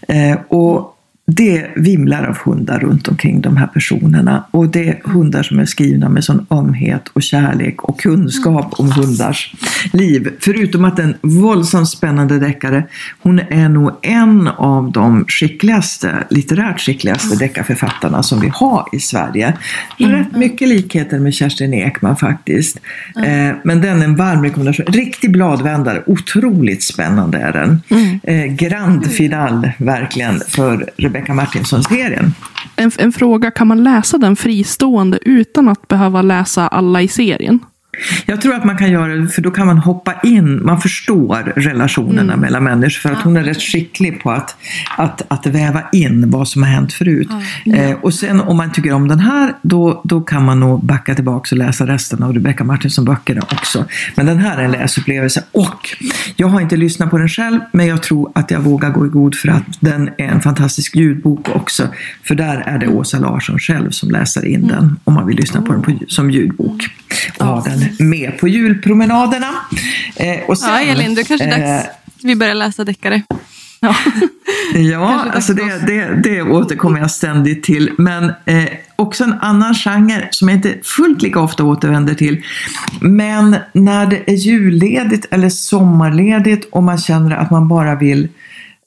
Eh, 0.08 0.38
och 0.48 0.91
det 1.26 1.66
vimlar 1.76 2.24
av 2.24 2.36
hundar 2.36 2.78
runt 2.78 3.08
omkring 3.08 3.40
de 3.40 3.56
här 3.56 3.66
personerna. 3.66 4.44
Och 4.50 4.68
det 4.68 4.88
är 4.88 5.00
hundar 5.04 5.42
som 5.42 5.58
är 5.58 5.64
skrivna 5.64 6.08
med 6.08 6.24
sån 6.24 6.46
ömhet 6.50 7.08
och 7.12 7.22
kärlek 7.22 7.82
och 7.82 8.00
kunskap 8.00 8.74
om 8.80 8.92
hundars 8.92 9.54
liv. 9.92 10.30
Förutom 10.40 10.84
att 10.84 10.98
en 10.98 11.14
våldsamt 11.20 11.88
spännande 11.88 12.38
deckare. 12.38 12.84
Hon 13.22 13.38
är 13.38 13.68
nog 13.68 13.92
en 14.02 14.48
av 14.48 14.92
de 14.92 15.24
skickligaste, 15.28 16.24
litterärt 16.30 16.80
skickligaste 16.80 17.36
deckarförfattarna 17.36 18.22
som 18.22 18.40
vi 18.40 18.48
har 18.54 18.88
i 18.92 19.00
Sverige. 19.00 19.56
Rätt 19.98 20.36
mycket 20.36 20.68
likheter 20.68 21.18
med 21.18 21.34
Kerstin 21.34 21.74
Ekman 21.74 22.16
faktiskt. 22.16 22.80
Eh, 23.16 23.56
men 23.64 23.80
den 23.80 24.00
är 24.00 24.04
en 24.04 24.16
varm 24.16 24.42
rekommendation. 24.42 24.86
Riktig 24.86 25.32
bladvändare, 25.32 26.02
otroligt 26.06 26.82
spännande 26.82 27.38
är 27.38 27.52
den. 27.52 27.80
Eh, 28.22 28.44
grand 28.44 29.06
final 29.06 29.70
verkligen 29.78 30.40
för 30.48 30.90
Rebecka 31.12 31.34
Martinsson-serien. 31.34 32.34
En, 32.76 32.90
en 32.98 33.12
fråga, 33.12 33.50
kan 33.50 33.66
man 33.66 33.84
läsa 33.84 34.18
den 34.18 34.36
fristående 34.36 35.18
utan 35.22 35.68
att 35.68 35.88
behöva 35.88 36.22
läsa 36.22 36.68
alla 36.68 37.02
i 37.02 37.08
serien? 37.08 37.58
Jag 38.26 38.40
tror 38.40 38.54
att 38.54 38.64
man 38.64 38.78
kan 38.78 38.90
göra 38.90 39.14
det, 39.14 39.28
för 39.28 39.42
då 39.42 39.50
kan 39.50 39.66
man 39.66 39.78
hoppa 39.78 40.14
in, 40.22 40.64
man 40.64 40.80
förstår 40.80 41.52
relationerna 41.56 42.36
mellan 42.36 42.64
människor, 42.64 43.00
för 43.00 43.16
att 43.16 43.22
hon 43.22 43.36
är 43.36 43.42
rätt 43.42 43.62
skicklig 43.62 44.22
på 44.22 44.30
att, 44.30 44.56
att, 44.96 45.22
att 45.28 45.46
väva 45.46 45.82
in 45.92 46.30
vad 46.30 46.48
som 46.48 46.62
har 46.62 46.70
hänt 46.70 46.92
förut. 46.92 47.28
Eh, 47.66 47.92
och 47.92 48.14
sen 48.14 48.40
om 48.40 48.56
man 48.56 48.72
tycker 48.72 48.92
om 48.92 49.08
den 49.08 49.20
här, 49.20 49.54
då, 49.62 50.00
då 50.04 50.20
kan 50.20 50.44
man 50.44 50.60
nog 50.60 50.84
backa 50.84 51.14
tillbaka 51.14 51.54
och 51.54 51.58
läsa 51.58 51.86
resten 51.86 52.22
av 52.22 52.32
Rebecca 52.32 52.64
Martinsson-böckerna 52.64 53.42
också. 53.42 53.84
Men 54.14 54.26
den 54.26 54.38
här 54.38 54.58
är 54.58 54.62
en 54.62 54.72
läsupplevelse 54.72 55.44
och 55.52 55.88
jag 56.36 56.48
har 56.48 56.60
inte 56.60 56.76
lyssnat 56.76 57.10
på 57.10 57.18
den 57.18 57.28
själv, 57.28 57.60
men 57.72 57.86
jag 57.86 58.02
tror 58.02 58.32
att 58.34 58.50
jag 58.50 58.60
vågar 58.60 58.90
gå 58.90 59.06
i 59.06 59.08
god 59.08 59.34
för 59.34 59.48
att 59.48 59.64
den 59.80 60.08
är 60.18 60.28
en 60.28 60.40
fantastisk 60.40 60.96
ljudbok 60.96 61.48
också. 61.48 61.88
För 62.22 62.34
där 62.34 62.56
är 62.56 62.78
det 62.78 62.88
Åsa 62.88 63.18
Larsson 63.18 63.58
själv 63.58 63.90
som 63.90 64.10
läser 64.10 64.44
in 64.44 64.66
den, 64.66 64.98
om 65.04 65.14
man 65.14 65.26
vill 65.26 65.36
lyssna 65.36 65.62
på 65.62 65.72
den 65.72 65.82
på, 65.82 65.98
som 66.08 66.30
ljudbok. 66.30 66.88
Och 67.38 67.46
ha 67.46 67.60
den 67.60 67.81
med 67.98 68.38
på 68.38 68.48
julpromenaderna. 68.48 69.50
Eh, 70.16 70.40
och 70.46 70.58
sen, 70.58 70.68
Ja, 70.70 70.80
Elin, 70.80 71.14
du 71.14 71.24
kanske 71.24 71.46
är 71.46 71.58
eh, 71.58 71.76
dags 71.76 71.88
vi 72.22 72.36
börjar 72.36 72.54
läsa 72.54 72.84
deckare. 72.84 73.22
Ja. 73.80 73.94
Ja, 74.74 75.24
alltså 75.34 75.52
det, 75.52 75.86
det, 75.86 76.20
det 76.22 76.42
återkommer 76.42 77.00
jag 77.00 77.10
ständigt 77.10 77.62
till. 77.62 77.90
Men 77.98 78.24
eh, 78.24 78.64
också 78.96 79.24
en 79.24 79.32
annan 79.32 79.74
genre 79.74 80.28
som 80.30 80.48
jag 80.48 80.58
inte 80.58 80.74
fullt 80.82 81.22
lika 81.22 81.40
ofta 81.40 81.64
återvänder 81.64 82.14
till. 82.14 82.44
Men 83.00 83.56
när 83.72 84.06
det 84.06 84.30
är 84.30 84.34
julledigt 84.34 85.26
eller 85.30 85.48
sommarledigt 85.48 86.68
och 86.72 86.82
man 86.82 86.98
känner 86.98 87.36
att 87.36 87.50
man 87.50 87.68
bara 87.68 87.94
vill 87.94 88.28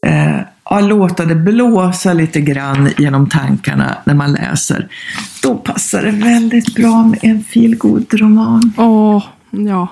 eh, 0.06 0.40
ja, 0.70 0.80
låta 0.80 1.26
det 1.26 1.36
blåsa 1.36 2.14
lite 2.14 2.42
grann 2.42 2.90
genom 2.98 3.30
tankarna 3.30 3.98
när 4.06 4.14
man 4.14 4.34
läser. 4.34 4.88
Då 5.42 5.56
passar 5.56 6.04
det 6.04 6.12
väldigt 6.12 6.76
bra 6.76 7.04
med 7.04 7.20
en 7.22 7.44
feelgood-roman. 7.44 8.74
Åh, 8.78 9.24
ja. 9.52 9.88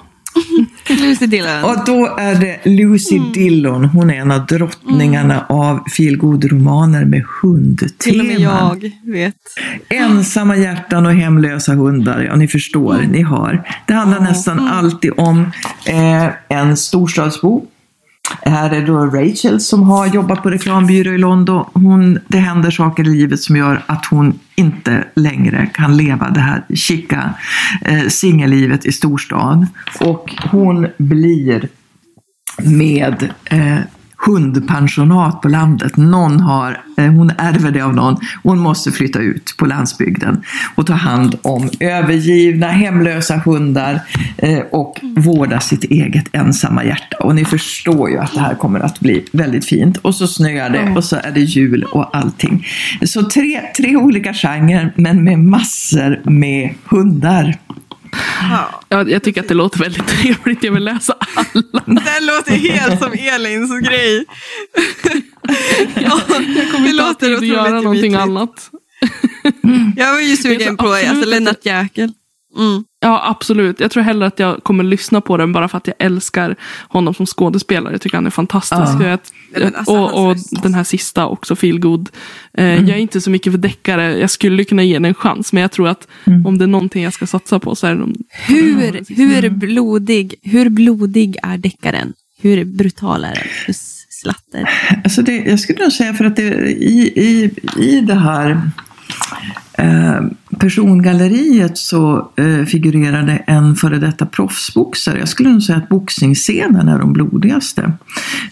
Lucy 0.89 1.27
Dillon. 1.27 1.63
Och 1.63 1.85
då 1.85 2.15
är 2.17 2.35
det 2.35 2.69
Lucy 2.69 3.19
Dillon. 3.33 3.85
Hon 3.85 4.09
är 4.09 4.15
en 4.15 4.31
av 4.31 4.45
drottningarna 4.45 5.45
av 5.49 5.79
feelgood-romaner 5.97 7.05
med 7.05 7.23
Till 7.97 8.19
och 8.19 8.25
med 8.25 8.35
hundtema. 8.35 8.77
jag 9.03 9.13
vet. 9.13 9.35
Ensamma 9.89 10.55
hjärtan 10.57 11.05
och 11.05 11.13
hemlösa 11.13 11.73
hundar. 11.73 12.21
Ja, 12.21 12.35
ni 12.35 12.47
förstår, 12.47 13.05
ni 13.11 13.21
har. 13.21 13.67
Det 13.85 13.93
handlar 13.93 14.19
nästan 14.19 14.67
alltid 14.67 15.11
om 15.17 15.51
eh, 15.85 16.57
en 16.57 16.77
storstadsbo. 16.77 17.65
Här 18.41 18.69
är 18.69 18.87
då 18.87 19.05
Rachel 19.05 19.59
som 19.59 19.83
har 19.83 20.07
jobbat 20.07 20.43
på 20.43 20.49
reklambyrå 20.49 21.13
i 21.13 21.17
London. 21.17 21.65
Hon, 21.73 22.19
det 22.27 22.37
händer 22.37 22.71
saker 22.71 23.03
i 23.03 23.09
livet 23.09 23.39
som 23.39 23.55
gör 23.55 23.83
att 23.85 24.05
hon 24.05 24.39
inte 24.55 25.07
längre 25.15 25.69
kan 25.73 25.97
leva 25.97 26.29
det 26.29 26.39
här 26.39 26.63
chica 26.75 27.33
eh, 27.81 28.07
singellivet 28.07 28.85
i 28.85 28.91
storstan. 28.91 29.67
Och 29.99 30.33
hon 30.51 30.87
blir 30.97 31.67
med 32.63 33.29
eh, 33.45 33.77
hundpensionat 34.25 35.41
på 35.41 35.47
landet. 35.47 35.97
Någon 35.97 36.39
har, 36.39 36.81
eh, 36.97 37.05
hon 37.05 37.31
ärver 37.37 37.71
det 37.71 37.81
av 37.81 37.95
någon. 37.95 38.17
Hon 38.43 38.59
måste 38.59 38.91
flytta 38.91 39.19
ut 39.19 39.55
på 39.57 39.65
landsbygden 39.65 40.43
och 40.75 40.87
ta 40.87 40.93
hand 40.93 41.35
om 41.41 41.69
övergivna, 41.79 42.67
hemlösa 42.67 43.37
hundar 43.37 43.99
eh, 44.37 44.59
och 44.59 44.99
vårda 45.15 45.59
sitt 45.59 45.83
eget 45.83 46.25
ensamma 46.31 46.85
hjärta. 46.85 47.17
Och 47.17 47.35
ni 47.35 47.45
förstår 47.45 48.09
ju 48.09 48.17
att 48.17 48.33
det 48.33 48.39
här 48.39 48.55
kommer 48.55 48.79
att 48.79 48.99
bli 48.99 49.25
väldigt 49.31 49.65
fint. 49.65 49.97
Och 49.97 50.15
så 50.15 50.27
snöar 50.27 50.69
det 50.69 50.93
och 50.95 51.03
så 51.03 51.15
är 51.15 51.31
det 51.31 51.41
jul 51.41 51.83
och 51.83 52.17
allting. 52.17 52.65
Så 53.05 53.23
tre, 53.23 53.61
tre 53.77 53.95
olika 53.95 54.33
genrer 54.33 54.93
men 54.95 55.23
med 55.23 55.39
massor 55.39 56.21
med 56.29 56.73
hundar. 56.85 57.55
Ja. 58.41 58.81
Jag, 58.89 59.09
jag 59.11 59.23
tycker 59.23 59.41
att 59.41 59.47
det 59.47 59.53
låter 59.53 59.79
väldigt 59.79 60.07
trevligt. 60.07 60.63
Jag 60.63 60.71
vill 60.71 60.83
läsa 60.83 61.15
alla. 61.35 61.83
Det 61.85 62.19
låter 62.19 62.51
helt 62.51 62.99
som 62.99 63.13
Elins 63.13 63.87
grej. 63.87 64.25
ja, 65.95 66.21
Jag 66.55 66.71
kommer 66.71 66.87
det 66.87 66.93
låter 66.93 67.33
att 67.35 67.45
göra 67.45 67.69
någonting 67.69 68.15
annat. 68.15 68.69
Jag 69.95 70.13
var 70.13 70.19
ju 70.19 70.37
sugen 70.37 70.77
på 70.77 70.87
alltså, 70.87 71.25
Lennart 71.29 71.65
Jäkel. 71.65 72.13
Mm. 72.57 72.83
Ja, 72.99 73.21
absolut. 73.29 73.79
Jag 73.79 73.91
tror 73.91 74.03
hellre 74.03 74.27
att 74.27 74.39
jag 74.39 74.63
kommer 74.63 74.83
lyssna 74.83 75.21
på 75.21 75.37
den 75.37 75.51
bara 75.53 75.67
för 75.67 75.77
att 75.77 75.87
jag 75.87 75.95
älskar 75.99 76.55
honom 76.89 77.13
som 77.13 77.25
skådespelare. 77.25 77.93
Jag 77.93 78.01
tycker 78.01 78.17
han 78.17 78.25
är 78.25 78.29
fantastisk. 78.29 78.81
Ja. 78.99 79.17
Jag, 79.53 79.75
alltså, 79.75 79.93
och 79.93 80.29
och 80.29 80.37
den 80.63 80.73
här 80.73 80.83
sista 80.83 81.25
också, 81.27 81.55
Feel 81.55 81.79
Good. 81.79 82.09
Eh, 82.57 82.63
Mm. 82.65 82.87
Jag 82.87 82.97
är 82.97 83.01
inte 83.01 83.21
så 83.21 83.29
mycket 83.29 83.53
för 83.53 83.57
deckare. 83.57 84.17
Jag 84.19 84.29
skulle 84.29 84.63
kunna 84.63 84.83
ge 84.83 84.93
den 84.93 85.05
en 85.05 85.13
chans. 85.13 85.53
Men 85.53 85.61
jag 85.61 85.71
tror 85.71 85.87
att 85.87 86.07
Mm. 86.25 86.45
om 86.45 86.57
det 86.57 86.65
är 86.65 86.67
någonting 86.67 87.03
jag 87.03 87.13
ska 87.13 87.27
satsa 87.27 87.59
på 87.59 87.75
så 87.75 87.87
är 87.87 87.95
det 87.95 87.99
de 88.01 88.13
Hur, 88.29 89.15
hur, 89.15 89.49
blodig, 89.49 90.35
hur 90.41 90.69
blodig 90.69 91.37
är 91.43 91.57
deckaren? 91.57 92.13
Hur 92.41 92.65
brutal 92.65 93.23
är 93.23 93.33
den? 93.35 93.43
Hur 93.65 93.73
slatter? 94.09 94.69
Alltså 95.03 95.21
det, 95.21 95.35
jag 95.37 95.59
skulle 95.59 95.83
nog 95.83 95.91
säga 95.91 96.13
för 96.13 96.25
att 96.25 96.35
det, 96.35 96.43
i, 96.71 97.13
i, 97.15 97.51
i 97.83 98.01
det 98.01 98.15
här 98.15 98.61
eh, 99.77 100.21
persongalleriet 100.63 101.77
så 101.77 102.31
eh, 102.35 102.65
figurerade 102.65 103.31
en 103.47 103.75
före 103.75 103.97
detta 103.97 104.25
proffsboxare. 104.25 105.19
Jag 105.19 105.27
skulle 105.27 105.49
nog 105.49 105.63
säga 105.63 105.77
att 105.77 105.89
boxningsscenen 105.89 106.87
är 106.87 106.99
de 106.99 107.13
blodigaste. 107.13 107.91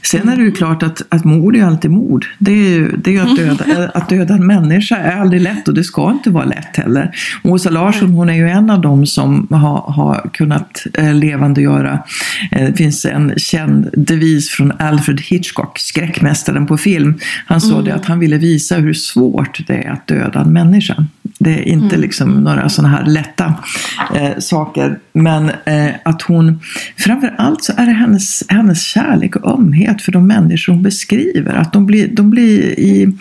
Sen 0.02 0.30
är 0.30 0.38
det 0.38 0.44
ju 0.44 0.52
klart 0.52 0.84
att, 0.84 1.02
att 1.10 1.26
mord 1.26 1.56
är 1.56 1.64
alltid 1.64 1.92
mord. 1.92 2.26
Det 2.40 2.52
är 2.52 2.70
ju, 2.70 2.98
det 2.98 3.10
är 3.10 3.14
ju 3.14 3.20
att, 3.20 3.36
döda, 3.36 3.90
att 3.94 4.10
döda 4.10 4.34
en 4.34 4.48
människa 4.48 4.98
är 4.98 5.18
aldrig 5.18 5.42
lätt 5.42 5.68
och 5.68 5.74
det 5.74 5.84
ska 5.84 6.12
inte 6.12 6.30
vara 6.30 6.46
lätt 6.46 6.78
heller. 6.78 7.16
Åsa 7.44 7.70
Larsson 7.70 8.10
hon 8.10 8.30
är 8.30 8.34
ju 8.34 8.50
en 8.50 8.70
av 8.70 8.82
dem 8.82 9.06
som 9.06 9.48
har, 9.50 9.82
har 9.92 10.30
kunnat 10.34 10.86
eh, 10.94 11.14
levandegöra. 11.14 12.04
Eh, 12.52 12.66
det 12.66 12.74
finns 12.74 13.06
en 13.06 13.34
känd 13.38 13.90
devis 13.94 14.50
från 14.50 14.72
Alfred 14.80 15.22
Hitchcock, 15.22 15.80
skräckmästaren 15.80 16.68
på 16.68 16.78
film. 16.78 17.20
Han 17.46 17.62
sa 17.62 17.82
det 17.82 17.96
att 17.96 18.06
han 18.06 18.20
ville 18.20 18.38
visa 18.38 18.76
hur 18.76 18.94
svårt 18.94 19.68
det 19.68 19.74
är 19.74 19.92
att 19.92 20.08
döda 20.08 20.42
en 20.42 20.54
människa. 20.54 21.06
Det 21.40 21.54
är 21.54 21.68
inte 21.68 22.01
liksom 22.02 22.44
några 22.44 22.70
sådana 22.70 22.98
här 22.98 23.06
lätta 23.06 23.54
eh, 24.16 24.40
saker. 24.40 25.00
Men 25.14 25.52
eh, 25.66 25.90
att 26.06 26.22
hon, 26.22 26.60
Framförallt 26.98 27.64
så 27.64 27.74
är 27.78 27.86
det 27.86 27.92
hennes, 27.92 28.44
hennes 28.48 28.84
kärlek 28.84 29.36
och 29.36 29.60
ömhet 29.60 30.02
för 30.02 30.12
de 30.12 30.28
människor 30.28 30.74
hon 30.74 30.84
beskriver. 30.84 31.54
Att 31.54 31.74
de 31.74 31.86
blir, 31.86 32.08
de 32.08 32.30
blir 32.30 32.80
i, 32.80 33.18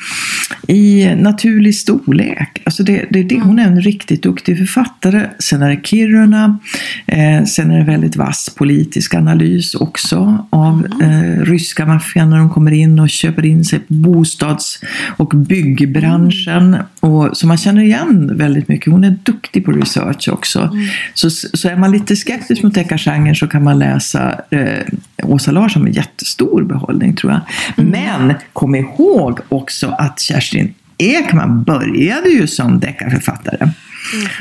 i 0.68 1.14
naturlig 1.14 1.74
storlek. 1.74 2.62
Alltså 2.64 2.82
det, 2.82 3.06
det 3.10 3.22
det. 3.22 3.40
Hon 3.40 3.58
är 3.58 3.66
en 3.66 3.80
riktigt 3.80 4.22
duktig 4.22 4.58
författare. 4.58 5.26
Sen 5.38 5.62
är 5.62 5.70
det 5.70 5.80
Kiruna. 5.86 6.58
Eh, 7.06 7.44
sen 7.44 7.70
är 7.70 7.78
det 7.78 7.84
väldigt 7.84 8.16
vass 8.16 8.50
politisk 8.56 9.14
analys 9.14 9.74
också 9.74 10.46
av 10.50 10.86
eh, 11.02 11.44
ryska 11.44 11.86
maffian 11.86 12.30
när 12.30 12.38
de 12.38 12.50
kommer 12.50 12.72
in 12.72 12.98
och 12.98 13.10
köper 13.10 13.46
in 13.46 13.64
sig 13.64 13.78
på 13.78 13.94
bostads 13.94 14.80
och 15.16 15.28
byggbranschen. 15.28 16.76
Och, 17.00 17.36
så 17.36 17.46
man 17.46 17.56
känner 17.56 17.82
igen 17.82 18.36
väldigt 18.36 18.68
mycket. 18.68 18.92
Hon 18.92 19.04
är 19.04 19.18
duktig 19.22 19.64
på 19.64 19.72
research 19.72 20.28
också. 20.28 20.76
Så, 21.14 21.30
så 21.30 21.68
är 21.68 21.76
man 21.76 21.92
lite 21.92 22.16
skeptisk 22.16 22.62
mot 22.62 22.74
deckargenren 22.74 23.34
så 23.34 23.48
kan 23.48 23.64
man 23.64 23.78
läsa 23.78 24.40
eh, 24.50 24.86
Åsa 25.22 25.50
Larsson 25.50 25.84
med 25.84 25.96
jättestor 25.96 26.64
behållning 26.64 27.16
tror 27.16 27.32
jag. 27.32 27.40
Men 27.86 28.34
kom 28.52 28.74
ihåg 28.74 29.38
också 29.48 29.88
att 29.98 30.20
Kerstin 30.20 30.74
Ekman 30.98 31.62
började 31.62 32.28
ju 32.28 32.46
som 32.46 32.80
deckarförfattare. 32.80 33.70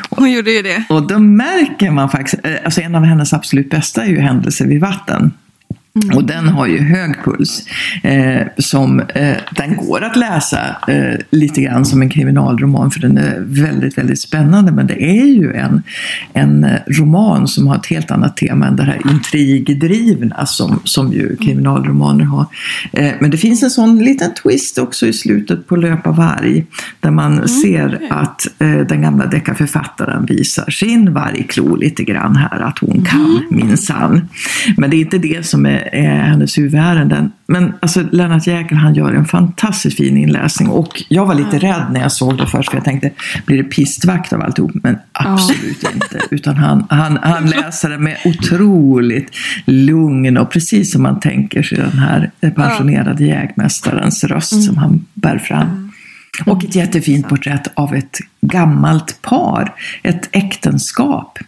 Hon 0.09 0.31
gjorde 0.31 0.51
ju 0.51 0.61
det. 0.61 0.83
Och 0.89 1.07
då 1.07 1.19
märker 1.19 1.91
man 1.91 2.09
faktiskt, 2.09 2.45
eh, 2.45 2.53
alltså 2.65 2.81
en 2.81 2.95
av 2.95 3.03
hennes 3.03 3.33
absolut 3.33 3.69
bästa 3.69 4.03
är 4.03 4.09
ju 4.09 4.19
Händelser 4.19 4.65
vid 4.65 4.81
vatten. 4.81 5.31
Och 6.15 6.23
den 6.23 6.47
har 6.47 6.67
ju 6.67 6.79
hög 6.79 7.23
puls. 7.23 7.65
Eh, 8.03 8.47
som, 8.57 8.99
eh, 8.99 9.37
den 9.55 9.75
går 9.75 10.03
att 10.03 10.15
läsa 10.15 10.59
eh, 10.87 11.19
lite 11.29 11.61
grann 11.61 11.85
som 11.85 12.01
en 12.01 12.09
kriminalroman 12.09 12.91
för 12.91 12.99
den 12.99 13.17
är 13.17 13.37
väldigt, 13.39 13.97
väldigt 13.97 14.19
spännande. 14.19 14.71
Men 14.71 14.87
det 14.87 15.03
är 15.03 15.25
ju 15.25 15.53
en, 15.53 15.83
en 16.33 16.63
eh, 16.63 16.79
roman 16.87 17.47
som 17.47 17.67
har 17.67 17.75
ett 17.75 17.85
helt 17.85 18.11
annat 18.11 18.37
tema 18.37 18.67
än 18.67 18.75
det 18.75 18.83
här 18.83 19.01
intrigdrivna 19.11 20.45
som, 20.45 20.81
som 20.83 21.13
ju 21.13 21.35
kriminalromaner 21.35 22.25
har. 22.25 22.45
Eh, 22.93 23.11
men 23.19 23.31
det 23.31 23.37
finns 23.37 23.63
en 23.63 23.69
sån 23.69 23.99
liten 23.99 24.33
twist 24.33 24.77
också 24.77 25.07
i 25.07 25.13
slutet 25.13 25.67
på 25.67 25.75
Löpa 25.75 26.11
varg. 26.11 26.65
Där 26.99 27.11
man 27.11 27.47
ser 27.47 28.07
att 28.09 28.47
eh, 28.59 28.79
den 28.79 29.01
gamla 29.01 29.25
deckarförfattaren 29.25 30.25
visar 30.25 30.69
sin 30.69 31.13
vargklo 31.13 31.75
lite 31.75 32.03
grann 32.03 32.35
här. 32.35 32.59
Att 32.59 32.79
hon 32.79 33.05
kan 33.05 33.45
minsann. 33.49 34.27
Men 34.77 34.89
det 34.89 34.95
är 34.95 34.99
inte 34.99 35.17
det 35.17 35.45
som 35.45 35.65
är, 35.65 35.88
är 35.91 36.21
hennes 36.21 36.57
huvudärenden. 36.57 37.31
Men 37.47 37.73
alltså, 37.79 38.03
Lennart 38.11 38.47
Jäkel 38.47 38.77
han 38.77 38.95
gör 38.95 39.13
en 39.13 39.25
fantastiskt 39.25 39.97
fin 39.97 40.17
inläsning. 40.17 40.69
Och 40.69 41.03
jag 41.07 41.25
var 41.25 41.35
lite 41.35 41.59
rädd 41.59 41.85
när 41.91 42.01
jag 42.01 42.11
såg 42.11 42.37
det 42.37 42.47
först. 42.47 42.69
För 42.69 42.77
jag 42.77 42.85
tänkte, 42.85 43.11
blir 43.45 43.57
det 43.57 43.63
pistvakt 43.63 44.33
av 44.33 44.41
alltihop? 44.41 44.71
Men 44.73 44.97
absolut 45.11 45.83
inte. 45.93 46.19
Utan 46.31 46.55
han, 46.55 46.87
han, 46.89 47.19
han 47.21 47.45
läser 47.45 47.89
det 47.89 47.97
med 47.97 48.17
otroligt 48.25 49.35
lugn 49.65 50.37
och 50.37 50.51
precis 50.51 50.91
som 50.91 51.03
man 51.03 51.19
tänker 51.19 51.63
sig 51.63 51.77
den 51.77 51.99
här 51.99 52.31
pensionerade 52.55 53.23
jägmästarens 53.23 54.23
röst 54.23 54.63
som 54.63 54.77
han 54.77 55.05
bär 55.13 55.37
fram. 55.37 55.88
Och 56.45 56.63
ett 56.63 56.75
jättefint 56.75 57.29
porträtt 57.29 57.67
av 57.73 57.95
ett 57.95 58.17
gammalt 58.41 59.21
par, 59.21 59.73
ett 60.03 60.29
äktenskap. 60.31 61.39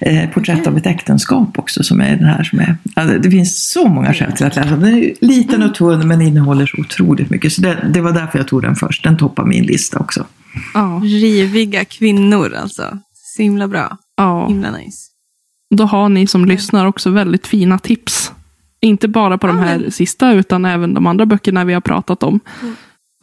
Eh, 0.00 0.30
porträtt 0.30 0.66
av 0.66 0.76
ett 0.76 0.86
äktenskap 0.86 1.58
också 1.58 1.82
som 1.84 2.00
är 2.00 2.16
den 2.16 2.24
här 2.28 2.42
som 2.44 2.58
är, 2.60 2.76
alltså, 2.94 3.18
det 3.18 3.30
finns 3.30 3.70
så 3.70 3.88
många 3.88 4.14
skäl 4.14 4.32
till 4.32 4.46
att 4.46 4.56
läsa. 4.56 4.76
Den 4.76 4.94
är 4.94 5.12
liten 5.20 5.62
och 5.62 5.74
tunn 5.74 6.08
men 6.08 6.20
innehåller 6.22 6.66
så 6.66 6.80
otroligt 6.80 7.30
mycket. 7.30 7.52
Så 7.52 7.60
det, 7.62 7.90
det 7.94 8.00
var 8.00 8.12
därför 8.12 8.38
jag 8.38 8.48
tog 8.48 8.62
den 8.62 8.76
först. 8.76 9.04
Den 9.04 9.16
toppar 9.16 9.44
min 9.44 9.64
lista 9.64 9.98
också. 9.98 10.26
Ja, 10.74 11.00
Riviga 11.04 11.84
kvinnor 11.84 12.54
alltså. 12.54 12.98
Så 13.14 13.42
himla 13.42 13.68
bra. 13.68 13.98
ja. 14.16 14.48
Himla 14.48 14.70
nice. 14.70 14.98
Då 15.74 15.84
har 15.84 16.08
ni 16.08 16.26
som 16.26 16.44
lyssnar 16.44 16.86
också 16.86 17.10
väldigt 17.10 17.46
fina 17.46 17.78
tips. 17.78 18.32
Inte 18.80 19.08
bara 19.08 19.38
på 19.38 19.46
de 19.46 19.56
Ja, 19.58 19.62
här 19.64 19.78
men- 19.78 19.90
sista, 19.92 20.32
utan 20.32 20.64
även 20.64 20.94
de 20.94 21.06
andra 21.06 21.26
böckerna 21.26 21.64
vi 21.64 21.72
har 21.74 21.80
pratat 21.80 22.22
om. 22.22 22.40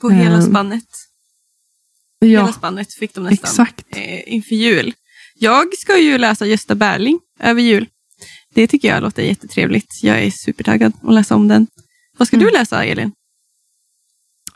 På 0.02 0.10
hela 0.10 0.36
Ehm, 0.36 0.42
spannet. 0.42 0.84
Ja, 2.26 2.28
Hela 2.28 2.54
spannet 2.54 2.94
fick 2.94 3.14
de 3.14 3.24
nästan. 3.24 3.50
exakt. 3.50 3.86
eh, 3.96 4.34
inför 4.34 4.56
jul. 4.56 4.94
Jag 5.40 5.74
ska 5.78 5.98
ju 5.98 6.18
läsa 6.18 6.46
Gösta 6.46 6.76
Berling 6.76 7.20
över 7.40 7.62
jul. 7.62 7.88
Det 8.54 8.68
tycker 8.68 8.88
jag 8.88 9.04
låter 9.04 9.24
jättetrevligt. 9.24 10.00
Jag 10.04 10.24
är 10.24 10.32
supertaggad 10.32 10.94
att 11.04 11.14
läsa 11.14 11.36
om 11.36 11.48
den. 11.48 11.68
Vad 12.18 12.28
ska 12.28 12.38
Mm. 12.38 12.48
du 12.48 12.54
läsa, 12.54 12.84
Elin? 12.86 13.12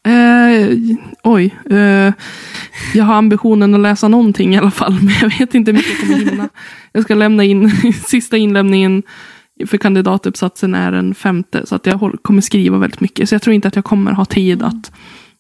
Eh, 0.06 0.78
oj. 1.24 1.56
Eh, 1.70 2.14
jag 2.94 3.04
har 3.04 3.14
ambitionen 3.16 3.74
att 3.74 3.80
läsa 3.80 4.08
någonting 4.08 4.54
i 4.56 4.58
alla 4.58 4.72
fall, 4.72 4.94
men 5.02 5.14
jag 5.22 5.38
vet 5.40 5.56
inte 5.56 5.72
hur 5.72 5.78
mycket 5.78 5.92
jag 5.92 6.00
kommer 6.02 6.18
hinna. 6.32 6.50
Jag 6.92 7.04
ska 7.04 7.16
lämna 7.16 7.44
in, 7.44 7.72
sista 8.08 8.38
inlämningen 8.38 9.04
för 9.68 9.78
kandidatuppsatsen 9.78 10.76
är 10.76 10.92
den 10.92 11.16
femte, 11.16 11.66
så 11.66 11.76
att 11.76 11.86
jag 11.86 12.18
kommer 12.22 12.42
skriva 12.42 12.78
väldigt 12.78 13.00
mycket. 13.00 13.30
Så 13.30 13.36
jag 13.36 13.42
tror 13.42 13.54
inte 13.54 13.68
att 13.68 13.76
jag 13.76 13.86
kommer 13.86 14.12
ha 14.12 14.26
tid 14.26 14.64
att 14.64 14.92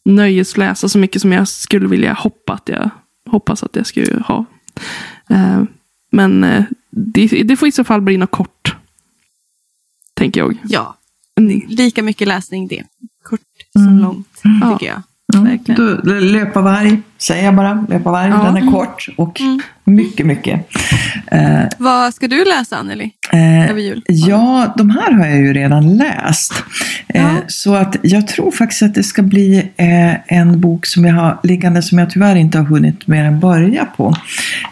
nöjesläsa 0.06 0.90
så 0.90 0.98
mycket 1.00 1.22
som 1.22 1.32
jag 1.32 1.48
skulle 1.48 1.88
vilja 1.88 2.14
hoppa 2.14 2.54
att 2.54 2.70
jag, 2.70 2.90
hoppas 3.30 3.64
att 3.64 3.76
jag 3.76 3.86
skulle 3.88 4.20
ha. 4.20 4.46
Eh, 5.30 5.64
men 6.12 6.44
eh, 6.44 6.64
det, 6.90 7.28
det 7.28 7.58
får 7.58 7.68
i 7.68 7.72
så 7.72 7.84
fall 7.84 8.02
bli 8.02 8.18
något 8.18 8.32
kort. 8.32 8.76
Tänker 10.14 10.42
jag. 10.42 10.58
Ja, 10.64 10.96
lika 11.68 12.04
mycket 12.04 12.28
läsning 12.28 12.68
det. 12.68 12.84
Kort 13.24 13.40
som 13.74 13.88
Mm. 13.88 14.00
långt, 14.00 14.42
Ja. 14.62 14.74
tycker 14.78 14.92
jag. 14.94 15.02
Mm. 15.40 15.50
Verkligen. 15.50 16.32
Löparvarg, 16.32 16.98
säger 17.18 17.46
jag 17.46 17.56
bara. 17.56 17.86
Löparvarg, 17.90 18.30
Ja. 18.30 18.44
den 18.54 18.68
är 18.68 18.72
kort 18.72 19.08
och 19.18 19.42
Mm. 19.42 19.62
mycket, 19.84 20.26
mycket. 20.26 20.68
Eh, 21.32 21.60
Vad 21.78 22.14
ska 22.14 22.28
du 22.28 22.46
läsa, 22.46 22.78
Anneli? 22.78 23.12
Eh, 23.32 23.70
Över 23.70 23.82
jul? 23.82 24.04
Ja, 24.08 24.74
de 24.78 24.90
här 24.90 25.12
har 25.12 25.26
jag 25.26 25.38
ju 25.38 25.54
redan 25.54 25.98
läst. 25.98 26.54
Eh, 27.08 27.22
Ja. 27.24 27.30
Så 27.48 27.76
att 27.76 27.96
jag 28.02 28.28
tror 28.28 28.52
faktiskt 28.52 28.84
att 28.84 28.96
det 28.96 29.04
ska 29.04 29.22
bli 29.22 29.72
eh, 29.78 30.38
en 30.38 30.62
bok 30.62 30.86
som 30.86 31.06
jag 31.06 31.14
har 31.16 31.40
liggande 31.44 31.82
som 31.82 31.98
jag 32.00 32.10
tyvärr 32.10 32.36
inte 32.36 32.58
har 32.58 32.66
hunnit 32.66 33.08
mer 33.08 33.24
än 33.24 33.40
börja 33.40 33.86
på. 33.86 34.16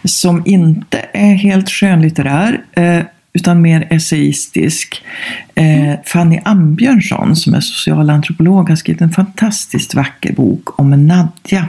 Som 0.04 0.42
inte 0.46 1.00
är 1.14 1.34
helt 1.34 1.70
skönlitterär. 1.70 2.62
Eh, 2.72 3.00
utan 3.34 3.62
mer 3.62 3.88
essayistisk. 3.90 5.04
Eh, 5.56 5.94
Fanny 6.06 6.40
Ambjörnsson 6.46 7.36
som 7.36 7.54
är 7.54 7.62
socialantropolog 7.62 8.70
har 8.70 8.76
skrivit 8.76 9.02
en 9.02 9.12
fantastiskt 9.12 9.96
vacker 9.96 10.34
bok 10.34 10.80
om 10.80 11.08
Nadja 11.08 11.68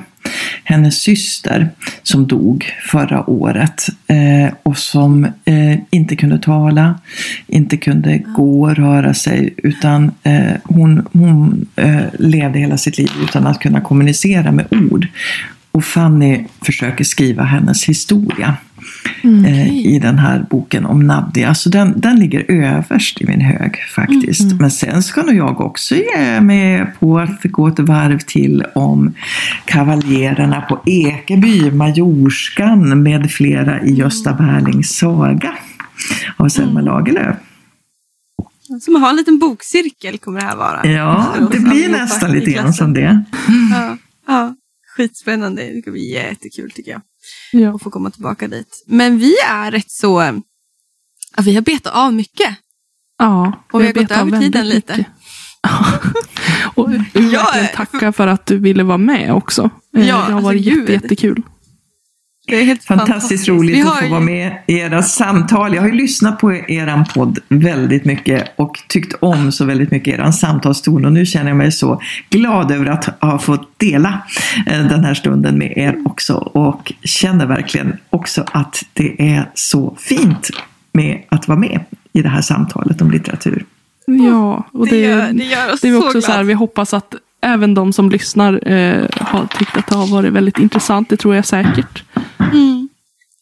hennes 0.64 1.02
syster 1.02 1.68
som 2.02 2.26
dog 2.26 2.64
förra 2.90 3.30
året 3.30 3.88
eh, 4.06 4.54
och 4.62 4.78
som 4.78 5.24
eh, 5.24 5.78
inte 5.90 6.16
kunde 6.16 6.38
tala, 6.38 7.00
inte 7.46 7.76
kunde 7.76 8.18
gå 8.18 8.62
och 8.62 8.76
röra 8.76 9.14
sig 9.14 9.54
utan 9.56 10.10
eh, 10.22 10.52
hon, 10.64 11.08
hon 11.12 11.66
eh, 11.76 12.02
levde 12.18 12.58
hela 12.58 12.78
sitt 12.78 12.98
liv 12.98 13.10
utan 13.22 13.46
att 13.46 13.60
kunna 13.60 13.80
kommunicera 13.80 14.52
med 14.52 14.66
ord. 14.90 15.06
Och 15.74 15.84
Fanny 15.84 16.44
försöker 16.62 17.04
skriva 17.04 17.42
hennes 17.42 17.84
historia 17.84 18.56
Mm. 19.22 19.44
eh, 19.44 19.86
i 19.86 19.98
den 19.98 20.18
här 20.18 20.46
boken 20.50 20.86
om 20.86 21.06
Nadia. 21.06 21.54
Så 21.54 21.68
den, 21.68 22.00
den 22.00 22.16
ligger 22.20 22.50
överst 22.50 23.20
i 23.20 23.26
min 23.26 23.40
hög 23.40 23.76
faktiskt. 23.94 24.40
Mm. 24.40 24.56
Men 24.56 24.70
sen 24.70 25.02
ska 25.02 25.22
nog 25.22 25.34
jag 25.34 25.60
också 25.60 25.94
ge 25.94 26.40
mig 26.40 26.86
på 27.00 27.18
att 27.18 27.42
gå 27.42 27.68
ett 27.68 27.78
varv 27.78 28.18
till 28.18 28.64
om 28.74 29.14
kavaljererna 29.64 30.60
på 30.60 30.80
Ekeby, 30.86 31.70
Majorskan 31.70 33.02
med 33.02 33.30
flera 33.30 33.82
i 33.82 33.94
Gösta 33.94 34.32
Berlings 34.32 34.96
saga 34.96 35.54
av 36.36 36.48
Selma 36.48 36.70
Mm. 36.80 36.84
Lagerlöf. 36.84 37.36
Som 38.80 39.02
har 39.02 39.10
en 39.10 39.16
liten 39.16 39.38
bokcirkel 39.38 40.18
kommer 40.18 40.40
det 40.40 40.46
här 40.46 40.56
vara. 40.56 40.86
Ja, 40.86 41.26
det 41.52 41.60
blir 41.60 41.88
nästan 41.88 42.32
lite 42.32 42.50
grann 42.50 42.72
som 42.74 42.94
det. 42.94 43.24
Ja, 43.72 43.96
ja, 44.26 44.54
skitspännande. 44.96 45.62
Det 45.62 45.82
ska 45.82 45.90
bli 45.90 46.12
jättekul 46.12 46.70
tycker 46.70 46.90
jag. 46.90 47.00
Ja. 47.52 47.74
Att 47.74 47.82
få 47.82 47.90
komma 47.90 48.10
tillbaka 48.10 48.48
dit. 48.48 48.84
Men 48.86 49.18
vi 49.18 49.34
är 49.50 49.70
rätt 49.70 49.90
så... 49.90 50.40
Ja, 51.36 51.42
vi 51.42 51.54
har 51.54 51.62
betat 51.62 51.94
av 51.94 52.14
mycket. 52.14 52.56
Ja, 53.18 53.52
Och 53.72 53.80
vi 53.80 53.86
har 53.86 53.92
gått 53.92 54.10
över 54.10 54.40
tiden 54.40 54.68
lite. 54.68 55.04
och 56.74 56.92
jag 56.92 56.98
vill 57.12 57.30
verkligen 57.30 57.68
tacka 57.74 58.12
för 58.12 58.26
att 58.26 58.46
du 58.46 58.58
ville 58.58 58.82
vara 58.82 58.98
med 58.98 59.32
också. 59.32 59.62
Eh, 59.62 59.70
Ja, 59.94 60.04
det 60.04 60.12
har 60.12 60.20
alltså, 60.20 60.44
varit 60.44 60.62
jätte, 60.62 60.92
jättekul. 60.92 61.42
Det 62.46 62.60
är 62.60 62.64
helt 62.64 62.84
Fantastiskt 62.84 63.48
Vi 63.48 63.52
roligt 63.52 63.86
att 63.86 63.98
få 63.98 64.04
ju- 64.04 64.10
vara 64.10 64.20
med 64.20 64.52
i 64.66 64.78
era 64.78 65.02
samtal. 65.02 65.74
Jag 65.74 65.82
har 65.82 65.88
ju 65.88 65.94
lyssnat 65.94 66.38
på 66.38 66.52
er 66.52 67.04
podd 67.14 67.38
väldigt 67.48 68.04
mycket 68.04 68.52
och 68.56 68.78
tyckt 68.88 69.14
om 69.20 69.52
så 69.52 69.64
väldigt 69.64 69.90
mycket 69.90 70.18
er 70.18 70.30
samtalston 70.30 71.04
och 71.04 71.12
nu 71.12 71.26
känner 71.26 71.48
jag 71.50 71.56
mig 71.56 71.72
så 71.72 72.00
glad 72.30 72.70
över 72.70 72.86
att 72.86 73.04
ha 73.22 73.38
fått 73.38 73.78
dela 73.78 74.22
eh, 74.66 74.86
den 74.88 75.04
här 75.04 75.14
stunden 75.14 75.58
med 75.58 75.72
er 75.76 75.96
också 76.04 76.34
och 76.34 76.92
känner 77.02 77.46
verkligen 77.46 77.96
också 78.10 78.44
att 78.52 78.82
det 78.92 79.32
är 79.34 79.50
så 79.54 79.96
fint 80.00 80.50
med 80.92 81.22
att 81.28 81.48
vara 81.48 81.58
med 81.58 81.80
i 82.12 82.22
det 82.22 82.28
här 82.28 82.40
samtalet 82.42 83.02
om 83.02 83.10
litteratur. 83.10 83.64
Ja, 84.06 84.64
och 84.72 84.86
Det 84.86 84.90
det, 84.96 85.00
gör, 85.00 85.32
det 85.32 85.44
gör 85.44 85.72
oss 85.72 85.80
det 85.80 85.88
är 85.88 85.92
så 85.92 85.98
också 85.98 86.12
glada. 86.12 86.26
så 86.26 86.32
här, 86.32 86.44
vi 86.44 86.52
hoppas 86.52 86.94
att 86.94 87.14
även 87.42 87.74
de 87.74 87.92
som 87.92 88.10
lyssnar 88.10 88.68
eh, 88.72 89.04
har 89.20 89.46
tyckt 89.58 89.76
att 89.76 89.86
det 89.86 89.94
har 89.96 90.06
varit 90.06 90.32
väldigt 90.32 90.58
intressant. 90.58 91.08
Det 91.08 91.16
tror 91.16 91.34
jag 91.34 91.46
säkert. 91.46 92.03
Mm. 92.52 92.88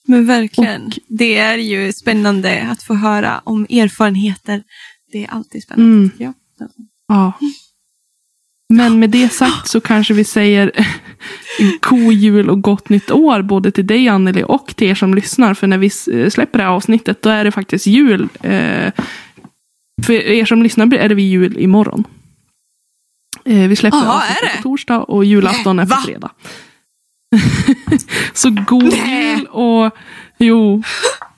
Men 0.07 0.27
verkligen. 0.27 0.87
Och- 0.87 0.99
Det 1.09 1.39
är 1.39 1.59
ju 1.59 1.93
spännande 1.93 2.69
att 2.71 2.83
få 2.83 2.95
höra 2.95 3.41
om 3.45 3.65
erfarenheter. 3.71 4.63
Det 5.13 5.25
är 5.25 5.31
alltid 5.31 5.63
spännande. 5.63 5.93
Mm. 5.97 6.11
tycker 6.11 6.25
jag. 6.25 6.35
Ja. 7.09 7.33
Men 8.75 8.99
med 8.99 9.11
det 9.11 9.29
sagt 9.33 9.69
så 9.69 9.81
kanske 9.81 10.15
vi 10.15 10.25
säger 10.25 10.73
god 11.81 12.13
jul 12.13 12.51
och 12.51 12.63
gott 12.63 12.89
nytt 12.89 13.11
år 13.11 13.43
både 13.43 13.71
till 13.71 13.87
dig 13.87 14.09
Anneli 14.09 14.45
och 14.49 14.77
till 14.77 14.87
er 14.89 14.95
som 14.95 15.15
lyssnar. 15.15 15.55
För 15.55 15.67
när 15.67 15.79
vi 15.79 15.87
s- 15.87 16.09
släpper 16.35 16.59
det 16.59 16.65
här 16.65 16.71
avsnittet 16.71 17.23
då 17.23 17.31
är 17.31 17.45
det 17.45 17.51
faktiskt 17.53 17.87
jul. 17.87 18.29
Eh, 18.41 18.93
för 20.07 20.13
er 20.13 20.45
som 20.45 20.63
lyssnar 20.63 20.95
är 20.95 21.09
det 21.09 21.15
vi 21.15 21.23
jul 21.23 21.59
imorgon. 21.59 22.05
Eh, 23.45 23.69
vi 23.69 23.77
släpper 23.77 23.99
Jaha, 23.99 24.15
avsnittet 24.15 24.57
på 24.57 24.63
torsdag 24.63 25.01
och 25.01 25.25
julafton 25.25 25.79
är 25.79 25.87
på 25.87 25.97
fredag. 25.97 26.31
så 28.35 28.51
god 28.51 28.85
Nej. 28.85 29.35
jul 29.37 29.47
och 29.47 29.91
jo, 30.39 30.83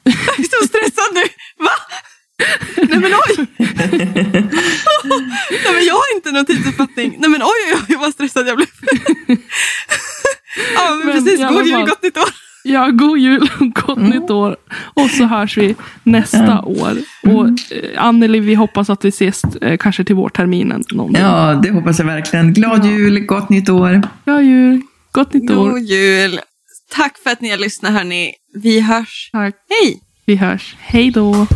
Jag 0.04 0.38
är 0.38 0.60
så 0.60 0.66
stressad 0.66 1.14
nu. 1.14 1.22
Va? 1.64 1.70
Nej 2.76 2.98
men 2.98 3.12
oj! 3.12 3.46
Nej 5.50 5.72
men 5.74 5.84
jag 5.86 5.94
har 5.94 6.16
inte 6.16 6.32
någon 6.32 6.44
tidsuppfattning. 6.46 7.16
Nej 7.18 7.30
men 7.30 7.42
oj, 7.42 7.74
oj, 7.74 7.80
oj 7.88 7.96
vad 8.00 8.12
stressad 8.12 8.48
jag 8.48 8.56
blev. 8.56 8.68
ja 10.74 10.94
men, 10.98 11.06
Men 11.06 11.24
precis, 11.24 11.40
god 11.40 11.66
jul, 11.66 11.74
fall. 11.74 11.86
gott 11.88 12.02
nytt 12.02 12.16
år. 12.16 12.28
Ja, 12.66 12.88
god 12.90 13.18
jul 13.18 13.48
och 13.60 13.70
gott 13.72 13.98
nytt 13.98 14.30
år. 14.30 14.56
Och 14.94 15.10
så 15.10 15.24
hörs 15.24 15.56
vi 15.58 15.74
nästa 16.02 16.60
år. 16.62 16.92
Och 17.22 17.46
eh, 17.46 18.04
Anneli, 18.04 18.40
vi 18.40 18.54
hoppas 18.54 18.90
att 18.90 19.04
vi 19.04 19.08
ses 19.08 19.44
eh, 19.44 19.76
kanske 19.76 20.04
till 20.04 20.14
vårterminen 20.16 20.84
någon. 20.90 21.14
Ja, 21.14 21.60
det 21.62 21.70
hoppas 21.70 21.98
jag 21.98 22.06
verkligen. 22.06 22.52
Glad 22.52 22.86
jul, 22.86 23.20
gott 23.20 23.48
nytt 23.48 23.68
år! 23.68 24.02
God 24.24 24.42
jul, 24.42 24.82
gott 25.14 25.32
nytt 25.32 25.50
år. 25.50 25.70
God 25.70 25.82
jul. 25.82 26.40
Tack 26.90 27.18
för 27.18 27.30
att 27.30 27.40
ni 27.40 27.50
har 27.50 27.58
lyssnat 27.58 27.92
hörni. 27.92 28.32
Vi 28.54 28.80
hörs. 28.80 29.30
Tack. 29.32 29.54
Hej! 29.68 30.00
Vi 30.26 30.36
hörs. 30.36 30.76
Hej 30.78 31.10
då. 31.10 31.46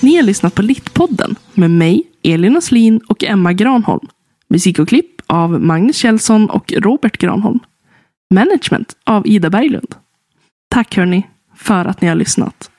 Ni 0.00 0.16
har 0.16 0.22
lyssnat 0.22 0.54
på 0.54 0.62
Littpodden 0.62 1.36
med 1.54 1.70
mig, 1.70 2.02
Elin 2.22 2.56
Oslin 2.56 3.00
och 3.08 3.24
Emma 3.24 3.52
Granholm. 3.52 4.08
Musik 4.50 4.78
och 4.78 4.88
klipp 4.88 5.17
av 5.28 5.60
Magnus 5.60 5.96
Kjellson 5.96 6.50
och 6.50 6.72
Robert 6.76 7.16
Granholm. 7.16 7.60
Management 8.34 8.96
av 9.06 9.26
Ida 9.26 9.50
Berglund. 9.50 9.94
Tack 10.70 10.96
hörni 10.96 11.26
för 11.56 11.84
att 11.84 12.00
ni 12.00 12.08
har 12.08 12.14
lyssnat. 12.14 12.70